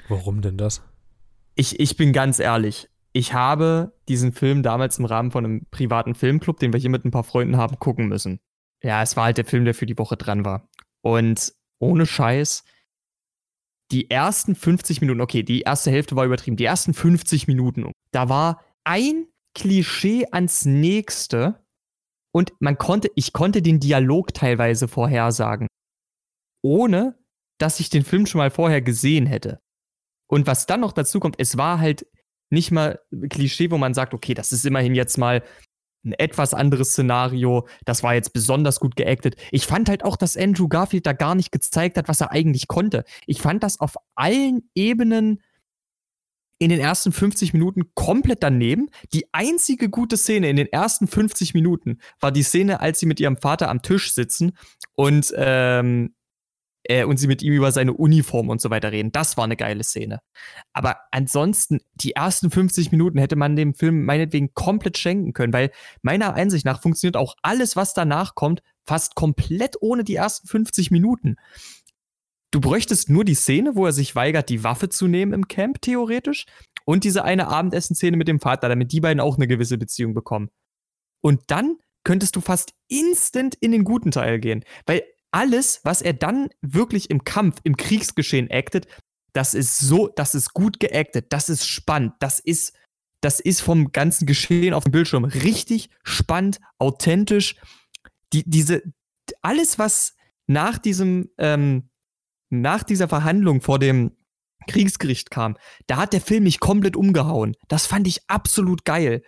Warum 0.08 0.40
denn 0.40 0.56
das? 0.56 0.82
Ich, 1.58 1.80
ich 1.80 1.96
bin 1.96 2.12
ganz 2.12 2.38
ehrlich. 2.38 2.88
Ich 3.12 3.34
habe 3.34 3.92
diesen 4.08 4.32
Film 4.32 4.62
damals 4.62 5.00
im 5.00 5.06
Rahmen 5.06 5.32
von 5.32 5.44
einem 5.44 5.66
privaten 5.72 6.14
Filmclub, 6.14 6.60
den 6.60 6.72
wir 6.72 6.78
hier 6.78 6.88
mit 6.88 7.04
ein 7.04 7.10
paar 7.10 7.24
Freunden 7.24 7.56
haben, 7.56 7.80
gucken 7.80 8.06
müssen. 8.06 8.38
Ja, 8.80 9.02
es 9.02 9.16
war 9.16 9.24
halt 9.24 9.38
der 9.38 9.44
Film, 9.44 9.64
der 9.64 9.74
für 9.74 9.86
die 9.86 9.98
Woche 9.98 10.16
dran 10.16 10.44
war. 10.44 10.68
Und 11.02 11.52
ohne 11.80 12.06
Scheiß, 12.06 12.62
die 13.90 14.08
ersten 14.08 14.54
50 14.54 15.00
Minuten, 15.00 15.20
okay, 15.20 15.42
die 15.42 15.62
erste 15.62 15.90
Hälfte 15.90 16.14
war 16.14 16.26
übertrieben, 16.26 16.56
die 16.56 16.64
ersten 16.64 16.94
50 16.94 17.48
Minuten, 17.48 17.90
da 18.12 18.28
war 18.28 18.62
ein 18.84 19.26
Klischee 19.56 20.26
ans 20.30 20.64
nächste 20.64 21.66
und 22.32 22.52
man 22.60 22.78
konnte, 22.78 23.10
ich 23.16 23.32
konnte 23.32 23.62
den 23.62 23.80
Dialog 23.80 24.32
teilweise 24.32 24.86
vorhersagen, 24.86 25.66
ohne 26.62 27.18
dass 27.58 27.80
ich 27.80 27.90
den 27.90 28.04
Film 28.04 28.26
schon 28.26 28.38
mal 28.38 28.52
vorher 28.52 28.80
gesehen 28.80 29.26
hätte. 29.26 29.58
Und 30.28 30.46
was 30.46 30.66
dann 30.66 30.80
noch 30.80 30.92
dazu 30.92 31.18
kommt, 31.18 31.36
es 31.38 31.56
war 31.56 31.80
halt 31.80 32.06
nicht 32.50 32.70
mal 32.70 33.00
Klischee, 33.28 33.70
wo 33.70 33.78
man 33.78 33.94
sagt, 33.94 34.14
okay, 34.14 34.34
das 34.34 34.52
ist 34.52 34.64
immerhin 34.64 34.94
jetzt 34.94 35.18
mal 35.18 35.42
ein 36.04 36.12
etwas 36.12 36.54
anderes 36.54 36.90
Szenario, 36.90 37.66
das 37.84 38.02
war 38.02 38.14
jetzt 38.14 38.32
besonders 38.32 38.78
gut 38.80 38.96
geactet. 38.96 39.36
Ich 39.50 39.66
fand 39.66 39.88
halt 39.88 40.04
auch, 40.04 40.16
dass 40.16 40.36
Andrew 40.36 40.68
Garfield 40.68 41.06
da 41.06 41.12
gar 41.12 41.34
nicht 41.34 41.50
gezeigt 41.50 41.96
hat, 41.96 42.08
was 42.08 42.20
er 42.20 42.30
eigentlich 42.30 42.68
konnte. 42.68 43.04
Ich 43.26 43.42
fand 43.42 43.62
das 43.62 43.80
auf 43.80 43.96
allen 44.14 44.70
Ebenen 44.74 45.42
in 46.60 46.70
den 46.70 46.80
ersten 46.80 47.12
50 47.12 47.52
Minuten 47.52 47.94
komplett 47.94 48.42
daneben. 48.42 48.90
Die 49.12 49.26
einzige 49.32 49.88
gute 49.88 50.16
Szene 50.16 50.48
in 50.48 50.56
den 50.56 50.66
ersten 50.66 51.06
50 51.06 51.54
Minuten 51.54 51.98
war 52.20 52.32
die 52.32 52.42
Szene, 52.42 52.80
als 52.80 53.00
sie 53.00 53.06
mit 53.06 53.20
ihrem 53.20 53.36
Vater 53.36 53.68
am 53.68 53.82
Tisch 53.82 54.12
sitzen 54.12 54.52
und 54.94 55.32
ähm, 55.36 56.14
äh, 56.84 57.04
und 57.04 57.18
sie 57.18 57.26
mit 57.26 57.42
ihm 57.42 57.52
über 57.52 57.72
seine 57.72 57.92
Uniform 57.92 58.48
und 58.48 58.60
so 58.60 58.70
weiter 58.70 58.92
reden. 58.92 59.12
Das 59.12 59.36
war 59.36 59.44
eine 59.44 59.56
geile 59.56 59.84
Szene. 59.84 60.20
Aber 60.72 60.96
ansonsten, 61.10 61.80
die 61.94 62.12
ersten 62.12 62.50
50 62.50 62.92
Minuten 62.92 63.18
hätte 63.18 63.36
man 63.36 63.56
dem 63.56 63.74
Film 63.74 64.04
meinetwegen 64.04 64.54
komplett 64.54 64.98
schenken 64.98 65.32
können, 65.32 65.52
weil 65.52 65.70
meiner 66.02 66.34
Einsicht 66.34 66.64
nach 66.64 66.82
funktioniert 66.82 67.16
auch 67.16 67.34
alles, 67.42 67.76
was 67.76 67.94
danach 67.94 68.34
kommt, 68.34 68.62
fast 68.86 69.14
komplett 69.14 69.76
ohne 69.80 70.04
die 70.04 70.14
ersten 70.14 70.48
50 70.48 70.90
Minuten. 70.90 71.36
Du 72.50 72.60
bräuchtest 72.60 73.10
nur 73.10 73.24
die 73.24 73.34
Szene, 73.34 73.76
wo 73.76 73.84
er 73.84 73.92
sich 73.92 74.14
weigert, 74.14 74.48
die 74.48 74.64
Waffe 74.64 74.88
zu 74.88 75.06
nehmen 75.06 75.34
im 75.34 75.48
Camp, 75.48 75.82
theoretisch, 75.82 76.46
und 76.86 77.04
diese 77.04 77.22
eine 77.22 77.48
Abendessen-Szene 77.48 78.16
mit 78.16 78.28
dem 78.28 78.40
Vater, 78.40 78.70
damit 78.70 78.92
die 78.92 79.00
beiden 79.00 79.20
auch 79.20 79.36
eine 79.36 79.46
gewisse 79.46 79.76
Beziehung 79.76 80.14
bekommen. 80.14 80.48
Und 81.20 81.42
dann 81.48 81.76
könntest 82.04 82.36
du 82.36 82.40
fast 82.40 82.72
instant 82.88 83.54
in 83.60 83.72
den 83.72 83.84
guten 83.84 84.10
Teil 84.10 84.40
gehen, 84.40 84.64
weil 84.86 85.02
alles, 85.30 85.80
was 85.84 86.02
er 86.02 86.12
dann 86.12 86.48
wirklich 86.60 87.10
im 87.10 87.24
Kampf, 87.24 87.60
im 87.64 87.76
Kriegsgeschehen 87.76 88.48
actet, 88.50 88.86
das 89.32 89.54
ist 89.54 89.78
so, 89.78 90.08
das 90.08 90.34
ist 90.34 90.54
gut 90.54 90.80
geactet, 90.80 91.26
das 91.30 91.48
ist 91.48 91.66
spannend, 91.66 92.14
das 92.20 92.38
ist, 92.38 92.76
das 93.20 93.40
ist 93.40 93.60
vom 93.60 93.92
ganzen 93.92 94.26
Geschehen 94.26 94.74
auf 94.74 94.84
dem 94.84 94.92
Bildschirm 94.92 95.24
richtig 95.24 95.90
spannend, 96.02 96.60
authentisch. 96.78 97.56
Die, 98.32 98.48
diese, 98.48 98.82
alles, 99.42 99.78
was 99.78 100.14
nach 100.46 100.78
diesem, 100.78 101.30
ähm, 101.38 101.90
nach 102.50 102.82
dieser 102.82 103.08
Verhandlung 103.08 103.60
vor 103.60 103.78
dem 103.78 104.16
Kriegsgericht 104.66 105.30
kam, 105.30 105.56
da 105.86 105.96
hat 105.96 106.12
der 106.12 106.20
Film 106.20 106.44
mich 106.44 106.60
komplett 106.60 106.96
umgehauen. 106.96 107.54
Das 107.68 107.86
fand 107.86 108.06
ich 108.06 108.28
absolut 108.28 108.84
geil. 108.84 109.22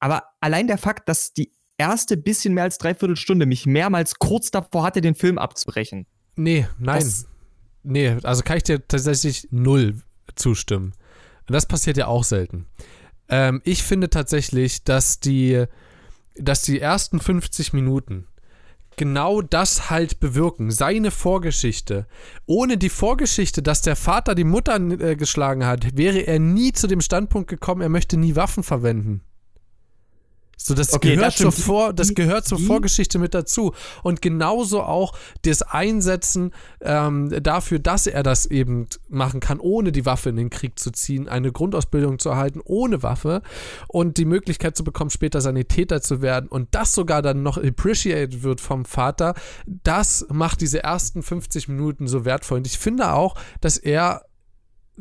Aber 0.00 0.24
allein 0.40 0.66
der 0.66 0.78
Fakt, 0.78 1.08
dass 1.08 1.32
die 1.32 1.52
erste 1.78 2.16
bisschen 2.16 2.54
mehr 2.54 2.64
als 2.64 2.78
dreiviertel 2.78 3.16
Stunde 3.16 3.46
mich 3.46 3.64
mehrmals 3.66 4.18
kurz 4.18 4.50
davor 4.50 4.82
hatte, 4.82 5.00
den 5.00 5.14
Film 5.14 5.38
abzubrechen. 5.38 6.06
Nee, 6.36 6.66
nein. 6.78 7.00
Das- 7.00 7.26
nee, 7.82 8.16
also 8.22 8.42
kann 8.42 8.56
ich 8.58 8.64
dir 8.64 8.86
tatsächlich 8.86 9.48
null 9.50 9.94
zustimmen. 10.34 10.92
Und 11.48 11.54
das 11.54 11.66
passiert 11.66 11.96
ja 11.96 12.06
auch 12.08 12.24
selten. 12.24 12.66
Ähm, 13.28 13.62
ich 13.64 13.82
finde 13.82 14.10
tatsächlich, 14.10 14.84
dass 14.84 15.20
die, 15.20 15.64
dass 16.36 16.62
die 16.62 16.80
ersten 16.80 17.20
50 17.20 17.72
Minuten 17.72 18.26
genau 18.96 19.42
das 19.42 19.90
halt 19.90 20.18
bewirken. 20.20 20.70
Seine 20.70 21.10
Vorgeschichte. 21.10 22.06
Ohne 22.46 22.76
die 22.78 22.88
Vorgeschichte, 22.88 23.62
dass 23.62 23.80
der 23.82 23.96
Vater 23.96 24.34
die 24.34 24.44
Mutter 24.44 24.76
äh, 24.76 25.14
geschlagen 25.16 25.64
hat, 25.64 25.96
wäre 25.96 26.18
er 26.20 26.38
nie 26.40 26.72
zu 26.72 26.86
dem 26.88 27.00
Standpunkt 27.00 27.48
gekommen, 27.48 27.80
er 27.80 27.88
möchte 27.88 28.16
nie 28.16 28.34
Waffen 28.36 28.62
verwenden. 28.64 29.22
So, 30.60 30.74
das 30.74 30.92
Okay, 30.92 31.14
gehört, 31.14 31.28
das 31.28 31.36
zur. 31.36 31.52
Vor, 31.52 31.92
das 31.92 32.14
gehört 32.14 32.46
zur 32.46 32.58
Vorgeschichte 32.58 33.18
mit 33.18 33.32
dazu. 33.32 33.72
Und 34.02 34.20
genauso 34.20 34.82
auch 34.82 35.16
das 35.42 35.62
Einsetzen 35.62 36.52
ähm, 36.80 37.32
dafür, 37.42 37.78
dass 37.78 38.08
er 38.08 38.24
das 38.24 38.44
eben 38.44 38.88
machen 39.08 39.38
kann, 39.38 39.60
ohne 39.60 39.92
die 39.92 40.04
Waffe 40.04 40.30
in 40.30 40.36
den 40.36 40.50
Krieg 40.50 40.78
zu 40.78 40.90
ziehen, 40.90 41.28
eine 41.28 41.52
Grundausbildung 41.52 42.18
zu 42.18 42.30
erhalten 42.30 42.60
ohne 42.64 43.02
Waffe 43.02 43.42
und 43.86 44.18
die 44.18 44.24
Möglichkeit 44.24 44.76
zu 44.76 44.82
bekommen, 44.82 45.10
später 45.10 45.40
Sanitäter 45.40 46.02
zu 46.02 46.22
werden 46.22 46.48
und 46.48 46.74
das 46.74 46.92
sogar 46.92 47.22
dann 47.22 47.42
noch 47.42 47.56
appreciated 47.56 48.42
wird 48.42 48.60
vom 48.60 48.84
Vater, 48.84 49.34
das 49.66 50.26
macht 50.28 50.60
diese 50.60 50.82
ersten 50.82 51.22
50 51.22 51.68
Minuten 51.68 52.08
so 52.08 52.24
wertvoll. 52.24 52.58
Und 52.58 52.66
ich 52.66 52.78
finde 52.78 53.12
auch, 53.12 53.36
dass 53.60 53.76
er 53.76 54.27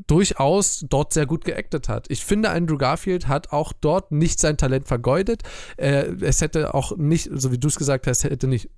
durchaus 0.06 0.86
dort 0.88 1.14
sehr 1.14 1.26
gut 1.26 1.46
geactet 1.46 1.90
hat. 1.90 2.06
Ich 2.10 2.24
finde, 2.24 2.50
Andrew 2.50 2.78
Garfield 2.78 3.28
hat 3.28 3.52
auch 3.52 3.74
dort 3.74 4.12
nicht 4.12 4.40
sein 4.40 4.58
Talent 4.58 4.88
vergeudet. 4.88 5.44
Äh, 5.78 6.14
es 6.22 6.42
hätte 6.42 6.74
auch 6.74 6.96
nicht, 6.98 7.30
so 7.34 7.52
wie 7.52 7.58
du 7.58 7.68
es 7.68 7.78
gesagt 7.78 8.08
hast, 8.08 8.24
hätte 8.24 8.48
nicht 8.48 8.70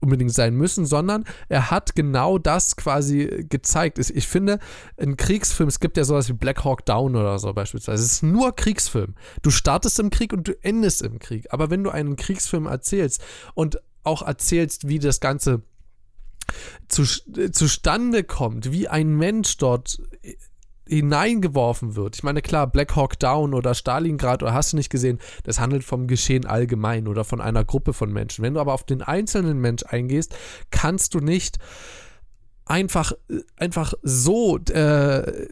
unbedingt 0.00 0.32
sein 0.32 0.54
müssen, 0.54 0.86
sondern 0.86 1.24
er 1.48 1.70
hat 1.70 1.94
genau 1.94 2.38
das 2.38 2.76
quasi 2.76 3.46
gezeigt. 3.48 3.98
Ich, 3.98 4.26
finde, 4.26 4.58
ein 4.96 5.16
Kriegsfilm, 5.16 5.68
es 5.68 5.78
gibt 5.78 5.96
ja 5.96 6.04
sowas 6.04 6.28
wie 6.28 6.32
Black 6.32 6.64
Hawk 6.64 6.86
Down 6.86 7.16
oder 7.16 7.38
so 7.38 7.52
beispielsweise, 7.52 8.02
es 8.02 8.12
ist 8.12 8.22
nur 8.22 8.56
Kriegsfilm. 8.56 9.14
Du 9.42 9.50
startest 9.50 10.00
im 10.00 10.10
Krieg 10.10 10.32
und 10.32 10.48
du 10.48 10.64
endest 10.64 11.02
im 11.02 11.18
Krieg. 11.18 11.52
Aber 11.52 11.70
wenn 11.70 11.84
du 11.84 11.90
einen 11.90 12.16
Kriegsfilm 12.16 12.66
erzählst 12.66 13.22
und 13.54 13.78
auch 14.02 14.22
erzählst, 14.22 14.88
wie 14.88 14.98
das 14.98 15.20
Ganze 15.20 15.62
zu, 16.88 17.04
zustande 17.52 18.24
kommt, 18.24 18.72
wie 18.72 18.88
ein 18.88 19.16
Mensch 19.16 19.56
dort 19.56 20.02
hineingeworfen 20.86 21.94
wird. 21.94 22.16
Ich 22.16 22.22
meine, 22.24 22.42
klar, 22.42 22.66
Black 22.66 22.96
Hawk 22.96 23.18
Down 23.18 23.54
oder 23.54 23.74
Stalingrad 23.74 24.42
oder 24.42 24.52
hast 24.52 24.72
du 24.72 24.76
nicht 24.76 24.90
gesehen, 24.90 25.20
das 25.44 25.60
handelt 25.60 25.84
vom 25.84 26.08
Geschehen 26.08 26.46
allgemein 26.46 27.06
oder 27.06 27.24
von 27.24 27.40
einer 27.40 27.64
Gruppe 27.64 27.92
von 27.92 28.12
Menschen. 28.12 28.42
Wenn 28.42 28.54
du 28.54 28.60
aber 28.60 28.74
auf 28.74 28.84
den 28.84 29.00
einzelnen 29.00 29.60
Mensch 29.60 29.84
eingehst, 29.86 30.34
kannst 30.70 31.14
du 31.14 31.20
nicht 31.20 31.58
einfach, 32.64 33.12
einfach 33.56 33.94
so 34.02 34.58
äh, 34.58 35.46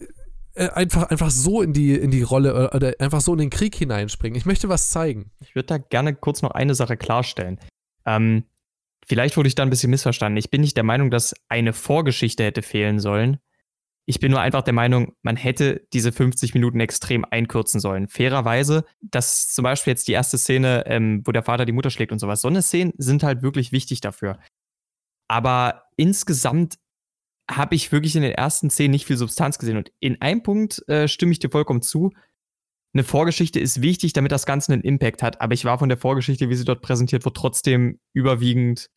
äh, 0.59 0.71
einfach, 0.71 1.05
einfach 1.05 1.31
so 1.31 1.63
in 1.63 1.73
die, 1.73 1.95
in 1.95 2.11
die 2.11 2.23
Rolle 2.23 2.73
oder 2.73 2.95
einfach 2.99 3.21
so 3.21 3.33
in 3.33 3.39
den 3.39 3.51
Krieg 3.51 3.77
hineinspringen. 3.77 4.37
Ich 4.37 4.45
möchte 4.45 4.69
was 4.69 4.91
zeigen. 4.91 5.31
Ich 5.41 5.55
würde 5.55 5.67
da 5.67 5.79
gerne 5.79 6.17
kurz 6.17 6.43
noch 6.43 6.51
eine 6.51 6.75
Sache 6.75 6.97
klarstellen. 6.97 7.61
Ähm, 8.05 8.43
vielleicht 9.09 9.37
wurde 9.37 9.49
ich 9.49 9.55
da 9.55 9.63
ein 9.63 9.71
bisschen 9.71 9.91
missverstanden. 9.91 10.37
Ich 10.37 10.51
bin 10.51 10.61
nicht 10.61 10.77
der 10.77 10.85
Meinung, 10.85 11.11
dass 11.11 11.35
eine 11.49 11.73
Vorgeschichte 11.73 12.45
hätte 12.45 12.63
fehlen 12.63 13.01
sollen. 13.01 13.39
Ich 14.07 14.21
bin 14.21 14.31
nur 14.31 14.41
einfach 14.41 14.63
der 14.63 14.73
Meinung, 14.73 15.15
man 15.23 15.37
hätte 15.37 15.87
diese 15.93 16.13
50 16.13 16.55
Minuten 16.55 16.81
extrem 16.81 17.27
einkürzen 17.31 17.79
sollen. 17.79 18.09
Fairerweise, 18.09 18.85
dass 19.03 19.53
zum 19.53 19.65
Beispiel 19.65 19.91
jetzt 19.91 20.09
die 20.09 20.13
erste 20.13 20.39
Szene, 20.39 20.85
ähm, 20.87 21.23
wo 21.27 21.33
der 21.33 21.43
Vater 21.43 21.67
die 21.67 21.73
Mutter 21.73 21.91
schlägt 21.91 22.13
und 22.13 22.19
sowas, 22.19 22.41
so 22.41 22.49
eine 22.49 22.63
Szene 22.63 22.93
sind 22.97 23.23
halt 23.23 23.43
wirklich 23.43 23.71
wichtig 23.71 24.01
dafür. 24.01 24.39
Aber 25.29 25.85
insgesamt 25.97 26.79
habe 27.51 27.75
ich 27.75 27.93
wirklich 27.93 28.17
in 28.17 28.23
den 28.23 28.33
ersten 28.33 28.71
zehn 28.71 28.91
nicht 28.91 29.07
viel 29.07 29.17
Substanz 29.17 29.59
gesehen. 29.59 29.77
Und 29.77 29.93
in 30.01 30.21
einem 30.21 30.43
Punkt 30.43 30.87
äh, 30.89 31.09
stimme 31.09 31.33
ich 31.33 31.39
dir 31.39 31.51
vollkommen 31.51 31.83
zu. 31.83 32.13
Eine 32.95 33.05
Vorgeschichte 33.05 33.61
ist 33.61 33.83
wichtig, 33.83 34.15
damit 34.15 34.33
das 34.33 34.47
Ganze 34.47 34.73
einen 34.73 34.83
Impact 34.83 35.23
hat. 35.23 35.41
Aber 35.41 35.53
ich 35.53 35.65
war 35.65 35.79
von 35.79 35.89
der 35.89 35.99
Vorgeschichte, 35.99 36.49
wie 36.49 36.55
sie 36.55 36.65
dort 36.65 36.83
präsentiert 36.83 37.25
wird, 37.25 37.37
trotzdem 37.37 38.01
überwiegend 38.15 38.89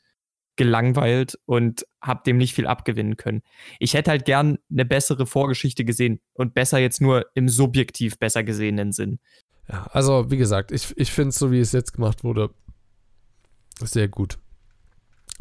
gelangweilt 0.55 1.39
und 1.45 1.85
habe 2.01 2.21
dem 2.25 2.37
nicht 2.37 2.53
viel 2.53 2.67
abgewinnen 2.67 3.17
können. 3.17 3.41
Ich 3.79 3.93
hätte 3.93 4.11
halt 4.11 4.25
gern 4.25 4.57
eine 4.69 4.85
bessere 4.85 5.25
Vorgeschichte 5.25 5.85
gesehen 5.85 6.19
und 6.33 6.53
besser 6.53 6.77
jetzt 6.79 7.01
nur 7.01 7.25
im 7.33 7.49
subjektiv 7.49 8.19
besser 8.19 8.43
gesehenen 8.43 8.91
Sinn. 8.91 9.19
Ja, 9.69 9.87
also 9.91 10.29
wie 10.29 10.37
gesagt, 10.37 10.71
ich, 10.71 10.93
ich 10.97 11.11
finde 11.11 11.29
es 11.29 11.35
so, 11.35 11.51
wie 11.51 11.59
es 11.59 11.71
jetzt 11.71 11.93
gemacht 11.93 12.23
wurde, 12.23 12.49
sehr 13.79 14.07
gut. 14.07 14.37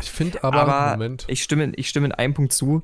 Ich 0.00 0.10
finde 0.10 0.42
aber, 0.44 0.62
aber 0.62 0.92
Moment. 0.92 1.24
Ich 1.28 1.42
stimme, 1.42 1.72
ich 1.76 1.88
stimme 1.88 2.06
in 2.06 2.12
einem 2.12 2.34
Punkt 2.34 2.52
zu. 2.52 2.82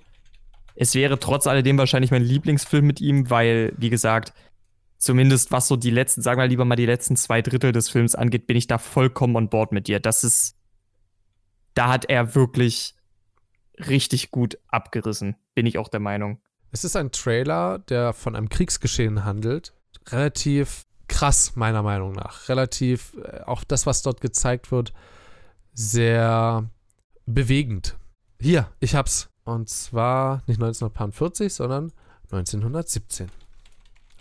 Es 0.75 0.95
wäre 0.95 1.19
trotz 1.19 1.47
alledem 1.47 1.79
wahrscheinlich 1.79 2.11
mein 2.11 2.23
Lieblingsfilm 2.23 2.87
mit 2.87 3.01
ihm, 3.01 3.31
weil, 3.31 3.73
wie 3.79 3.89
gesagt, 3.89 4.35
zumindest 4.99 5.51
was 5.53 5.69
so 5.69 5.77
die 5.77 5.91
letzten, 5.91 6.21
sagen 6.21 6.41
wir 6.41 6.47
lieber 6.47 6.65
mal 6.65 6.77
die 6.77 6.87
letzten 6.87 7.17
zwei 7.17 7.41
Drittel 7.41 7.73
des 7.73 7.89
Films 7.89 8.15
angeht, 8.15 8.47
bin 8.47 8.57
ich 8.57 8.67
da 8.67 8.79
vollkommen 8.79 9.37
on 9.37 9.49
board 9.49 9.73
mit 9.73 9.89
dir. 9.89 10.01
Das 10.01 10.25
ist, 10.25 10.57
da 11.77 11.91
hat 11.91 12.07
er 12.07 12.35
wirklich 12.35 12.95
richtig 13.79 14.31
gut 14.31 14.59
abgerissen, 14.69 15.37
bin 15.55 15.67
ich 15.67 15.79
auch 15.79 15.89
der 15.89 16.01
Meinung. 16.01 16.41
Es 16.73 16.85
ist 16.85 16.97
ein 16.97 17.13
Trailer, 17.13 17.79
der 17.79 18.13
von 18.13 18.35
einem 18.35 18.49
Kriegsgeschehen 18.49 19.25
handelt. 19.25 19.75
Relativ 20.09 20.87
krass, 21.07 21.55
meiner 21.55 21.83
Meinung 21.83 22.13
nach. 22.13 22.49
Relativ, 22.49 23.15
äh, 23.23 23.43
auch 23.43 23.63
das, 23.63 23.87
was 23.87 24.03
dort 24.03 24.21
gezeigt 24.21 24.73
wird, 24.73 24.93
sehr 25.75 26.69
bewegend. 27.27 27.97
Hier, 28.41 28.71
ich 28.81 28.95
hab's. 28.95 29.29
Und 29.45 29.69
zwar 29.69 30.43
nicht 30.47 30.61
1940, 30.61 31.53
sondern 31.53 31.93
1917. 32.33 33.31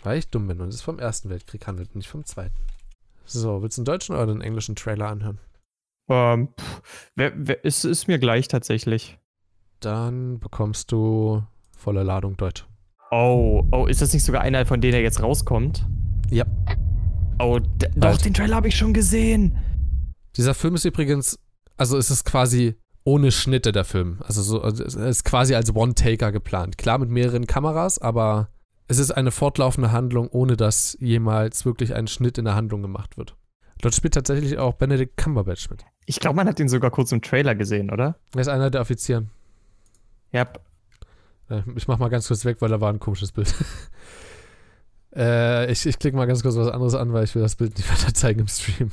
Weil 0.02 0.18
ich 0.18 0.28
dumm 0.28 0.46
bin 0.46 0.60
und 0.60 0.68
es 0.68 0.82
vom 0.82 0.98
Ersten 0.98 1.30
Weltkrieg 1.30 1.66
handelt, 1.66 1.96
nicht 1.96 2.08
vom 2.08 2.24
Zweiten. 2.24 2.54
So, 3.24 3.62
willst 3.62 3.78
du 3.78 3.80
einen 3.80 3.86
deutschen 3.86 4.14
oder 4.14 4.30
einen 4.30 4.42
englischen 4.42 4.76
Trailer 4.76 5.08
anhören? 5.08 5.40
Ähm, 6.08 6.48
pff, 6.58 6.82
wer, 7.14 7.32
wer, 7.36 7.64
ist, 7.64 7.84
ist 7.84 8.08
mir 8.08 8.18
gleich 8.18 8.48
tatsächlich. 8.48 9.18
Dann 9.80 10.38
bekommst 10.38 10.92
du 10.92 11.42
volle 11.76 12.02
Ladung 12.02 12.36
Deutsch. 12.36 12.66
Oh, 13.10 13.64
oh, 13.72 13.86
ist 13.86 14.02
das 14.02 14.12
nicht 14.12 14.24
sogar 14.24 14.40
einer 14.42 14.66
von 14.66 14.80
denen, 14.80 14.92
der 14.92 15.02
jetzt 15.02 15.22
rauskommt? 15.22 15.86
Ja. 16.30 16.44
Oh, 17.38 17.60
doch, 17.96 18.16
den 18.16 18.34
Trailer 18.34 18.56
habe 18.56 18.68
ich 18.68 18.76
schon 18.76 18.94
gesehen. 18.94 19.56
Dieser 20.36 20.54
Film 20.54 20.74
ist 20.74 20.84
übrigens, 20.84 21.38
also 21.76 21.98
es 21.98 22.10
ist 22.10 22.24
quasi 22.24 22.74
ohne 23.04 23.30
Schnitte 23.30 23.72
der 23.72 23.84
Film. 23.84 24.18
Also 24.24 24.42
so, 24.42 24.60
also 24.62 24.82
es 24.82 24.94
ist 24.94 25.24
quasi 25.24 25.54
als 25.54 25.74
One-Taker 25.74 26.32
geplant. 26.32 26.78
Klar 26.78 26.98
mit 26.98 27.10
mehreren 27.10 27.46
Kameras, 27.46 27.98
aber 27.98 28.48
es 28.88 28.98
ist 28.98 29.12
eine 29.12 29.30
fortlaufende 29.30 29.92
Handlung, 29.92 30.28
ohne 30.28 30.56
dass 30.56 30.96
jemals 31.00 31.64
wirklich 31.64 31.94
ein 31.94 32.08
Schnitt 32.08 32.38
in 32.38 32.44
der 32.44 32.54
Handlung 32.54 32.82
gemacht 32.82 33.16
wird. 33.16 33.36
Dort 33.82 33.94
spielt 33.94 34.14
tatsächlich 34.14 34.58
auch 34.58 34.74
Benedict 34.74 35.16
Cumberbatch 35.16 35.70
mit. 35.70 35.84
Ich 36.06 36.20
glaube, 36.20 36.36
man 36.36 36.48
hat 36.48 36.58
ihn 36.60 36.68
sogar 36.68 36.90
kurz 36.90 37.12
im 37.12 37.20
Trailer 37.20 37.54
gesehen, 37.54 37.90
oder? 37.90 38.16
Er 38.34 38.40
ist 38.40 38.48
einer 38.48 38.70
der 38.70 38.80
Offizieren. 38.80 39.30
Ja. 40.32 40.48
Äh, 41.50 41.62
ich 41.74 41.86
mach 41.88 41.98
mal 41.98 42.08
ganz 42.08 42.28
kurz 42.28 42.44
weg, 42.44 42.58
weil 42.60 42.70
da 42.70 42.80
war 42.80 42.92
ein 42.92 43.00
komisches 43.00 43.32
Bild. 43.32 43.54
äh, 45.14 45.70
ich 45.70 45.84
ich 45.84 45.98
klicke 45.98 46.16
mal 46.16 46.26
ganz 46.26 46.42
kurz 46.42 46.56
was 46.56 46.68
anderes 46.68 46.94
an, 46.94 47.12
weil 47.12 47.24
ich 47.24 47.34
will 47.34 47.42
das 47.42 47.56
Bild 47.56 47.76
nicht 47.76 47.90
weiter 48.02 48.14
zeigen 48.14 48.40
im 48.40 48.48
Stream. 48.48 48.90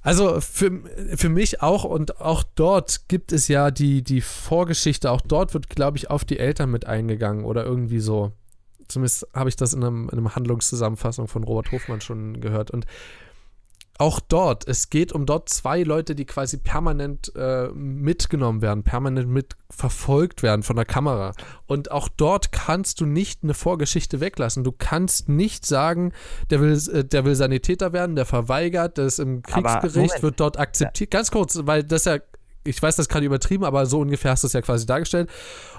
Also 0.00 0.40
für, 0.40 0.70
für 1.16 1.28
mich 1.28 1.60
auch 1.60 1.84
und 1.84 2.20
auch 2.20 2.42
dort 2.54 3.08
gibt 3.08 3.32
es 3.32 3.48
ja 3.48 3.70
die, 3.70 4.02
die 4.02 4.20
Vorgeschichte, 4.20 5.10
auch 5.10 5.20
dort 5.20 5.54
wird, 5.54 5.68
glaube 5.68 5.98
ich, 5.98 6.08
auf 6.08 6.24
die 6.24 6.38
Eltern 6.38 6.70
mit 6.70 6.86
eingegangen 6.86 7.44
oder 7.44 7.64
irgendwie 7.64 7.98
so. 7.98 8.32
Zumindest 8.86 9.26
habe 9.34 9.50
ich 9.50 9.56
das 9.56 9.74
in, 9.74 9.84
einem, 9.84 10.08
in 10.10 10.18
einer 10.18 10.34
Handlungszusammenfassung 10.34 11.28
von 11.28 11.44
Robert 11.44 11.72
Hofmann 11.72 12.00
schon 12.00 12.40
gehört. 12.40 12.70
Und 12.70 12.86
auch 13.98 14.20
dort, 14.20 14.66
es 14.68 14.90
geht 14.90 15.12
um 15.12 15.26
dort 15.26 15.48
zwei 15.48 15.82
Leute, 15.82 16.14
die 16.14 16.24
quasi 16.24 16.56
permanent 16.56 17.32
äh, 17.34 17.68
mitgenommen 17.68 18.62
werden, 18.62 18.84
permanent 18.84 19.28
mitverfolgt 19.28 20.44
werden 20.44 20.62
von 20.62 20.76
der 20.76 20.84
Kamera. 20.84 21.32
Und 21.66 21.90
auch 21.90 22.08
dort 22.08 22.52
kannst 22.52 23.00
du 23.00 23.06
nicht 23.06 23.42
eine 23.42 23.54
Vorgeschichte 23.54 24.20
weglassen. 24.20 24.62
Du 24.62 24.72
kannst 24.72 25.28
nicht 25.28 25.66
sagen, 25.66 26.12
der 26.50 26.60
will, 26.60 26.80
äh, 26.92 27.04
der 27.04 27.24
will 27.24 27.34
Sanitäter 27.34 27.92
werden, 27.92 28.14
der 28.14 28.24
verweigert, 28.24 28.98
das 28.98 29.18
im 29.18 29.42
Kriegsgericht 29.42 30.22
wird 30.22 30.38
dort 30.38 30.58
akzeptiert. 30.58 31.10
Ganz 31.10 31.32
kurz, 31.32 31.58
weil 31.64 31.82
das 31.82 32.04
ja 32.04 32.18
ich 32.64 32.82
weiß, 32.82 32.96
das 32.96 33.04
ist 33.04 33.08
gerade 33.08 33.24
übertrieben, 33.24 33.64
aber 33.64 33.86
so 33.86 34.00
ungefähr 34.00 34.32
hast 34.32 34.42
du 34.42 34.46
es 34.46 34.52
ja 34.52 34.60
quasi 34.60 34.84
dargestellt. 34.84 35.30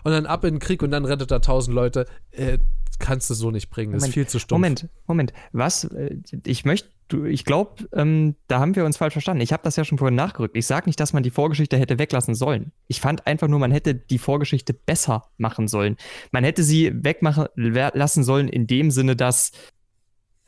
Und 0.03 0.11
dann 0.11 0.25
ab 0.25 0.43
in 0.43 0.55
den 0.55 0.59
Krieg 0.59 0.81
und 0.81 0.89
dann 0.89 1.05
rettet 1.05 1.29
er 1.29 1.41
tausend 1.41 1.75
Leute. 1.75 2.07
Äh, 2.31 2.57
kannst 2.97 3.29
du 3.29 3.33
so 3.35 3.51
nicht 3.51 3.69
bringen. 3.69 3.93
Das 3.93 4.03
ist 4.03 4.13
viel 4.13 4.27
zu 4.27 4.39
stumpf. 4.39 4.57
Moment, 4.57 4.89
Moment. 5.05 5.33
Was? 5.51 5.83
Äh, 5.83 6.17
ich 6.45 6.65
möchte 6.65 6.89
du, 7.09 7.25
ich 7.25 7.43
glaube, 7.43 7.87
ähm, 7.93 8.35
da 8.47 8.59
haben 8.59 8.75
wir 8.75 8.85
uns 8.85 8.97
falsch 8.97 9.13
verstanden. 9.13 9.41
Ich 9.41 9.51
habe 9.51 9.63
das 9.63 9.75
ja 9.75 9.83
schon 9.83 9.97
vorhin 9.97 10.15
nachgerückt. 10.15 10.55
Ich 10.55 10.65
sage 10.65 10.87
nicht, 10.87 10.99
dass 10.99 11.11
man 11.11 11.23
die 11.23 11.31
Vorgeschichte 11.31 11.77
hätte 11.77 11.99
weglassen 11.99 12.35
sollen. 12.35 12.71
Ich 12.87 13.01
fand 13.01 13.27
einfach 13.27 13.47
nur, 13.47 13.59
man 13.59 13.71
hätte 13.71 13.95
die 13.95 14.17
Vorgeschichte 14.17 14.73
besser 14.73 15.29
machen 15.37 15.67
sollen. 15.67 15.97
Man 16.31 16.43
hätte 16.43 16.63
sie 16.63 16.91
wegmachen 16.93 17.47
lassen 17.55 18.23
sollen 18.23 18.47
in 18.47 18.67
dem 18.67 18.91
Sinne, 18.91 19.15
dass 19.15 19.51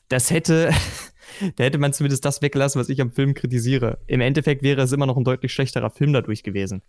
das 0.07 0.29
hätte, 0.29 0.71
da 1.55 1.63
hätte 1.63 1.77
man 1.77 1.93
zumindest 1.93 2.23
das 2.23 2.41
weggelassen, 2.41 2.79
was 2.79 2.89
ich 2.89 3.01
am 3.01 3.11
Film 3.11 3.33
kritisiere. 3.33 3.99
Im 4.07 4.21
Endeffekt 4.21 4.63
wäre 4.63 4.81
es 4.81 4.91
immer 4.91 5.05
noch 5.05 5.17
ein 5.17 5.23
deutlich 5.23 5.53
schlechterer 5.53 5.89
Film 5.89 6.13
dadurch 6.13 6.43
gewesen. 6.43 6.81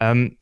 Ähm, 0.00 0.38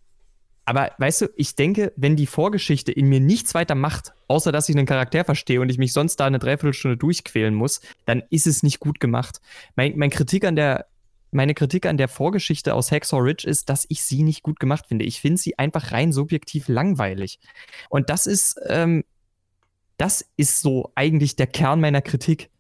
aber 0.65 0.93
weißt 0.99 1.23
du, 1.23 1.27
ich 1.37 1.57
denke, 1.57 1.93
wenn 1.97 2.15
die 2.15 2.27
Vorgeschichte 2.27 2.93
in 2.93 3.09
mir 3.09 3.21
nichts 3.21 3.55
weiter 3.55 3.75
macht, 3.75 4.13
außer 4.29 4.53
dass 4.53 4.69
ich 4.69 4.77
einen 4.77 4.87
Charakter 4.87 5.25
verstehe 5.25 5.61
und 5.61 5.69
ich 5.69 5.79
mich 5.79 5.93
sonst 5.93 6.17
da 6.17 6.27
eine 6.27 6.39
Dreiviertelstunde 6.39 6.97
durchquälen 6.97 7.55
muss, 7.55 7.81
dann 8.07 8.23
ist 8.31 8.47
es 8.47 8.63
nicht 8.63 8.79
gut 8.79 9.01
gemacht. 9.01 9.41
Mein, 9.75 9.97
mein 9.97 10.11
Kritik 10.11 10.45
an 10.45 10.55
der, 10.55 10.87
meine 11.33 11.55
Kritik 11.55 11.87
an 11.87 11.97
der 11.97 12.09
Vorgeschichte 12.09 12.75
aus 12.75 12.93
Hacksaw 12.93 13.21
Ridge 13.21 13.49
ist, 13.49 13.71
dass 13.71 13.87
ich 13.89 14.05
sie 14.05 14.23
nicht 14.23 14.43
gut 14.43 14.61
gemacht 14.61 14.87
finde. 14.87 15.05
Ich 15.05 15.21
finde 15.21 15.41
sie 15.41 15.59
einfach 15.59 15.91
rein 15.91 16.13
subjektiv 16.13 16.69
langweilig. 16.69 17.41
Und 17.89 18.09
das 18.09 18.27
ist, 18.27 18.61
ähm, 18.69 19.05
das 19.97 20.25
ist 20.37 20.61
so 20.61 20.93
eigentlich 20.95 21.35
der 21.35 21.49
Kern 21.49 21.81
meiner 21.81 22.03
Kritik. 22.03 22.51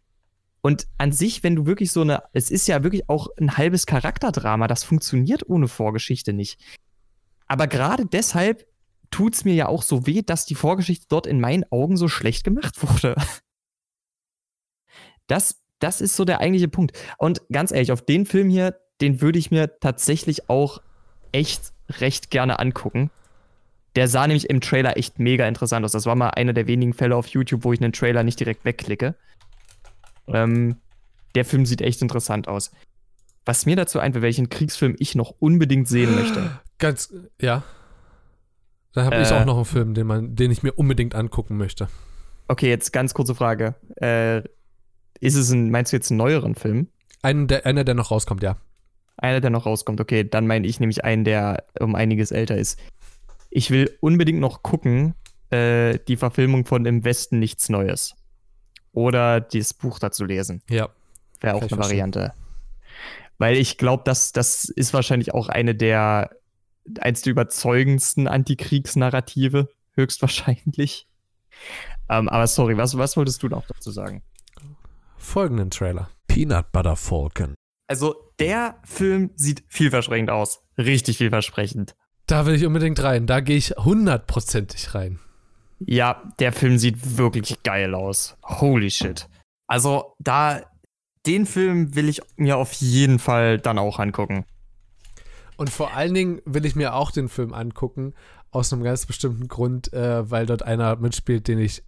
Und 0.60 0.86
an 0.96 1.12
sich, 1.12 1.42
wenn 1.42 1.56
du 1.56 1.66
wirklich 1.66 1.90
so 1.90 2.02
eine, 2.02 2.22
es 2.32 2.50
ist 2.50 2.68
ja 2.68 2.82
wirklich 2.82 3.08
auch 3.08 3.28
ein 3.40 3.56
halbes 3.56 3.84
Charakterdrama, 3.84 4.68
das 4.68 4.84
funktioniert 4.84 5.48
ohne 5.48 5.66
Vorgeschichte 5.66 6.32
nicht. 6.32 6.58
Aber 7.52 7.66
gerade 7.66 8.06
deshalb 8.06 8.66
tut 9.10 9.34
es 9.34 9.44
mir 9.44 9.52
ja 9.52 9.68
auch 9.68 9.82
so 9.82 10.06
weh, 10.06 10.22
dass 10.22 10.46
die 10.46 10.54
Vorgeschichte 10.54 11.04
dort 11.10 11.26
in 11.26 11.38
meinen 11.38 11.70
Augen 11.70 11.98
so 11.98 12.08
schlecht 12.08 12.44
gemacht 12.44 12.82
wurde. 12.82 13.14
Das, 15.28 15.62
das 15.78 16.00
ist 16.00 16.16
so 16.16 16.24
der 16.24 16.40
eigentliche 16.40 16.68
Punkt. 16.68 16.98
Und 17.16 17.40
ganz 17.50 17.70
ehrlich, 17.70 17.92
auf 17.92 18.02
den 18.02 18.26
Film 18.26 18.50
hier, 18.50 18.76
den 19.00 19.20
würde 19.22 19.38
ich 19.38 19.50
mir 19.50 19.78
tatsächlich 19.78 20.50
auch 20.50 20.82
echt 21.30 21.72
recht 21.88 22.30
gerne 22.30 22.58
angucken. 22.58 23.10
Der 23.94 24.08
sah 24.08 24.26
nämlich 24.26 24.50
im 24.50 24.60
Trailer 24.60 24.96
echt 24.96 25.20
mega 25.20 25.46
interessant 25.46 25.84
aus. 25.84 25.92
Das 25.92 26.04
war 26.04 26.16
mal 26.16 26.30
einer 26.30 26.52
der 26.52 26.66
wenigen 26.66 26.92
Fälle 26.92 27.16
auf 27.16 27.28
YouTube, 27.28 27.64
wo 27.64 27.72
ich 27.72 27.80
einen 27.80 27.92
Trailer 27.92 28.24
nicht 28.24 28.40
direkt 28.40 28.64
wegklicke. 28.64 29.14
Ähm, 30.26 30.76
der 31.34 31.44
Film 31.44 31.64
sieht 31.66 31.82
echt 31.82 32.02
interessant 32.02 32.48
aus. 32.48 32.72
Was 33.44 33.64
mir 33.64 33.76
dazu 33.76 34.00
einfällt, 34.00 34.22
welchen 34.22 34.48
Kriegsfilm 34.48 34.96
ich 34.98 35.14
noch 35.14 35.34
unbedingt 35.38 35.88
sehen 35.88 36.14
möchte. 36.14 36.60
Ganz, 36.82 37.14
ja. 37.40 37.62
Dann 38.92 39.04
habe 39.06 39.16
äh, 39.16 39.22
ich 39.22 39.30
auch 39.30 39.44
noch 39.44 39.54
einen 39.54 39.64
Film, 39.64 39.94
den, 39.94 40.04
man, 40.08 40.34
den 40.34 40.50
ich 40.50 40.64
mir 40.64 40.72
unbedingt 40.72 41.14
angucken 41.14 41.56
möchte. 41.56 41.86
Okay, 42.48 42.68
jetzt 42.68 42.92
ganz 42.92 43.14
kurze 43.14 43.36
Frage. 43.36 43.76
Äh, 44.00 44.38
ist 45.20 45.36
es 45.36 45.52
ein, 45.52 45.70
meinst 45.70 45.92
du 45.92 45.96
jetzt 45.96 46.10
einen 46.10 46.18
neueren 46.18 46.56
Film? 46.56 46.88
Einen, 47.22 47.46
der, 47.46 47.66
einer, 47.66 47.84
der 47.84 47.94
noch 47.94 48.10
rauskommt, 48.10 48.42
ja. 48.42 48.56
Einer, 49.16 49.40
der 49.40 49.50
noch 49.50 49.64
rauskommt, 49.64 50.00
okay. 50.00 50.28
Dann 50.28 50.48
meine 50.48 50.66
ich 50.66 50.80
nämlich 50.80 51.04
einen, 51.04 51.22
der 51.22 51.66
um 51.78 51.94
einiges 51.94 52.32
älter 52.32 52.58
ist. 52.58 52.80
Ich 53.48 53.70
will 53.70 53.96
unbedingt 54.00 54.40
noch 54.40 54.64
gucken, 54.64 55.14
äh, 55.50 56.00
die 56.08 56.16
Verfilmung 56.16 56.64
von 56.64 56.84
Im 56.84 57.04
Westen 57.04 57.38
nichts 57.38 57.68
Neues. 57.68 58.16
Oder 58.90 59.40
das 59.40 59.72
Buch 59.72 60.00
dazu 60.00 60.24
lesen. 60.24 60.62
Ja. 60.68 60.88
Wäre 61.40 61.54
auch 61.54 61.62
eine 61.62 61.78
Variante. 61.78 62.32
Weil 63.38 63.56
ich 63.56 63.78
glaube, 63.78 64.02
das, 64.04 64.32
das 64.32 64.64
ist 64.64 64.92
wahrscheinlich 64.92 65.32
auch 65.32 65.48
eine 65.48 65.76
der, 65.76 66.30
eins 67.00 67.22
der 67.22 67.32
überzeugendsten 67.32 68.28
Antikriegsnarrative, 68.28 69.68
höchstwahrscheinlich. 69.94 71.08
Ähm, 72.08 72.28
aber 72.28 72.46
sorry, 72.46 72.76
was, 72.76 72.96
was 72.96 73.16
wolltest 73.16 73.42
du 73.42 73.48
noch 73.48 73.66
dazu 73.66 73.90
sagen? 73.90 74.22
Folgenden 75.16 75.70
Trailer. 75.70 76.10
Peanut 76.26 76.72
Butter 76.72 76.96
Falcon. 76.96 77.54
Also, 77.88 78.14
der 78.38 78.80
Film 78.84 79.30
sieht 79.36 79.64
vielversprechend 79.68 80.30
aus. 80.30 80.62
Richtig 80.78 81.18
vielversprechend. 81.18 81.94
Da 82.26 82.46
will 82.46 82.54
ich 82.54 82.64
unbedingt 82.64 83.02
rein. 83.02 83.26
Da 83.26 83.40
gehe 83.40 83.56
ich 83.56 83.70
hundertprozentig 83.76 84.94
rein. 84.94 85.20
Ja, 85.80 86.22
der 86.38 86.52
Film 86.52 86.78
sieht 86.78 87.18
wirklich 87.18 87.62
geil 87.62 87.94
aus. 87.94 88.36
Holy 88.44 88.90
shit. 88.90 89.28
Also, 89.66 90.14
da, 90.18 90.62
den 91.26 91.46
Film 91.46 91.94
will 91.94 92.08
ich 92.08 92.20
mir 92.36 92.56
auf 92.56 92.72
jeden 92.72 93.18
Fall 93.18 93.58
dann 93.58 93.78
auch 93.78 93.98
angucken. 93.98 94.44
Und 95.56 95.70
vor 95.70 95.94
allen 95.94 96.14
Dingen 96.14 96.42
will 96.44 96.64
ich 96.64 96.76
mir 96.76 96.94
auch 96.94 97.10
den 97.10 97.28
Film 97.28 97.52
angucken, 97.52 98.14
aus 98.50 98.72
einem 98.72 98.82
ganz 98.82 99.06
bestimmten 99.06 99.48
Grund, 99.48 99.92
äh, 99.92 100.30
weil 100.30 100.46
dort 100.46 100.62
einer 100.62 100.96
mitspielt, 100.96 101.48
den 101.48 101.58
ich 101.58 101.82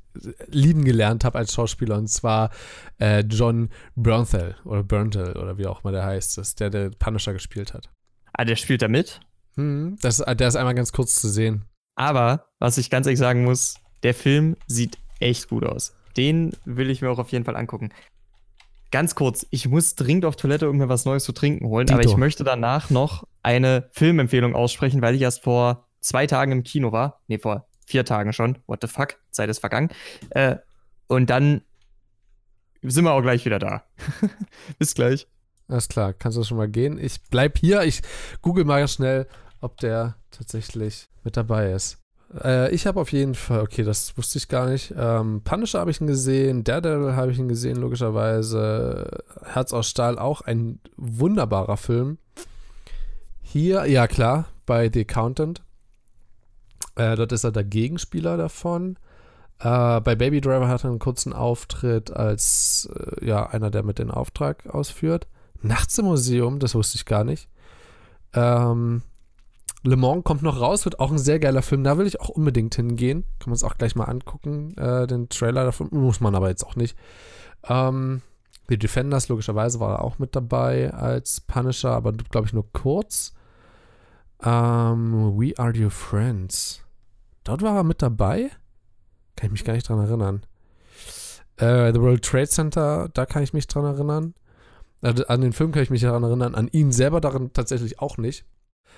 lieben 0.47 0.85
gelernt 0.85 1.25
habe 1.25 1.39
als 1.39 1.53
Schauspieler, 1.53 1.99
und 1.99 2.09
zwar 2.09 2.51
äh, 2.99 3.21
John 3.21 3.69
Bernthal 3.97 4.57
oder 4.65 4.83
Bernthal 4.83 5.37
oder 5.37 5.59
wie 5.59 5.67
auch 5.67 5.85
immer 5.85 5.93
der 5.93 6.05
heißt. 6.05 6.39
Das 6.39 6.49
ist 6.49 6.61
der, 6.61 6.71
der 6.71 6.91
Punisher 6.91 7.33
gespielt 7.33 7.75
hat. 7.75 7.91
Ah, 8.33 8.45
der 8.45 8.57
spielt 8.57 8.83
da 8.83 8.89
mit? 8.89 9.21
Hm, 9.57 9.97
das, 10.01 10.19
der 10.19 10.49
ist 10.49 10.57
einmal 10.57 10.75
ganz 10.75 10.93
kurz 10.93 11.21
zu 11.21 11.29
sehen. 11.29 11.65
Aber, 11.97 12.47
was 12.59 12.79
ich 12.79 12.91
ganz 12.91 13.07
ehrlich 13.07 13.21
sagen 13.21 13.45
muss, 13.45 13.77
der 14.03 14.15
Film 14.15 14.57
sieht 14.67 14.99
echt 15.21 15.49
gut 15.49 15.65
aus. 15.65 15.95
Den 16.17 16.53
will 16.65 16.91
ich 16.91 17.03
mir 17.03 17.11
auch 17.11 17.19
auf 17.19 17.31
jeden 17.31 17.45
Fall 17.45 17.57
angucken. 17.57 17.91
Ganz 18.95 19.17
kurz, 19.17 19.45
ich 19.51 19.67
muss 19.67 19.97
dringend 19.97 20.25
auf 20.25 20.37
Toilette, 20.37 20.71
um 20.71 20.77
mir 20.77 20.89
was 20.89 21.05
Neues 21.05 21.25
zu 21.25 21.33
trinken 21.33 21.67
holen, 21.67 21.87
Dito. 21.87 21.99
aber 21.99 22.09
ich 22.09 22.17
möchte 22.17 22.45
danach 22.45 22.91
noch 22.91 23.27
eine 23.43 23.89
Filmempfehlung 23.91 24.55
aussprechen, 24.55 25.03
weil 25.03 25.17
ich 25.17 25.23
erst 25.23 25.43
vor 25.43 25.89
zwei 25.99 26.29
Tagen 26.29 26.53
im 26.53 26.63
Kino 26.63 26.93
war. 26.93 27.21
Nee, 27.27 27.39
vor 27.39 27.67
vier 27.89 28.05
Tagen 28.05 28.33
schon. 28.33 28.57
What 28.69 28.83
the 28.83 28.87
fuck? 28.87 29.17
Zeit 29.33 29.49
ist 29.49 29.59
vergangen. 29.59 29.89
Äh, 30.31 30.59
und 31.09 31.29
dann 31.29 31.63
sind 32.83 33.03
wir 33.03 33.15
auch 33.15 33.23
gleich 33.23 33.45
wieder 33.45 33.59
da. 33.59 33.83
Bis 34.79 34.95
gleich. 34.95 35.27
Alles 35.67 35.89
klar, 35.89 36.13
kannst 36.13 36.39
du 36.39 36.45
schon 36.45 36.59
mal 36.59 36.69
gehen. 36.69 36.97
Ich 36.97 37.21
bleib 37.31 37.59
hier. 37.59 37.83
Ich 37.83 38.01
google 38.43 38.65
mal 38.65 38.87
schnell, 38.87 39.27
ob 39.61 39.77
der 39.79 40.19
tatsächlich 40.31 41.09
mit 41.25 41.37
dabei 41.37 41.73
ist. 41.73 42.04
Äh, 42.43 42.75
ich 42.75 42.87
habe 42.87 43.01
auf 43.01 43.13
jeden 43.13 43.35
Fall, 43.35 43.61
okay, 43.61 43.83
das 43.83 44.17
wusste 44.17 44.39
ich 44.39 44.49
gar 44.49 44.69
nicht. 44.69 44.95
Ähm, 44.97 45.43
Punisher 45.45 45.81
habe 45.81 45.91
ich 45.91 46.01
ihn 46.01 46.07
gesehen, 46.07 46.65
Daredevil 46.65 47.15
habe 47.17 47.33
ich 47.33 47.39
ihn 47.39 47.49
gesehen, 47.49 47.77
logischerweise. 47.77 49.23
Herz 49.45 49.73
aus 49.73 49.89
Stahl 49.89 50.19
auch 50.19 50.41
ein 50.41 50.81
wunderbarer 50.97 51.77
Film. 51.77 52.19
Hier, 53.43 53.87
ja 53.87 54.07
klar, 54.09 54.47
bei 54.67 54.91
The 54.93 55.03
Accountant. 55.03 55.63
Äh, 56.97 57.17
dort 57.17 57.33
ist 57.33 57.45
er 57.45 57.53
der 57.53 57.65
Gegenspieler 57.65 58.37
davon. 58.37 58.97
Äh, 59.61 60.01
bei 60.01 60.15
Baby 60.17 60.41
Driver 60.41 60.69
hat 60.69 60.85
er 60.85 60.91
einen 60.91 60.99
kurzen 60.99 61.33
Auftritt 61.33 62.11
als 62.11 62.89
äh, 62.95 63.25
ja, 63.25 63.47
einer, 63.47 63.71
der 63.71 63.83
mit 63.83 63.99
den 63.99 64.11
Auftrag 64.11 64.67
ausführt. 64.67 65.27
Nachts 65.63 65.99
im 65.99 66.07
Museum, 66.07 66.59
das 66.59 66.75
wusste 66.75 66.97
ich 66.97 67.07
gar 67.07 67.25
nicht. 67.25 67.49
Ähm, 68.33 69.03
Le 69.87 69.97
Mans 69.97 70.25
kommt 70.25 70.43
noch 70.43 70.61
raus, 70.61 70.87
wird 70.87 70.99
auch 70.99 71.11
ein 71.11 71.19
sehr 71.19 71.39
geiler 71.39 71.61
Film. 71.61 71.85
Da 71.85 71.99
will 71.99 72.07
ich 72.07 72.19
auch 72.19 72.31
unbedingt 72.31 72.75
hingehen. 72.75 73.25
Können 73.39 73.49
wir 73.49 73.53
uns 73.53 73.65
auch 73.65 73.77
gleich 73.77 73.95
mal 73.95 74.05
angucken. 74.05 74.75
Äh, 74.79 75.07
den 75.07 75.29
Trailer 75.29 75.65
davon 75.65 75.89
muss 75.91 76.21
man 76.21 76.35
aber 76.35 76.49
jetzt 76.49 76.65
auch 76.65 76.75
nicht. 76.75 76.97
Ähm, 77.65 78.23
The 78.69 78.79
Defenders, 78.79 79.29
logischerweise, 79.29 79.81
war 79.81 79.97
er 79.97 80.05
auch 80.05 80.19
mit 80.19 80.35
dabei 80.35 80.91
als 80.95 81.43
Punisher, 81.43 81.91
aber 81.91 82.13
glaube 82.13 82.47
ich 82.47 82.55
nur 82.55 82.67
kurz. 82.73 83.35
Ähm, 84.43 85.39
We 85.39 85.53
Are 85.59 85.73
Your 85.77 85.91
Friends. 85.91 86.81
Dort 87.45 87.61
war 87.61 87.77
er 87.77 87.85
mit 87.85 88.01
dabei? 88.01 88.51
Kann 89.37 89.49
ich 89.49 89.53
mich 89.53 89.65
gar 89.65 89.75
nicht 89.75 89.87
dran 89.87 89.99
erinnern. 89.99 90.47
Äh, 91.57 91.93
The 91.93 92.01
World 92.01 92.25
Trade 92.25 92.49
Center, 92.49 93.11
da 93.13 93.27
kann 93.27 93.43
ich 93.43 93.53
mich 93.53 93.67
dran 93.67 93.85
erinnern. 93.85 94.35
Also 95.03 95.27
an 95.27 95.43
den 95.43 95.53
Film 95.53 95.73
kann 95.73 95.83
ich 95.83 95.91
mich 95.91 96.01
daran 96.01 96.23
erinnern, 96.23 96.55
an 96.55 96.69
ihn 96.69 96.91
selber 96.91 97.21
daran 97.21 97.53
tatsächlich 97.53 97.99
auch 98.01 98.17
nicht. 98.17 98.47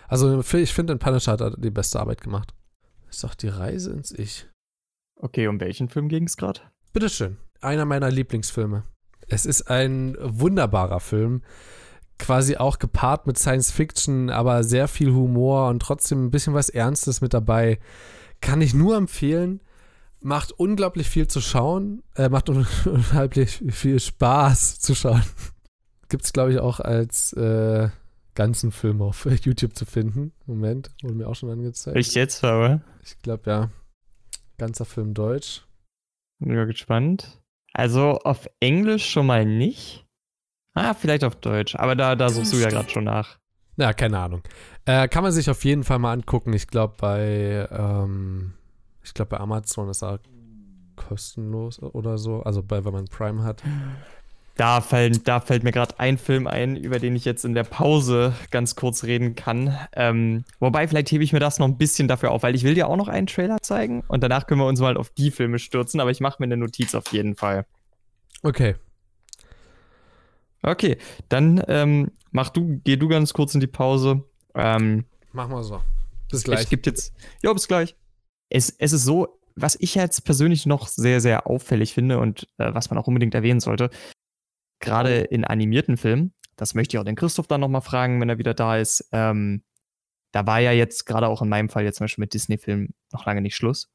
Also 0.08 0.40
ich 0.40 0.72
finde, 0.72 0.92
in 0.92 0.98
Punisher 0.98 1.32
hat 1.32 1.40
er 1.40 1.50
die 1.50 1.70
beste 1.70 2.00
Arbeit 2.00 2.20
gemacht. 2.20 2.54
Ist 3.08 3.24
doch 3.24 3.34
die 3.34 3.48
Reise 3.48 3.92
ins 3.92 4.12
Ich. 4.12 4.46
Okay, 5.16 5.48
um 5.48 5.60
welchen 5.60 5.88
Film 5.88 6.08
ging 6.08 6.24
es 6.24 6.36
gerade? 6.36 6.60
Bitteschön. 6.92 7.38
Einer 7.60 7.84
meiner 7.84 8.10
Lieblingsfilme. 8.10 8.84
Es 9.28 9.46
ist 9.46 9.70
ein 9.70 10.16
wunderbarer 10.20 11.00
Film. 11.00 11.42
Quasi 12.18 12.56
auch 12.56 12.78
gepaart 12.78 13.26
mit 13.26 13.38
Science 13.38 13.70
Fiction, 13.70 14.30
aber 14.30 14.64
sehr 14.64 14.88
viel 14.88 15.12
Humor 15.12 15.68
und 15.68 15.80
trotzdem 15.80 16.26
ein 16.26 16.30
bisschen 16.30 16.54
was 16.54 16.68
Ernstes 16.68 17.20
mit 17.20 17.34
dabei. 17.34 17.78
Kann 18.40 18.60
ich 18.60 18.74
nur 18.74 18.96
empfehlen. 18.96 19.60
Macht 20.20 20.52
unglaublich 20.52 21.08
viel 21.08 21.28
zu 21.28 21.40
schauen. 21.40 22.02
Äh, 22.14 22.28
macht 22.28 22.48
unglaublich 22.48 23.62
viel 23.70 24.00
Spaß 24.00 24.78
zu 24.80 24.94
schauen. 24.94 25.22
Gibt 26.08 26.24
es, 26.24 26.32
glaube 26.32 26.52
ich, 26.52 26.58
auch 26.58 26.80
als 26.80 27.32
äh, 27.32 27.88
ganzen 28.36 28.70
Film 28.70 29.02
auf 29.02 29.26
YouTube 29.42 29.74
zu 29.74 29.84
finden. 29.84 30.32
Moment, 30.46 30.90
wurde 31.02 31.14
mir 31.16 31.26
auch 31.26 31.34
schon 31.34 31.50
angezeigt. 31.50 31.96
Ich 31.96 32.14
jetzt, 32.14 32.44
aber? 32.44 32.82
Ich 33.02 33.20
glaube, 33.22 33.50
ja. 33.50 33.70
Ganzer 34.58 34.84
Film 34.84 35.12
Deutsch. 35.12 35.66
Bin 36.38 36.54
ja 36.54 36.64
gespannt. 36.64 37.42
Also 37.72 38.18
auf 38.20 38.48
Englisch 38.60 39.10
schon 39.10 39.26
mal 39.26 39.44
nicht. 39.44 40.06
Ah, 40.74 40.94
vielleicht 40.94 41.24
auf 41.24 41.36
Deutsch. 41.36 41.74
Aber 41.74 41.96
da, 41.96 42.14
da 42.14 42.28
suchst 42.28 42.52
du 42.52 42.58
ja 42.58 42.68
gerade 42.68 42.88
schon 42.88 43.04
nach. 43.04 43.38
Ja, 43.76 43.92
keine 43.92 44.18
Ahnung. 44.18 44.42
Äh, 44.84 45.08
kann 45.08 45.22
man 45.22 45.32
sich 45.32 45.50
auf 45.50 45.64
jeden 45.64 45.84
Fall 45.84 45.98
mal 45.98 46.12
angucken. 46.12 46.52
Ich 46.52 46.68
glaube, 46.68 46.94
bei, 46.98 47.68
ähm, 47.70 48.54
ich 49.02 49.12
glaube, 49.12 49.30
bei 49.30 49.40
Amazon 49.40 49.88
ist 49.90 50.02
er 50.02 50.20
kostenlos 50.96 51.80
oder 51.80 52.16
so. 52.16 52.42
Also 52.42 52.62
bei, 52.62 52.84
wenn 52.84 52.92
man 52.92 53.06
Prime 53.06 53.42
hat. 53.42 53.62
Da, 54.56 54.80
fallen, 54.80 55.20
da 55.24 55.40
fällt 55.40 55.64
mir 55.64 55.72
gerade 55.72 55.98
ein 56.00 56.16
Film 56.16 56.46
ein, 56.46 56.76
über 56.76 56.98
den 56.98 57.14
ich 57.14 57.26
jetzt 57.26 57.44
in 57.44 57.54
der 57.54 57.64
Pause 57.64 58.34
ganz 58.50 58.74
kurz 58.74 59.04
reden 59.04 59.34
kann. 59.34 59.76
Ähm, 59.92 60.44
wobei, 60.60 60.88
vielleicht 60.88 61.10
hebe 61.10 61.22
ich 61.22 61.34
mir 61.34 61.40
das 61.40 61.58
noch 61.58 61.68
ein 61.68 61.76
bisschen 61.76 62.08
dafür 62.08 62.30
auf, 62.30 62.42
weil 62.42 62.54
ich 62.54 62.64
will 62.64 62.74
dir 62.74 62.88
auch 62.88 62.96
noch 62.96 63.08
einen 63.08 63.26
Trailer 63.26 63.58
zeigen 63.60 64.02
und 64.08 64.22
danach 64.22 64.46
können 64.46 64.60
wir 64.60 64.66
uns 64.66 64.80
mal 64.80 64.96
auf 64.96 65.10
die 65.10 65.30
Filme 65.30 65.58
stürzen, 65.58 66.00
aber 66.00 66.10
ich 66.10 66.20
mache 66.20 66.36
mir 66.40 66.46
eine 66.46 66.56
Notiz 66.56 66.94
auf 66.94 67.12
jeden 67.12 67.36
Fall. 67.36 67.66
Okay. 68.42 68.76
Okay, 70.62 70.96
dann 71.28 71.62
ähm, 71.68 72.10
mach 72.30 72.48
du, 72.48 72.80
geh 72.82 72.96
du 72.96 73.08
ganz 73.08 73.32
kurz 73.34 73.54
in 73.54 73.60
die 73.60 73.66
Pause. 73.66 74.24
Ähm, 74.54 75.04
Machen 75.32 75.52
wir 75.52 75.62
so. 75.62 75.82
Bis 76.30 76.44
gleich. 76.44 76.60
Es 76.60 76.68
gibt 76.68 76.86
jetzt. 76.86 77.12
Ja, 77.42 77.52
bis 77.52 77.68
gleich. 77.68 77.94
Es, 78.48 78.70
es 78.70 78.92
ist 78.92 79.04
so, 79.04 79.38
was 79.54 79.76
ich 79.80 79.94
jetzt 79.94 80.24
persönlich 80.24 80.66
noch 80.66 80.88
sehr, 80.88 81.20
sehr 81.20 81.46
auffällig 81.46 81.94
finde 81.94 82.18
und 82.18 82.48
äh, 82.58 82.72
was 82.72 82.90
man 82.90 82.98
auch 82.98 83.06
unbedingt 83.06 83.34
erwähnen 83.34 83.60
sollte, 83.60 83.90
gerade 84.80 85.20
in 85.20 85.44
animierten 85.44 85.96
Filmen, 85.96 86.32
das 86.56 86.74
möchte 86.74 86.96
ich 86.96 87.00
auch 87.00 87.04
den 87.04 87.16
Christoph 87.16 87.46
dann 87.46 87.60
nochmal 87.60 87.82
fragen, 87.82 88.20
wenn 88.20 88.28
er 88.28 88.38
wieder 88.38 88.54
da 88.54 88.76
ist. 88.76 89.08
Ähm, 89.12 89.62
da 90.32 90.46
war 90.46 90.58
ja 90.60 90.72
jetzt 90.72 91.06
gerade 91.06 91.28
auch 91.28 91.42
in 91.42 91.48
meinem 91.48 91.68
Fall 91.68 91.84
jetzt 91.84 91.98
zum 91.98 92.04
Beispiel 92.04 92.22
mit 92.22 92.34
Disney-Filmen 92.34 92.94
noch 93.12 93.26
lange 93.26 93.42
nicht 93.42 93.56
Schluss. 93.56 93.90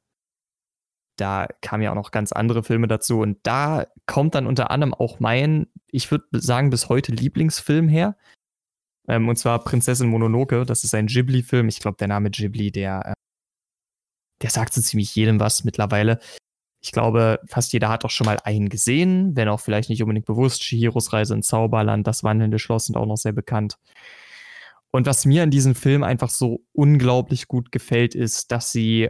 Da 1.18 1.48
kamen 1.62 1.84
ja 1.84 1.92
auch 1.92 1.96
noch 1.96 2.12
ganz 2.12 2.32
andere 2.32 2.64
Filme 2.64 2.88
dazu 2.88 3.20
und 3.20 3.38
da 3.44 3.86
kommt 4.06 4.36
dann 4.36 4.48
unter 4.48 4.72
anderem 4.72 4.94
auch 4.94 5.20
mein, 5.20 5.68
ich 5.88 6.10
würde 6.10 6.26
sagen, 6.32 6.70
bis 6.70 6.90
heute 6.90 7.12
Lieblingsfilm 7.12 7.90
her. 7.90 8.16
Ähm, 9.08 9.28
und 9.28 9.36
zwar 9.36 9.64
Prinzessin 9.64 10.08
Mononoke. 10.08 10.66
Das 10.66 10.84
ist 10.84 10.96
ein 10.96 11.08
Ghibli-Film. 11.08 11.68
Ich 11.68 11.80
glaube, 11.80 11.98
der 11.98 12.08
Name 12.08 12.30
Ghibli, 12.30 12.72
der, 12.72 13.08
äh, 13.08 13.14
der 14.42 14.50
sagt 14.50 14.74
so 14.74 14.82
ziemlich 14.82 15.14
jedem 15.16 15.40
was 15.40 15.64
mittlerweile. 15.64 16.20
Ich 16.82 16.92
glaube, 16.92 17.40
fast 17.48 17.74
jeder 17.74 17.90
hat 17.90 18.04
auch 18.06 18.10
schon 18.10 18.26
mal 18.26 18.40
einen 18.44 18.68
gesehen, 18.68 19.36
wenn 19.36 19.48
auch 19.48 19.60
vielleicht 19.60 19.90
nicht 19.90 20.02
unbedingt 20.02 20.26
bewusst. 20.26 20.64
Shihiros 20.64 21.14
Reise 21.14 21.36
ins 21.36 21.48
Zauberland, 21.48 22.08
das 22.08 22.24
wandelnde 22.24 22.58
Schloss 22.58 22.88
sind 22.88 22.98
auch 22.98 23.06
noch 23.06 23.18
sehr 23.18 23.34
bekannt. 23.34 23.78
Und 24.92 25.06
was 25.06 25.26
mir 25.26 25.44
an 25.44 25.52
diesem 25.52 25.76
Film 25.76 26.04
einfach 26.04 26.30
so 26.30 26.66
unglaublich 26.74 27.48
gut 27.48 27.72
gefällt, 27.72 28.16
ist, 28.16 28.52
dass 28.52 28.72
sie, 28.72 29.10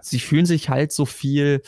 sie 0.00 0.20
fühlen 0.20 0.46
sich 0.46 0.68
halt 0.68 0.92
so 0.92 1.06
viel 1.06 1.62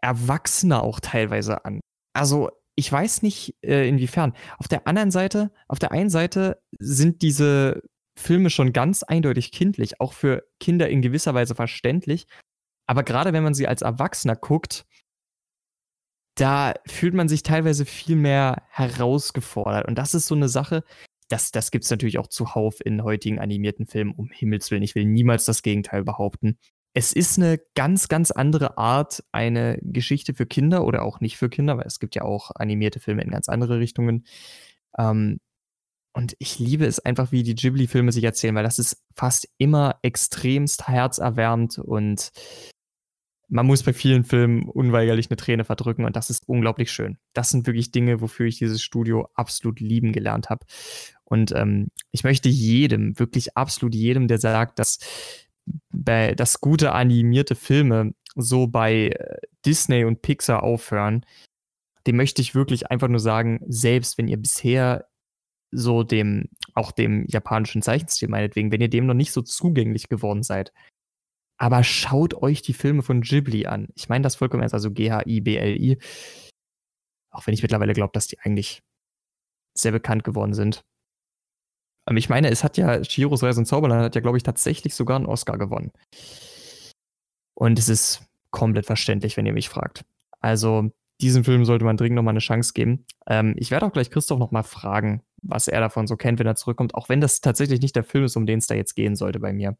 erwachsener 0.00 0.82
auch 0.82 1.00
teilweise 1.00 1.64
an. 1.64 1.80
Also, 2.14 2.50
ich 2.76 2.90
weiß 2.90 3.22
nicht, 3.22 3.56
äh, 3.62 3.88
inwiefern. 3.88 4.34
Auf 4.58 4.68
der 4.68 4.86
anderen 4.86 5.10
Seite, 5.10 5.52
auf 5.68 5.78
der 5.78 5.92
einen 5.92 6.10
Seite 6.10 6.60
sind 6.78 7.22
diese 7.22 7.82
Filme 8.16 8.50
schon 8.50 8.72
ganz 8.72 9.02
eindeutig 9.02 9.52
kindlich, 9.52 10.00
auch 10.00 10.12
für 10.12 10.44
Kinder 10.60 10.88
in 10.88 11.02
gewisser 11.02 11.34
Weise 11.34 11.54
verständlich. 11.54 12.26
Aber 12.86 13.02
gerade 13.02 13.32
wenn 13.32 13.44
man 13.44 13.54
sie 13.54 13.66
als 13.66 13.82
Erwachsener 13.82 14.36
guckt, 14.36 14.86
da 16.36 16.74
fühlt 16.86 17.14
man 17.14 17.28
sich 17.28 17.42
teilweise 17.42 17.84
viel 17.86 18.16
mehr 18.16 18.62
herausgefordert. 18.70 19.86
Und 19.86 19.96
das 19.96 20.14
ist 20.14 20.26
so 20.26 20.34
eine 20.34 20.48
Sache, 20.48 20.82
das, 21.28 21.52
das 21.52 21.70
gibt 21.70 21.84
es 21.84 21.90
natürlich 21.90 22.18
auch 22.18 22.26
zuhauf 22.26 22.84
in 22.84 23.02
heutigen 23.02 23.38
animierten 23.38 23.86
Filmen, 23.86 24.12
um 24.12 24.30
Himmels 24.30 24.70
Willen. 24.70 24.82
Ich 24.82 24.94
will 24.94 25.04
niemals 25.04 25.44
das 25.44 25.62
Gegenteil 25.62 26.04
behaupten. 26.04 26.58
es 26.94 27.12
ist 27.12 27.38
eine 27.38 27.60
ganz, 27.74 28.08
ganz 28.08 28.30
andere 28.30 28.78
Art, 28.78 29.24
eine 29.32 29.78
Geschichte 29.82 30.34
für 30.34 30.46
Kinder 30.46 30.84
oder 30.84 31.02
auch 31.02 31.20
nicht 31.20 31.36
für 31.36 31.48
Kinder, 31.48 31.76
weil 31.78 31.86
es 31.86 31.98
gibt 31.98 32.14
ja 32.14 32.22
auch 32.22 32.52
animierte 32.54 33.00
Filme 33.00 33.22
in 33.22 33.30
ganz 33.30 33.48
andere 33.48 33.80
Richtungen. 33.80 34.26
Ähm, 34.98 35.40
und 36.12 36.36
ich 36.38 36.60
liebe 36.60 36.86
es 36.86 37.00
einfach, 37.00 37.32
wie 37.32 37.42
die 37.42 37.56
Ghibli-Filme 37.56 38.12
sich 38.12 38.22
erzählen, 38.24 38.54
weil 38.54 38.62
das 38.62 38.78
ist 38.78 39.02
fast 39.16 39.48
immer 39.58 39.98
extremst 40.02 40.86
herzerwärmend 40.86 41.78
und 41.78 42.30
man 43.48 43.66
muss 43.66 43.82
bei 43.82 43.92
vielen 43.92 44.24
Filmen 44.24 44.68
unweigerlich 44.68 45.30
eine 45.30 45.36
Träne 45.36 45.64
verdrücken 45.64 46.04
und 46.04 46.16
das 46.16 46.30
ist 46.30 46.48
unglaublich 46.48 46.90
schön. 46.90 47.18
Das 47.34 47.50
sind 47.50 47.66
wirklich 47.66 47.90
Dinge, 47.90 48.20
wofür 48.20 48.46
ich 48.46 48.58
dieses 48.58 48.82
Studio 48.82 49.28
absolut 49.34 49.80
lieben 49.80 50.12
gelernt 50.12 50.50
habe. 50.50 50.66
Und 51.24 51.52
ähm, 51.52 51.88
ich 52.10 52.24
möchte 52.24 52.48
jedem, 52.48 53.18
wirklich 53.18 53.56
absolut 53.56 53.94
jedem, 53.94 54.28
der 54.28 54.38
sagt, 54.38 54.78
dass 54.78 54.98
bei, 55.90 56.34
dass 56.34 56.60
gute 56.60 56.92
animierte 56.92 57.54
Filme 57.54 58.14
so 58.34 58.66
bei 58.66 59.08
äh, 59.08 59.38
Disney 59.64 60.04
und 60.04 60.22
Pixar 60.22 60.62
aufhören, 60.62 61.24
dem 62.06 62.16
möchte 62.16 62.42
ich 62.42 62.54
wirklich 62.54 62.90
einfach 62.90 63.08
nur 63.08 63.20
sagen, 63.20 63.60
selbst 63.66 64.18
wenn 64.18 64.28
ihr 64.28 64.36
bisher 64.36 65.06
so 65.70 66.02
dem, 66.02 66.48
auch 66.74 66.92
dem 66.92 67.26
japanischen 67.28 67.82
Zeichenstil 67.82 68.28
meinetwegen, 68.28 68.70
wenn 68.70 68.80
ihr 68.80 68.90
dem 68.90 69.06
noch 69.06 69.14
nicht 69.14 69.32
so 69.32 69.42
zugänglich 69.42 70.08
geworden 70.08 70.42
seid, 70.42 70.72
aber 71.56 71.84
schaut 71.84 72.34
euch 72.34 72.62
die 72.62 72.72
Filme 72.72 73.02
von 73.02 73.20
Ghibli 73.20 73.66
an. 73.66 73.88
Ich 73.94 74.08
meine 74.08 74.22
das 74.22 74.36
vollkommen 74.36 74.62
ernst, 74.62 74.74
also 74.74 74.90
G-H-I-B-L-I. 74.90 75.98
Auch 77.30 77.46
wenn 77.46 77.54
ich 77.54 77.62
mittlerweile 77.62 77.92
glaube, 77.92 78.12
dass 78.12 78.26
die 78.26 78.38
eigentlich 78.40 78.82
sehr 79.76 79.92
bekannt 79.92 80.24
geworden 80.24 80.54
sind. 80.54 80.84
Ähm, 82.08 82.16
ich 82.16 82.28
meine, 82.28 82.50
es 82.50 82.64
hat 82.64 82.76
ja, 82.76 83.00
Chihiros 83.00 83.42
Reise 83.42 83.60
ins 83.60 83.68
Zauberland 83.68 84.02
hat 84.02 84.14
ja, 84.14 84.20
glaube 84.20 84.36
ich, 84.36 84.42
tatsächlich 84.42 84.94
sogar 84.94 85.16
einen 85.16 85.26
Oscar 85.26 85.58
gewonnen. 85.58 85.92
Und 87.54 87.78
es 87.78 87.88
ist 87.88 88.22
komplett 88.50 88.86
verständlich, 88.86 89.36
wenn 89.36 89.46
ihr 89.46 89.52
mich 89.52 89.68
fragt. 89.68 90.04
Also, 90.40 90.90
diesem 91.20 91.44
Film 91.44 91.64
sollte 91.64 91.84
man 91.84 91.96
dringend 91.96 92.16
nochmal 92.16 92.32
eine 92.32 92.40
Chance 92.40 92.72
geben. 92.74 93.06
Ähm, 93.26 93.54
ich 93.56 93.70
werde 93.70 93.86
auch 93.86 93.92
gleich 93.92 94.10
Christoph 94.10 94.38
nochmal 94.38 94.64
fragen, 94.64 95.22
was 95.42 95.68
er 95.68 95.80
davon 95.80 96.06
so 96.06 96.16
kennt, 96.16 96.38
wenn 96.38 96.46
er 96.46 96.56
zurückkommt, 96.56 96.94
auch 96.94 97.08
wenn 97.08 97.20
das 97.20 97.40
tatsächlich 97.40 97.80
nicht 97.80 97.96
der 97.96 98.04
Film 98.04 98.24
ist, 98.24 98.36
um 98.36 98.46
den 98.46 98.58
es 98.58 98.66
da 98.66 98.74
jetzt 98.74 98.94
gehen 98.94 99.16
sollte 99.16 99.40
bei 99.40 99.52
mir. 99.52 99.76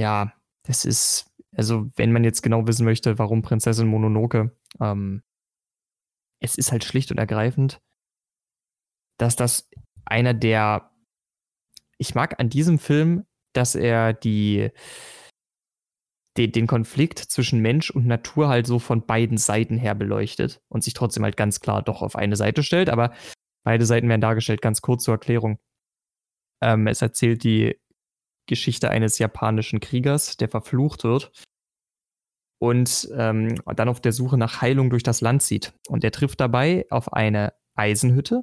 Ja, 0.00 0.32
das 0.66 0.86
ist, 0.86 1.30
also, 1.54 1.90
wenn 1.96 2.10
man 2.10 2.24
jetzt 2.24 2.40
genau 2.42 2.66
wissen 2.66 2.86
möchte, 2.86 3.18
warum 3.18 3.42
Prinzessin 3.42 3.86
Mononoke, 3.86 4.56
ähm, 4.80 5.22
es 6.42 6.56
ist 6.56 6.72
halt 6.72 6.84
schlicht 6.84 7.10
und 7.10 7.18
ergreifend, 7.18 7.82
dass 9.18 9.36
das 9.36 9.68
einer 10.06 10.32
der, 10.32 10.90
ich 11.98 12.14
mag 12.14 12.40
an 12.40 12.48
diesem 12.48 12.78
Film, 12.78 13.26
dass 13.52 13.74
er 13.74 14.14
die, 14.14 14.70
die, 16.38 16.50
den 16.50 16.66
Konflikt 16.66 17.18
zwischen 17.18 17.60
Mensch 17.60 17.90
und 17.90 18.06
Natur 18.06 18.48
halt 18.48 18.66
so 18.66 18.78
von 18.78 19.04
beiden 19.04 19.36
Seiten 19.36 19.76
her 19.76 19.94
beleuchtet 19.94 20.62
und 20.68 20.82
sich 20.82 20.94
trotzdem 20.94 21.24
halt 21.24 21.36
ganz 21.36 21.60
klar 21.60 21.82
doch 21.82 22.00
auf 22.00 22.16
eine 22.16 22.36
Seite 22.36 22.62
stellt, 22.62 22.88
aber 22.88 23.12
beide 23.64 23.84
Seiten 23.84 24.08
werden 24.08 24.22
dargestellt, 24.22 24.62
ganz 24.62 24.80
kurz 24.80 25.04
zur 25.04 25.12
Erklärung. 25.12 25.58
Ähm, 26.62 26.86
es 26.86 27.02
erzählt 27.02 27.44
die 27.44 27.78
Geschichte 28.46 28.90
eines 28.90 29.18
japanischen 29.18 29.80
Kriegers, 29.80 30.36
der 30.36 30.48
verflucht 30.48 31.04
wird 31.04 31.32
und 32.60 33.08
ähm, 33.16 33.60
dann 33.76 33.88
auf 33.88 34.00
der 34.00 34.12
Suche 34.12 34.36
nach 34.36 34.60
Heilung 34.60 34.90
durch 34.90 35.02
das 35.02 35.20
Land 35.20 35.42
zieht. 35.42 35.72
Und 35.88 36.04
er 36.04 36.12
trifft 36.12 36.40
dabei 36.40 36.86
auf 36.90 37.12
eine 37.12 37.54
Eisenhütte, 37.74 38.42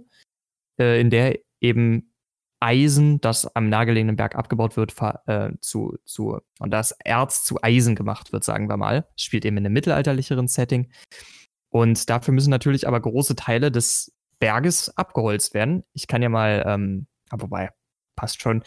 äh, 0.80 1.00
in 1.00 1.10
der 1.10 1.39
eben 1.62 2.14
Eisen, 2.60 3.22
das 3.22 3.56
am 3.56 3.70
nahegelegenen 3.70 4.16
Berg 4.16 4.36
abgebaut 4.36 4.78
wird, 4.78 4.95
äh, 5.28 5.52
zu, 5.62 5.95
zu, 6.06 6.39
und 6.60 6.72
das 6.72 6.91
Erz 7.04 7.43
zu 7.43 7.62
Eisen 7.62 7.95
gemacht 7.95 8.34
wird, 8.34 8.43
sagen 8.43 8.68
wir 8.68 8.78
mal. 8.78 9.08
Das 9.14 9.22
spielt 9.22 9.45
eben 9.45 9.58
in 9.58 9.66
einem 9.66 9.74
mittelalterlicheren 9.74 10.48
Setting. 10.48 10.91
Und 11.70 12.10
dafür 12.10 12.34
müssen 12.34 12.50
natürlich 12.50 12.88
aber 12.88 13.00
große 13.00 13.36
Teile 13.36 13.72
des 13.72 14.16
Berges 14.39 14.95
abgeholzt 14.98 15.54
werden. 15.54 15.84
Ich 15.93 16.08
kann 16.08 16.24
ja 16.24 16.30
mal, 16.30 16.64
ähm, 16.66 17.08
wobei, 17.32 17.72
passt 18.18 18.41
schon, 18.41 18.63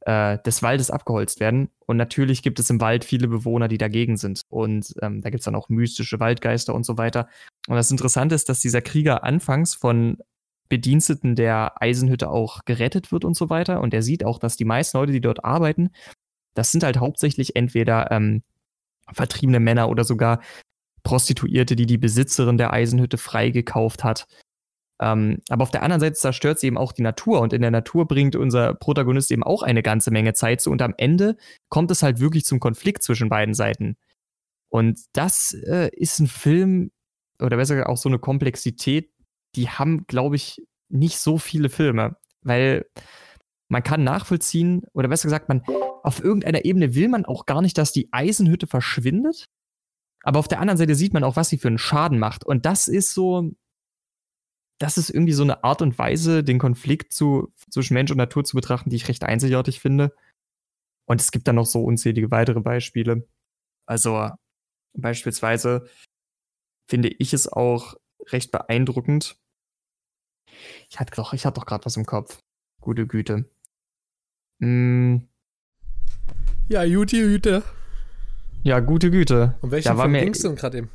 äh, 0.00 0.38
des 0.44 0.64
Waldes 0.64 0.90
abgeholzt 0.90 1.38
werden. 1.38 1.68
Und 1.86 1.96
natürlich 1.96 2.42
gibt 2.42 2.58
es 2.58 2.68
im 2.68 2.80
Wald 2.80 3.04
viele 3.04 3.28
Bewohner, 3.28 3.68
die 3.68 3.78
dagegen 3.78 4.16
sind. 4.16 4.40
Und 4.48 4.92
ähm, 5.00 5.20
da 5.20 5.30
gibt 5.30 5.42
es 5.42 5.44
dann 5.44 5.54
auch 5.54 5.68
mystische 5.68 6.18
Waldgeister 6.18 6.74
und 6.74 6.84
so 6.84 6.98
weiter. 6.98 7.28
Und 7.68 7.76
das 7.76 7.92
Interessante 7.92 8.34
ist, 8.34 8.48
dass 8.48 8.58
dieser 8.58 8.82
Krieger 8.82 9.22
anfangs 9.22 9.76
von 9.76 10.18
Bediensteten 10.68 11.36
der 11.36 11.80
Eisenhütte 11.80 12.28
auch 12.28 12.64
gerettet 12.64 13.12
wird 13.12 13.24
und 13.24 13.36
so 13.36 13.50
weiter. 13.50 13.80
Und 13.80 13.94
er 13.94 14.02
sieht 14.02 14.24
auch, 14.24 14.40
dass 14.40 14.56
die 14.56 14.64
meisten 14.64 14.98
Leute, 14.98 15.12
die 15.12 15.20
dort 15.20 15.44
arbeiten, 15.44 15.90
das 16.54 16.72
sind 16.72 16.82
halt 16.82 16.98
hauptsächlich 16.98 17.54
entweder 17.54 18.10
ähm, 18.10 18.42
vertriebene 19.12 19.60
Männer 19.60 19.88
oder 19.88 20.02
sogar 20.02 20.40
Prostituierte, 21.04 21.76
die 21.76 21.86
die 21.86 21.98
Besitzerin 21.98 22.58
der 22.58 22.72
Eisenhütte 22.72 23.18
freigekauft 23.18 24.02
hat. 24.02 24.26
Ähm, 25.00 25.38
aber 25.50 25.62
auf 25.62 25.70
der 25.70 25.82
anderen 25.82 26.00
Seite 26.00 26.14
zerstört 26.14 26.58
sie 26.58 26.68
eben 26.68 26.78
auch 26.78 26.92
die 26.92 27.02
Natur 27.02 27.40
und 27.40 27.52
in 27.52 27.60
der 27.60 27.70
Natur 27.70 28.06
bringt 28.06 28.34
unser 28.34 28.74
Protagonist 28.74 29.30
eben 29.30 29.42
auch 29.42 29.62
eine 29.62 29.82
ganze 29.82 30.10
Menge 30.10 30.32
Zeit 30.32 30.60
zu 30.60 30.70
und 30.70 30.80
am 30.80 30.94
Ende 30.96 31.36
kommt 31.68 31.90
es 31.90 32.02
halt 32.02 32.18
wirklich 32.18 32.44
zum 32.46 32.60
Konflikt 32.60 33.02
zwischen 33.02 33.28
beiden 33.28 33.54
Seiten. 33.54 33.96
Und 34.68 35.00
das 35.12 35.54
äh, 35.54 35.90
ist 35.94 36.18
ein 36.18 36.26
Film, 36.26 36.90
oder 37.40 37.56
besser 37.56 37.74
gesagt 37.74 37.90
auch 37.90 37.98
so 37.98 38.08
eine 38.08 38.18
Komplexität, 38.18 39.10
die 39.54 39.68
haben, 39.68 40.06
glaube 40.06 40.36
ich, 40.36 40.62
nicht 40.88 41.18
so 41.18 41.38
viele 41.38 41.68
Filme, 41.68 42.16
weil 42.42 42.86
man 43.68 43.82
kann 43.82 44.04
nachvollziehen, 44.04 44.82
oder 44.92 45.08
besser 45.08 45.26
gesagt, 45.26 45.48
man 45.48 45.62
auf 46.02 46.22
irgendeiner 46.22 46.64
Ebene 46.64 46.94
will 46.94 47.08
man 47.08 47.24
auch 47.24 47.46
gar 47.46 47.62
nicht, 47.62 47.76
dass 47.78 47.92
die 47.92 48.08
Eisenhütte 48.12 48.66
verschwindet. 48.66 49.46
Aber 50.22 50.38
auf 50.38 50.48
der 50.48 50.60
anderen 50.60 50.78
Seite 50.78 50.94
sieht 50.94 51.12
man 51.14 51.24
auch, 51.24 51.36
was 51.36 51.48
sie 51.48 51.58
für 51.58 51.68
einen 51.68 51.78
Schaden 51.78 52.18
macht. 52.18 52.44
Und 52.44 52.64
das 52.64 52.88
ist 52.88 53.12
so, 53.12 53.50
das 54.78 54.98
ist 54.98 55.10
irgendwie 55.10 55.32
so 55.32 55.42
eine 55.42 55.64
Art 55.64 55.82
und 55.82 55.98
Weise, 55.98 56.44
den 56.44 56.58
Konflikt 56.58 57.12
zu, 57.12 57.52
zwischen 57.70 57.94
Mensch 57.94 58.10
und 58.10 58.18
Natur 58.18 58.44
zu 58.44 58.56
betrachten, 58.56 58.90
die 58.90 58.96
ich 58.96 59.08
recht 59.08 59.24
einzigartig 59.24 59.80
finde. 59.80 60.14
Und 61.06 61.20
es 61.20 61.30
gibt 61.30 61.48
dann 61.48 61.56
noch 61.56 61.66
so 61.66 61.82
unzählige 61.82 62.30
weitere 62.30 62.60
Beispiele. 62.60 63.26
Also 63.86 64.30
beispielsweise 64.92 65.88
finde 66.90 67.08
ich 67.08 67.32
es 67.32 67.50
auch 67.50 67.94
recht 68.32 68.50
beeindruckend, 68.50 69.38
ich 70.88 71.00
hatte 71.00 71.14
doch, 71.16 71.32
ich 71.32 71.44
hatte 71.46 71.60
doch 71.60 71.66
gerade 71.66 71.84
was 71.84 71.96
im 71.96 72.06
Kopf. 72.06 72.38
Gute 72.80 73.06
Güte. 73.06 73.48
Mm. 74.58 75.18
Ja, 76.68 76.84
gute 76.86 77.16
Güte. 77.16 77.62
Ja, 78.62 78.80
gute 78.80 79.10
Güte. 79.10 79.56
Um 79.60 79.70
welchen 79.70 79.96
da 79.96 80.02
Film 80.02 80.14
ging 80.14 80.32
es 80.32 80.40
denn 80.40 80.56
gerade 80.56 80.78
eben? 80.78 80.90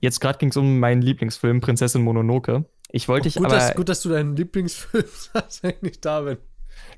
Jetzt 0.00 0.20
gerade 0.20 0.38
ging 0.38 0.50
es 0.50 0.56
um 0.56 0.78
meinen 0.78 1.02
Lieblingsfilm, 1.02 1.60
Prinzessin 1.60 2.02
Mononoke. 2.02 2.64
Ich 2.92 3.08
wollte 3.08 3.28
dich 3.28 3.36
gut, 3.36 3.46
aber. 3.46 3.56
Dass, 3.56 3.74
gut, 3.74 3.88
dass 3.88 4.02
du 4.02 4.08
deinen 4.08 4.36
Lieblingsfilm 4.36 5.04
sagst, 5.32 5.62
wenn 5.62 5.70
ich 5.72 5.82
nicht 5.82 6.04
da 6.04 6.22
bin. 6.22 6.38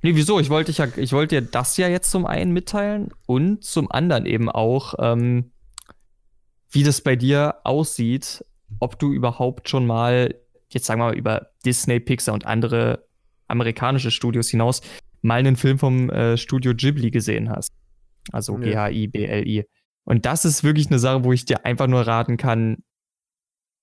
Nee, 0.03 0.15
wieso? 0.15 0.39
Ich 0.41 0.51
wollte, 0.51 0.73
ja, 0.73 0.87
ich 0.97 1.13
wollte 1.13 1.41
dir 1.41 1.49
das 1.49 1.77
ja 1.77 1.89
jetzt 1.89 2.11
zum 2.11 2.27
einen 2.27 2.53
mitteilen 2.53 3.09
und 3.27 3.65
zum 3.65 3.91
anderen 3.91 4.27
eben 4.27 4.49
auch, 4.49 4.95
ähm, 4.99 5.53
wie 6.71 6.83
das 6.83 7.01
bei 7.01 7.17
dir 7.17 7.57
aussieht, 7.65 8.45
ob 8.81 8.99
du 8.99 9.13
überhaupt 9.13 9.69
schon 9.69 9.87
mal 9.87 10.35
jetzt 10.75 10.87
sagen 10.87 11.01
wir 11.01 11.07
mal 11.07 11.17
über 11.17 11.51
Disney, 11.65 12.01
Pixar 12.01 12.35
und 12.35 12.47
andere 12.47 13.07
amerikanische 13.49 14.11
Studios 14.11 14.49
hinaus, 14.49 14.81
mal 15.21 15.39
einen 15.39 15.57
Film 15.57 15.79
vom 15.79 16.11
äh, 16.11 16.37
Studio 16.37 16.75
Ghibli 16.75 17.11
gesehen 17.11 17.51
hast. 17.51 17.71
Also 18.33 18.59
ja. 18.59 18.89
G-H-I-B-L-I. 18.89 19.65
Und 20.05 20.27
das 20.27 20.45
ist 20.45 20.65
wirklich 20.65 20.89
eine 20.89 20.99
Sache, 20.99 21.25
wo 21.25 21.33
ich 21.33 21.45
dir 21.45 21.65
einfach 21.65 21.87
nur 21.87 22.07
raten 22.07 22.37
kann. 22.37 22.79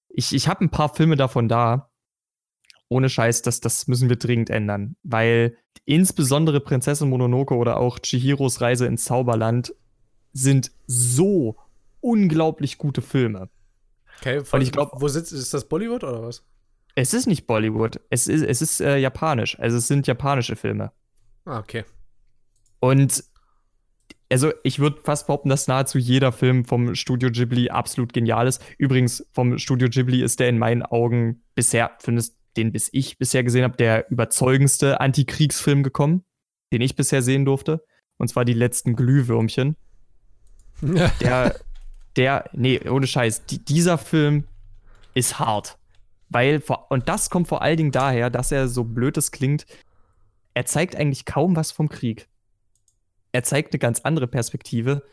Ich, 0.10 0.34
ich 0.34 0.47
habe 0.47 0.66
ein 0.66 0.70
paar 0.70 0.93
Filme 0.93 1.16
davon 1.16 1.47
da. 1.47 1.89
Ohne 2.90 3.10
Scheiß, 3.10 3.44
das, 3.44 3.62
das 3.62 3.88
müssen 3.88 4.10
wir 4.10 4.18
dringend 4.18 4.50
ändern. 4.50 4.96
Weil 5.04 5.56
insbesondere 5.86 6.60
Prinzessin 6.60 7.10
Mononoke 7.10 7.56
oder 7.56 7.78
auch 7.78 8.00
Chihiros 8.00 8.62
Reise 8.62 8.88
ins 8.88 9.06
Zauberland 9.06 9.74
sind 10.34 10.72
so 10.88 11.56
unglaublich 12.02 12.78
gute 12.78 13.02
Filme. 13.02 13.50
Okay, 14.20 14.44
von, 14.44 14.60
Und 14.60 14.66
ich 14.66 14.72
glaube, 14.72 14.92
wo 15.00 15.08
sitzt, 15.08 15.32
ist 15.32 15.54
das 15.54 15.68
Bollywood 15.68 16.04
oder 16.04 16.24
was? 16.24 16.44
Es 16.96 17.14
ist 17.14 17.28
nicht 17.28 17.48
Bollywood, 17.48 18.02
es 18.10 18.28
ist, 18.28 18.44
es 18.44 18.62
ist 18.62 18.82
äh, 18.82 18.98
japanisch. 18.98 19.58
Also 19.60 19.78
es 19.78 19.88
sind 19.88 20.08
japanische 20.08 20.56
Filme. 20.56 20.92
Ah, 21.46 21.60
okay. 21.60 21.86
Und 22.80 23.24
also 24.32 24.52
ich 24.64 24.80
würde 24.80 25.00
fast 25.02 25.28
behaupten, 25.28 25.50
dass 25.50 25.68
nahezu 25.68 25.98
jeder 25.98 26.32
Film 26.32 26.66
vom 26.66 26.96
Studio 26.96 27.32
Ghibli 27.32 27.70
absolut 27.70 28.14
genial 28.14 28.48
ist. 28.48 28.62
Übrigens, 28.78 29.26
vom 29.34 29.58
Studio 29.58 29.90
Ghibli 29.90 30.22
ist 30.22 30.40
der 30.40 30.50
in 30.50 30.60
meinen 30.60 30.84
Augen 30.84 31.42
bisher, 31.56 31.92
findest 32.00 32.39
den 32.60 32.72
bis 32.72 32.89
ich 32.91 33.18
bisher 33.18 33.43
gesehen 33.43 33.64
habe, 33.64 33.78
der 33.78 34.10
überzeugendste 34.12 34.99
Antikriegsfilm 34.99 35.84
gekommen, 35.84 36.24
den 36.74 36.82
ich 36.82 36.95
bisher 36.95 37.22
sehen 37.22 37.45
durfte. 37.45 37.84
Und 38.18 38.28
zwar 38.28 38.45
die 38.45 38.53
letzten 38.53 38.95
Glühwürmchen. 38.95 39.76
der, 40.82 41.55
der, 42.16 42.49
nee, 42.53 42.80
ohne 42.88 43.07
Scheiß, 43.07 43.45
die, 43.45 43.64
dieser 43.64 43.97
Film 43.97 44.45
ist 45.14 45.39
hart. 45.39 45.78
Weil, 46.30 46.62
und 46.89 47.10
das 47.10 47.30
kommt 47.30 47.47
vor 47.47 47.62
allen 47.62 47.78
Dingen 47.78 47.91
daher, 47.91 48.30
dass 48.30 48.51
er 48.51 48.68
so 48.68 48.84
blöd 48.84 49.18
es 49.18 49.32
klingt, 49.32 49.66
er 50.53 50.66
zeigt 50.66 50.95
eigentlich 50.95 51.26
kaum 51.26 51.55
was 51.55 51.72
vom 51.72 51.89
Krieg. 51.89 52.28
er 53.32 53.43
zeigt 53.43 53.74
eine 53.74 53.80
ganz 53.80 54.01
andere 54.01 54.28
Perspektive. 54.28 55.03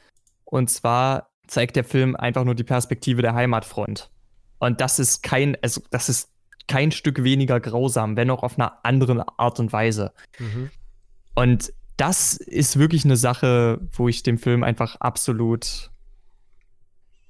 Und 0.45 0.71
zwar 0.71 1.31
zeigt 1.47 1.77
der 1.77 1.85
Film 1.85 2.17
einfach 2.17 2.45
nur 2.45 2.55
die 2.55 2.65
Perspektive 2.65 3.23
der 3.23 3.35
Heimatfront. 3.35 4.11
Und 4.59 4.81
das 4.81 4.99
ist 4.99 5.23
kein, 5.23 5.57
also 5.63 5.81
das 5.91 6.09
ist 6.09 6.31
kein 6.69 6.91
Stück 6.91 7.23
weniger 7.23 7.61
grausam, 7.61 8.17
wenn 8.17 8.31
auch 8.31 8.43
auf 8.43 8.59
einer 8.59 8.85
anderen 8.85 9.21
Art 9.21 9.61
und 9.61 9.73
Weise. 9.73 10.13
Mhm. 10.39 10.71
Und 11.35 11.73
das 11.97 12.35
ist 12.35 12.79
wirklich 12.79 13.05
eine 13.05 13.17
Sache, 13.17 13.81
wo 13.93 14.09
ich 14.09 14.23
dem 14.23 14.39
Film 14.39 14.63
einfach 14.63 14.97
absolut 14.97 15.91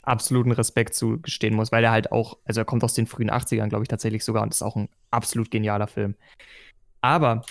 absoluten 0.03 0.53
Respekt 0.53 0.95
zugestehen 0.95 1.55
muss, 1.55 1.73
weil 1.73 1.83
er 1.83 1.91
halt 1.91 2.13
auch, 2.13 2.39
also 2.45 2.61
er 2.61 2.65
kommt 2.65 2.85
aus 2.85 2.95
den 2.95 3.07
frühen 3.07 3.31
80ern, 3.31 3.69
glaube 3.69 3.83
ich, 3.83 3.89
tatsächlich 3.89 4.25
sogar 4.25 4.43
und 4.45 4.55
ist 4.55 4.63
auch 4.63 4.77
ein 4.77 4.89
absolut 5.11 5.51
genialer 5.51 5.89
Film. 5.89 6.15
Aber 7.01 7.43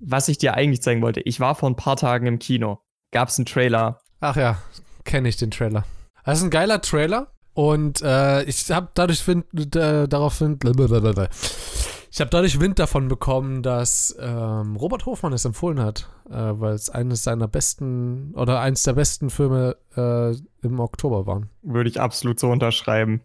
was 0.00 0.28
ich 0.28 0.38
dir 0.38 0.54
eigentlich 0.54 0.82
zeigen 0.82 1.02
wollte, 1.02 1.20
ich 1.20 1.38
war 1.38 1.54
vor 1.54 1.70
ein 1.70 1.76
paar 1.76 1.96
Tagen 1.96 2.26
im 2.26 2.40
Kino, 2.40 2.80
gab 3.12 3.28
es 3.28 3.38
einen 3.38 3.46
Trailer. 3.46 4.00
Ach 4.20 4.36
ja, 4.36 4.58
kenne 5.04 5.28
ich 5.28 5.36
den 5.36 5.52
Trailer. 5.52 5.84
Das 6.24 6.38
ist 6.38 6.44
ein 6.44 6.50
geiler 6.50 6.82
Trailer 6.82 7.32
und 7.56 8.02
äh, 8.02 8.42
ich 8.42 8.70
habe 8.70 8.88
dadurch 8.92 9.26
Wind, 9.26 9.46
äh, 9.74 10.06
darauf 10.06 10.42
Wind, 10.42 10.62
ich 10.62 12.20
habe 12.20 12.30
dadurch 12.30 12.60
Wind 12.60 12.78
davon 12.78 13.08
bekommen, 13.08 13.62
dass 13.62 14.14
ähm, 14.20 14.76
Robert 14.76 15.06
Hofmann 15.06 15.32
es 15.32 15.46
empfohlen 15.46 15.80
hat, 15.80 16.06
äh, 16.28 16.34
weil 16.34 16.74
es 16.74 16.90
eines 16.90 17.22
seiner 17.22 17.48
besten 17.48 18.34
oder 18.34 18.60
eins 18.60 18.82
der 18.82 18.92
besten 18.92 19.30
Filme 19.30 19.78
äh, 19.96 20.36
im 20.60 20.80
Oktober 20.80 21.26
waren. 21.26 21.48
Würde 21.62 21.88
ich 21.88 21.98
absolut 21.98 22.38
so 22.38 22.50
unterschreiben. 22.50 23.22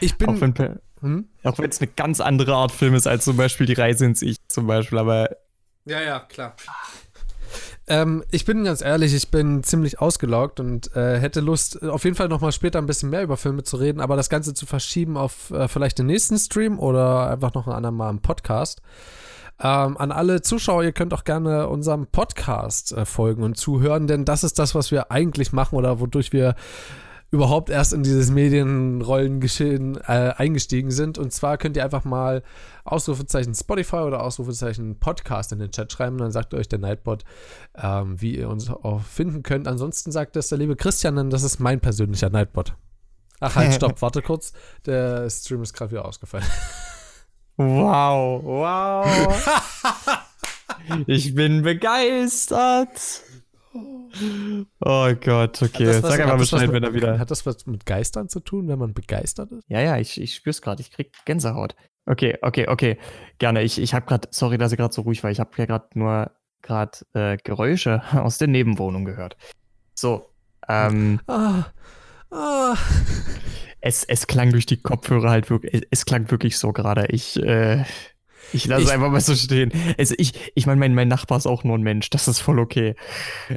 Ich 0.00 0.18
bin. 0.18 0.30
Auch 0.30 0.40
wenn 0.40 0.84
hm? 1.00 1.28
es 1.44 1.80
eine 1.80 1.90
ganz 1.94 2.20
andere 2.20 2.56
Art 2.56 2.72
Film 2.72 2.94
ist 2.94 3.06
als 3.06 3.24
zum 3.24 3.36
Beispiel 3.36 3.66
Die 3.66 3.74
Reise 3.74 4.04
ins 4.04 4.20
Ich 4.20 4.38
zum 4.48 4.66
Beispiel, 4.66 4.98
aber. 4.98 5.30
Ja, 5.84 6.02
ja, 6.02 6.18
klar. 6.18 6.56
Ähm, 7.90 8.22
ich 8.30 8.44
bin 8.44 8.62
ganz 8.62 8.82
ehrlich, 8.82 9.12
ich 9.14 9.32
bin 9.32 9.64
ziemlich 9.64 10.00
ausgelaugt 10.00 10.60
und 10.60 10.94
äh, 10.94 11.18
hätte 11.18 11.40
Lust, 11.40 11.82
auf 11.82 12.04
jeden 12.04 12.14
Fall 12.14 12.28
nochmal 12.28 12.52
später 12.52 12.78
ein 12.78 12.86
bisschen 12.86 13.10
mehr 13.10 13.24
über 13.24 13.36
Filme 13.36 13.64
zu 13.64 13.78
reden, 13.78 14.00
aber 14.00 14.14
das 14.14 14.30
Ganze 14.30 14.54
zu 14.54 14.64
verschieben 14.64 15.16
auf 15.16 15.50
äh, 15.50 15.66
vielleicht 15.66 15.98
den 15.98 16.06
nächsten 16.06 16.38
Stream 16.38 16.78
oder 16.78 17.28
einfach 17.28 17.52
noch 17.52 17.66
ein 17.66 17.72
andermal 17.72 18.10
im 18.10 18.20
Podcast. 18.20 18.80
Ähm, 19.60 19.96
an 19.96 20.12
alle 20.12 20.40
Zuschauer, 20.40 20.84
ihr 20.84 20.92
könnt 20.92 21.12
auch 21.12 21.24
gerne 21.24 21.68
unserem 21.68 22.06
Podcast 22.06 22.92
äh, 22.92 23.04
folgen 23.04 23.42
und 23.42 23.56
zuhören, 23.56 24.06
denn 24.06 24.24
das 24.24 24.44
ist 24.44 24.60
das, 24.60 24.76
was 24.76 24.92
wir 24.92 25.10
eigentlich 25.10 25.52
machen 25.52 25.74
oder 25.74 25.98
wodurch 25.98 26.32
wir 26.32 26.54
überhaupt 27.30 27.70
erst 27.70 27.92
in 27.92 28.02
dieses 28.02 28.30
Medienrollengeschehen 28.30 29.96
äh, 29.98 30.34
eingestiegen 30.36 30.90
sind. 30.90 31.16
Und 31.16 31.32
zwar 31.32 31.58
könnt 31.58 31.76
ihr 31.76 31.84
einfach 31.84 32.04
mal 32.04 32.42
Ausrufezeichen 32.84 33.54
Spotify 33.54 33.96
oder 33.96 34.22
Ausrufezeichen 34.22 34.98
Podcast 34.98 35.52
in 35.52 35.60
den 35.60 35.70
Chat 35.70 35.92
schreiben. 35.92 36.18
Dann 36.18 36.32
sagt 36.32 36.54
euch 36.54 36.68
der 36.68 36.80
Nightbot, 36.80 37.24
ähm, 37.80 38.20
wie 38.20 38.36
ihr 38.36 38.48
uns 38.48 38.68
auch 38.68 39.02
finden 39.02 39.42
könnt. 39.44 39.68
Ansonsten 39.68 40.10
sagt 40.10 40.34
das 40.34 40.48
der 40.48 40.58
liebe 40.58 40.74
Christian, 40.74 41.16
denn 41.16 41.30
das 41.30 41.44
ist 41.44 41.60
mein 41.60 41.80
persönlicher 41.80 42.30
Nightbot. 42.30 42.74
Ach 43.38 43.54
halt, 43.54 43.74
stopp, 43.74 44.02
warte 44.02 44.22
kurz. 44.22 44.52
Der 44.86 45.30
Stream 45.30 45.62
ist 45.62 45.72
gerade 45.72 45.92
wieder 45.92 46.04
ausgefallen. 46.04 46.46
Wow, 47.56 48.42
wow. 48.42 49.48
ich 51.06 51.34
bin 51.34 51.62
begeistert. 51.62 53.22
Oh 54.80 55.12
Gott, 55.20 55.62
okay. 55.62 56.00
Sag 56.00 56.20
einfach 56.20 56.38
Bescheid, 56.38 56.72
wenn 56.72 56.82
er 56.82 56.94
wieder. 56.94 57.18
Hat 57.18 57.30
das 57.30 57.46
was 57.46 57.66
mit 57.66 57.86
Geistern 57.86 58.28
zu 58.28 58.40
tun, 58.40 58.68
wenn 58.68 58.78
man 58.78 58.94
begeistert 58.94 59.52
ist? 59.52 59.64
Ja, 59.68 59.80
ja, 59.80 59.98
ich, 59.98 60.20
ich 60.20 60.34
spür's 60.34 60.62
gerade. 60.62 60.80
Ich 60.80 60.90
krieg 60.90 61.12
Gänsehaut. 61.24 61.74
Okay, 62.06 62.38
okay, 62.42 62.66
okay. 62.68 62.98
Gerne. 63.38 63.62
Ich, 63.62 63.80
ich 63.80 63.94
habe 63.94 64.06
gerade, 64.06 64.28
sorry, 64.32 64.58
dass 64.58 64.72
ich 64.72 64.78
gerade 64.78 64.92
so 64.92 65.02
ruhig 65.02 65.22
war. 65.22 65.30
Ich 65.30 65.40
habe 65.40 65.50
ja 65.56 65.66
gerade 65.66 65.86
nur 65.94 66.30
gerade 66.62 66.98
äh, 67.14 67.36
Geräusche 67.42 68.02
aus 68.12 68.38
der 68.38 68.48
Nebenwohnung 68.48 69.04
gehört. 69.04 69.36
So. 69.94 70.30
Ähm, 70.68 71.20
ah, 71.26 71.64
ah. 72.30 72.76
Es, 73.80 74.04
es 74.04 74.26
klang 74.26 74.50
durch 74.52 74.66
die 74.66 74.80
Kopfhörer 74.80 75.30
halt 75.30 75.50
wirklich, 75.50 75.86
es 75.90 76.04
klang 76.04 76.30
wirklich 76.30 76.58
so 76.58 76.72
gerade. 76.72 77.06
Ich, 77.06 77.42
äh, 77.42 77.84
ich 78.52 78.66
lasse 78.66 78.84
es 78.84 78.90
einfach 78.90 79.10
mal 79.10 79.20
so 79.20 79.34
stehen. 79.34 79.72
Also 79.98 80.14
ich, 80.18 80.52
ich 80.54 80.66
meine, 80.66 80.78
mein, 80.78 80.94
mein 80.94 81.08
Nachbar 81.08 81.38
ist 81.38 81.46
auch 81.46 81.64
nur 81.64 81.76
ein 81.76 81.82
Mensch, 81.82 82.10
das 82.10 82.28
ist 82.28 82.40
voll 82.40 82.58
okay. 82.58 82.94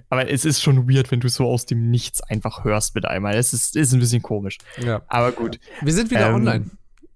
Aber 0.09 0.29
es 0.29 0.45
ist 0.45 0.61
schon 0.61 0.89
weird, 0.89 1.11
wenn 1.11 1.19
du 1.19 1.29
so 1.29 1.47
aus 1.47 1.65
dem 1.65 1.89
Nichts 1.89 2.21
einfach 2.21 2.63
hörst 2.63 2.95
mit 2.95 3.05
einmal. 3.05 3.35
Es 3.35 3.53
ist, 3.53 3.75
ist 3.75 3.93
ein 3.93 3.99
bisschen 3.99 4.21
komisch. 4.21 4.57
Ja. 4.83 5.01
Aber 5.07 5.31
gut. 5.31 5.59
Wir 5.81 5.93
sind 5.93 6.11
wieder 6.11 6.29
ähm, 6.29 6.35
online. 6.35 6.65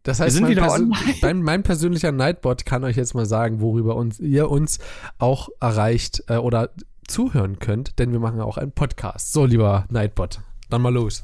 Das 0.03 0.20
heißt, 0.20 0.36
wir 0.36 0.39
sind 0.39 0.49
wieder 0.49 0.72
online. 0.72 1.15
Mein, 1.22 1.41
mein, 1.41 1.63
persönlicher 1.63 2.11
Nightbot 2.11 2.65
kann 2.65 2.84
euch 2.84 2.95
jetzt 2.95 3.13
mal 3.13 3.26
sagen, 3.26 3.59
worüber 3.59 3.95
uns, 3.95 4.20
ihr 4.20 4.49
uns 4.49 4.80
auch 5.18 5.49
erreicht 5.59 6.24
äh, 6.28 6.38
oder 6.38 6.70
zuhören 7.07 7.59
könnt, 7.59 7.99
denn 7.99 8.11
wir 8.11 8.20
machen 8.20 8.39
auch 8.39 8.57
einen 8.57 8.72
Podcast. 8.72 9.34
So, 9.34 9.45
lieber 9.45 9.86
Nightbot, 9.89 10.39
dann 10.70 10.82
mal 10.82 10.93
los. 10.93 11.24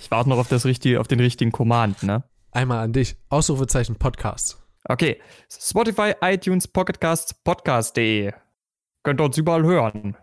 Ich 0.00 0.10
warte 0.10 0.28
noch 0.28 0.38
auf, 0.38 0.48
das 0.48 0.64
richtige, 0.64 1.00
auf 1.00 1.08
den 1.08 1.20
richtigen 1.20 1.52
Command, 1.52 2.02
ne? 2.02 2.24
Einmal 2.52 2.78
an 2.78 2.92
dich. 2.92 3.16
Ausrufezeichen 3.28 3.96
Podcast. 3.96 4.58
Okay. 4.84 5.20
Spotify, 5.50 6.14
iTunes, 6.22 6.68
Pocketcasts, 6.68 7.34
Podcast.de. 7.34 8.32
Könnt 9.02 9.20
ihr 9.20 9.24
uns 9.24 9.38
überall 9.38 9.64
hören. 9.64 10.16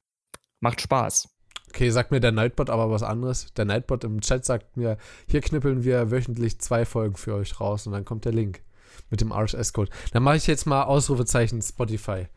Macht 0.59 0.81
Spaß. 0.81 1.29
Okay, 1.69 1.89
sagt 1.89 2.11
mir 2.11 2.19
der 2.21 2.31
Nightbot 2.31 2.69
aber 2.69 2.89
was 2.89 3.03
anderes. 3.03 3.53
Der 3.53 3.65
Nightbot 3.65 4.03
im 4.05 4.21
Chat 4.21 4.45
sagt 4.45 4.77
mir, 4.77 4.97
hier 5.27 5.41
knüppeln 5.41 5.83
wir 5.83 6.09
wöchentlich 6.09 6.59
zwei 6.61 6.85
Folgen 6.85 7.17
für 7.17 7.35
euch 7.35 7.59
raus 7.59 7.85
und 7.85 7.93
dann 7.93 8.05
kommt 8.05 8.25
der 8.25 8.31
Link 8.31 8.61
mit 9.09 9.21
dem 9.21 9.31
RSS-Code. 9.31 9.91
Dann 10.13 10.23
mache 10.23 10.37
ich 10.37 10.47
jetzt 10.47 10.65
mal 10.65 10.83
Ausrufezeichen 10.83 11.61
Spotify. 11.61 12.27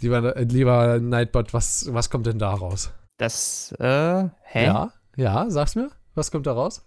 Lieber, 0.00 0.36
äh, 0.36 0.42
lieber 0.42 0.98
Nightbot, 0.98 1.54
was, 1.54 1.92
was 1.92 2.10
kommt 2.10 2.26
denn 2.26 2.38
da 2.38 2.52
raus? 2.52 2.90
Das, 3.18 3.72
äh, 3.78 4.28
hä? 4.42 4.64
Ja, 4.64 4.92
ja, 5.16 5.48
sag's 5.48 5.74
mir. 5.74 5.90
Was 6.14 6.30
kommt 6.30 6.46
da 6.46 6.52
raus? 6.52 6.84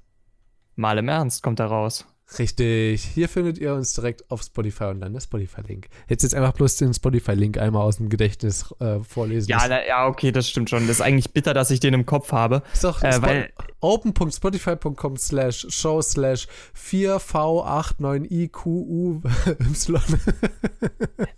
Mal 0.76 0.98
im 0.98 1.08
Ernst 1.08 1.44
kommt 1.44 1.60
da 1.60 1.66
raus. 1.66 2.06
Richtig. 2.38 3.04
Hier 3.04 3.28
findet 3.28 3.58
ihr 3.58 3.74
uns 3.74 3.94
direkt 3.94 4.30
auf 4.30 4.44
Spotify 4.44 4.84
und 4.86 5.02
dann 5.02 5.12
der 5.14 5.22
Spotify-Link. 5.22 5.88
Jetzt 6.08 6.22
jetzt 6.24 6.36
einfach 6.36 6.54
bloß 6.54 6.78
den 6.78 6.94
Spotify-Link 6.94 7.58
einmal 7.58 7.82
aus 7.82 7.98
dem 7.98 8.08
Gedächtnis 8.10 8.72
äh, 8.80 9.00
vorlesen. 9.00 9.50
Ja, 9.50 9.66
na, 9.68 9.84
ja, 9.86 10.06
okay, 10.06 10.32
das 10.32 10.48
stimmt 10.48 10.70
schon. 10.70 10.86
Das 10.88 10.98
ist 10.98 11.02
eigentlich 11.02 11.32
bitter, 11.32 11.56
dass 11.56 11.72
ich 11.72 11.80
den 11.80 11.96
im 11.96 12.06
Kopf 12.06 12.32
habe. 12.32 12.62
Ist 12.74 12.84
doch 12.84 13.02
äh, 13.02 13.20
weil 13.22 13.52
open.spotify.com 13.80 15.18
slash 15.18 15.66
show 15.70 16.00
slash 16.02 16.48
4v89iqu 16.78 19.22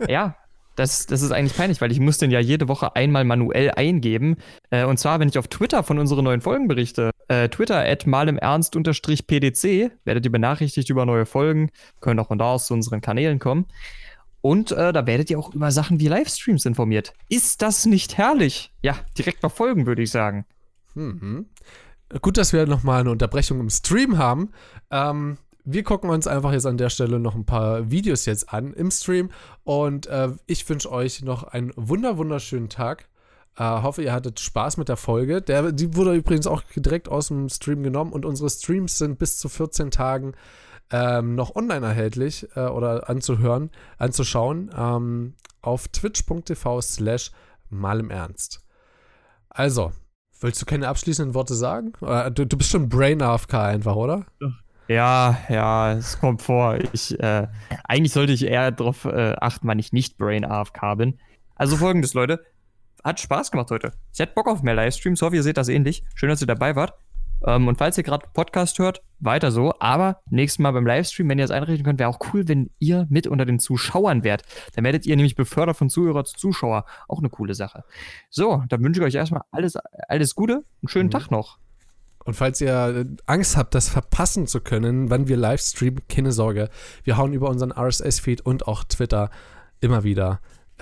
ja, 0.07 0.35
das, 0.75 1.05
das 1.05 1.21
ist 1.21 1.31
eigentlich 1.31 1.55
peinlich, 1.55 1.81
weil 1.81 1.91
ich 1.91 1.99
muss 1.99 2.17
den 2.17 2.31
ja 2.31 2.39
jede 2.39 2.67
Woche 2.67 2.95
einmal 2.95 3.25
manuell 3.25 3.71
eingeben. 3.71 4.37
Äh, 4.69 4.85
und 4.85 4.97
zwar, 4.97 5.19
wenn 5.19 5.27
ich 5.27 5.37
auf 5.37 5.47
Twitter 5.47 5.83
von 5.83 5.99
unseren 5.99 6.23
neuen 6.23 6.41
Folgen 6.41 6.67
berichte. 6.67 7.11
Äh, 7.31 7.47
Twitter 7.47 7.79
at 7.79 8.05
malimernst-pdc 8.05 9.91
werdet 10.03 10.25
ihr 10.25 10.31
benachrichtigt 10.33 10.89
über 10.89 11.05
neue 11.05 11.25
Folgen. 11.25 11.69
Können 12.01 12.19
auch 12.19 12.27
von 12.27 12.37
da 12.37 12.51
aus 12.51 12.67
zu 12.67 12.73
unseren 12.73 12.99
Kanälen 12.99 13.39
kommen. 13.39 13.67
Und 14.41 14.73
äh, 14.73 14.91
da 14.91 15.07
werdet 15.07 15.29
ihr 15.29 15.39
auch 15.39 15.53
über 15.53 15.71
Sachen 15.71 16.01
wie 16.01 16.09
Livestreams 16.09 16.65
informiert. 16.65 17.13
Ist 17.29 17.61
das 17.61 17.85
nicht 17.85 18.17
herrlich? 18.17 18.73
Ja, 18.81 18.97
direkt 19.17 19.43
noch 19.43 19.53
folgen, 19.53 19.85
würde 19.85 20.01
ich 20.01 20.11
sagen. 20.11 20.45
Mhm. 20.93 21.45
Gut, 22.21 22.35
dass 22.35 22.51
wir 22.51 22.65
nochmal 22.65 22.99
eine 22.99 23.11
Unterbrechung 23.11 23.61
im 23.61 23.69
Stream 23.69 24.17
haben. 24.17 24.51
Ähm, 24.89 25.37
wir 25.63 25.83
gucken 25.83 26.09
uns 26.09 26.27
einfach 26.27 26.51
jetzt 26.51 26.65
an 26.65 26.75
der 26.75 26.89
Stelle 26.89 27.17
noch 27.17 27.35
ein 27.35 27.45
paar 27.45 27.89
Videos 27.91 28.25
jetzt 28.25 28.51
an 28.51 28.73
im 28.73 28.91
Stream 28.91 29.29
und 29.63 30.07
äh, 30.07 30.31
ich 30.47 30.67
wünsche 30.67 30.91
euch 30.91 31.21
noch 31.21 31.43
einen 31.43 31.71
wunder 31.77 32.17
wunderschönen 32.17 32.67
Tag. 32.67 33.07
Äh, 33.57 33.63
hoffe, 33.63 34.03
ihr 34.03 34.13
hattet 34.13 34.39
Spaß 34.39 34.77
mit 34.77 34.89
der 34.89 34.97
Folge. 34.97 35.41
Der, 35.41 35.71
die 35.71 35.95
wurde 35.95 36.13
übrigens 36.13 36.47
auch 36.47 36.63
direkt 36.75 37.09
aus 37.09 37.27
dem 37.27 37.49
Stream 37.49 37.83
genommen 37.83 38.13
und 38.13 38.25
unsere 38.25 38.49
Streams 38.49 38.97
sind 38.97 39.19
bis 39.19 39.37
zu 39.37 39.49
14 39.49 39.91
Tagen 39.91 40.33
ähm, 40.91 41.35
noch 41.35 41.55
online 41.55 41.85
erhältlich 41.85 42.47
äh, 42.55 42.61
oder 42.61 43.09
anzuhören, 43.09 43.71
anzuschauen 43.97 44.71
ähm, 44.77 45.35
auf 45.61 45.87
twitch.tv 45.87 46.81
slash 46.81 47.31
mal 47.69 47.99
im 47.99 48.09
Ernst. 48.09 48.61
Also, 49.49 49.91
willst 50.39 50.61
du 50.61 50.65
keine 50.65 50.87
abschließenden 50.87 51.33
Worte 51.33 51.55
sagen? 51.55 51.93
Äh, 52.01 52.31
du, 52.31 52.45
du 52.45 52.57
bist 52.57 52.71
schon 52.71 52.89
Brain 52.89 53.21
AFK 53.21 53.53
einfach, 53.55 53.95
oder? 53.95 54.25
Ja, 54.87 55.37
ja, 55.49 55.93
es 55.93 56.19
kommt 56.19 56.41
vor. 56.41 56.77
Ich, 56.93 57.17
äh, 57.19 57.47
eigentlich 57.83 58.13
sollte 58.13 58.33
ich 58.33 58.45
eher 58.45 58.71
darauf 58.71 59.05
äh, 59.05 59.35
achten, 59.39 59.67
wann 59.67 59.79
ich 59.79 59.93
nicht 59.93 60.17
Brain 60.17 60.43
AFK 60.43 60.95
bin. 60.97 61.19
Also 61.55 61.77
folgendes, 61.77 62.13
Leute. 62.13 62.43
Hat 63.03 63.19
Spaß 63.19 63.51
gemacht 63.51 63.71
heute. 63.71 63.93
Ich 64.13 64.19
hätte 64.19 64.33
Bock 64.33 64.47
auf 64.47 64.61
mehr 64.61 64.75
Livestreams. 64.75 65.21
Hoffe, 65.21 65.35
ihr 65.35 65.43
seht 65.43 65.57
das 65.57 65.69
ähnlich. 65.69 66.03
Schön, 66.15 66.29
dass 66.29 66.41
ihr 66.41 66.47
dabei 66.47 66.75
wart. 66.75 66.93
Ähm, 67.45 67.67
und 67.67 67.77
falls 67.77 67.97
ihr 67.97 68.03
gerade 68.03 68.27
Podcast 68.33 68.77
hört, 68.79 69.01
weiter 69.19 69.51
so. 69.51 69.73
Aber 69.79 70.21
nächstes 70.29 70.59
Mal 70.59 70.71
beim 70.71 70.85
Livestream, 70.85 71.29
wenn 71.29 71.39
ihr 71.39 71.45
es 71.45 71.51
einrichten 71.51 71.83
könnt, 71.83 71.99
wäre 71.99 72.09
auch 72.09 72.19
cool, 72.33 72.47
wenn 72.47 72.69
ihr 72.79 73.07
mit 73.09 73.27
unter 73.27 73.45
den 73.45 73.59
Zuschauern 73.59 74.23
wärt. 74.23 74.43
Dann 74.75 74.83
werdet 74.83 75.05
ihr 75.05 75.15
nämlich 75.15 75.35
befördert 75.35 75.77
von 75.77 75.89
Zuhörer 75.89 76.23
zu 76.25 76.37
Zuschauer. 76.37 76.85
Auch 77.07 77.19
eine 77.19 77.29
coole 77.29 77.55
Sache. 77.55 77.83
So, 78.29 78.63
dann 78.69 78.83
wünsche 78.83 79.01
ich 79.01 79.07
euch 79.07 79.15
erstmal 79.15 79.41
alles, 79.51 79.75
alles 80.07 80.35
Gute. 80.35 80.63
Einen 80.81 80.89
schönen 80.89 81.07
mhm. 81.07 81.11
Tag 81.11 81.31
noch. 81.31 81.57
Und 82.23 82.35
falls 82.35 82.61
ihr 82.61 82.71
äh, 82.71 83.05
Angst 83.25 83.57
habt, 83.57 83.73
das 83.73 83.89
verpassen 83.89 84.45
zu 84.45 84.61
können, 84.61 85.09
wann 85.09 85.27
wir 85.27 85.37
live 85.37 85.61
streamen, 85.61 86.01
keine 86.07 86.31
Sorge. 86.31 86.69
Wir 87.03 87.17
hauen 87.17 87.33
über 87.33 87.49
unseren 87.49 87.71
RSS-Feed 87.71 88.41
und 88.41 88.67
auch 88.67 88.83
Twitter 88.83 89.31
immer 89.79 90.03
wieder 90.03 90.39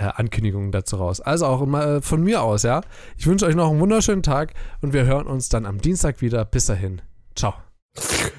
Ankündigungen 0.08 0.72
dazu 0.72 0.98
raus. 0.98 1.22
Also 1.22 1.46
auch 1.46 1.68
äh, 1.74 2.02
von 2.02 2.24
mir 2.24 2.42
aus, 2.42 2.64
ja. 2.64 2.82
Ich 3.18 3.28
wünsche 3.28 3.46
euch 3.46 3.56
noch 3.56 3.70
einen 3.70 3.80
wunderschönen 3.80 4.24
Tag 4.24 4.54
und 4.82 4.94
wir 4.94 5.06
hören 5.06 5.28
uns 5.28 5.50
dann 5.50 5.66
am 5.66 5.80
Dienstag 5.80 6.22
wieder. 6.22 6.46
Bis 6.46 6.66
dahin. 6.66 7.02
Ciao. 7.36 7.54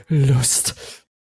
Lust. 0.09 1.07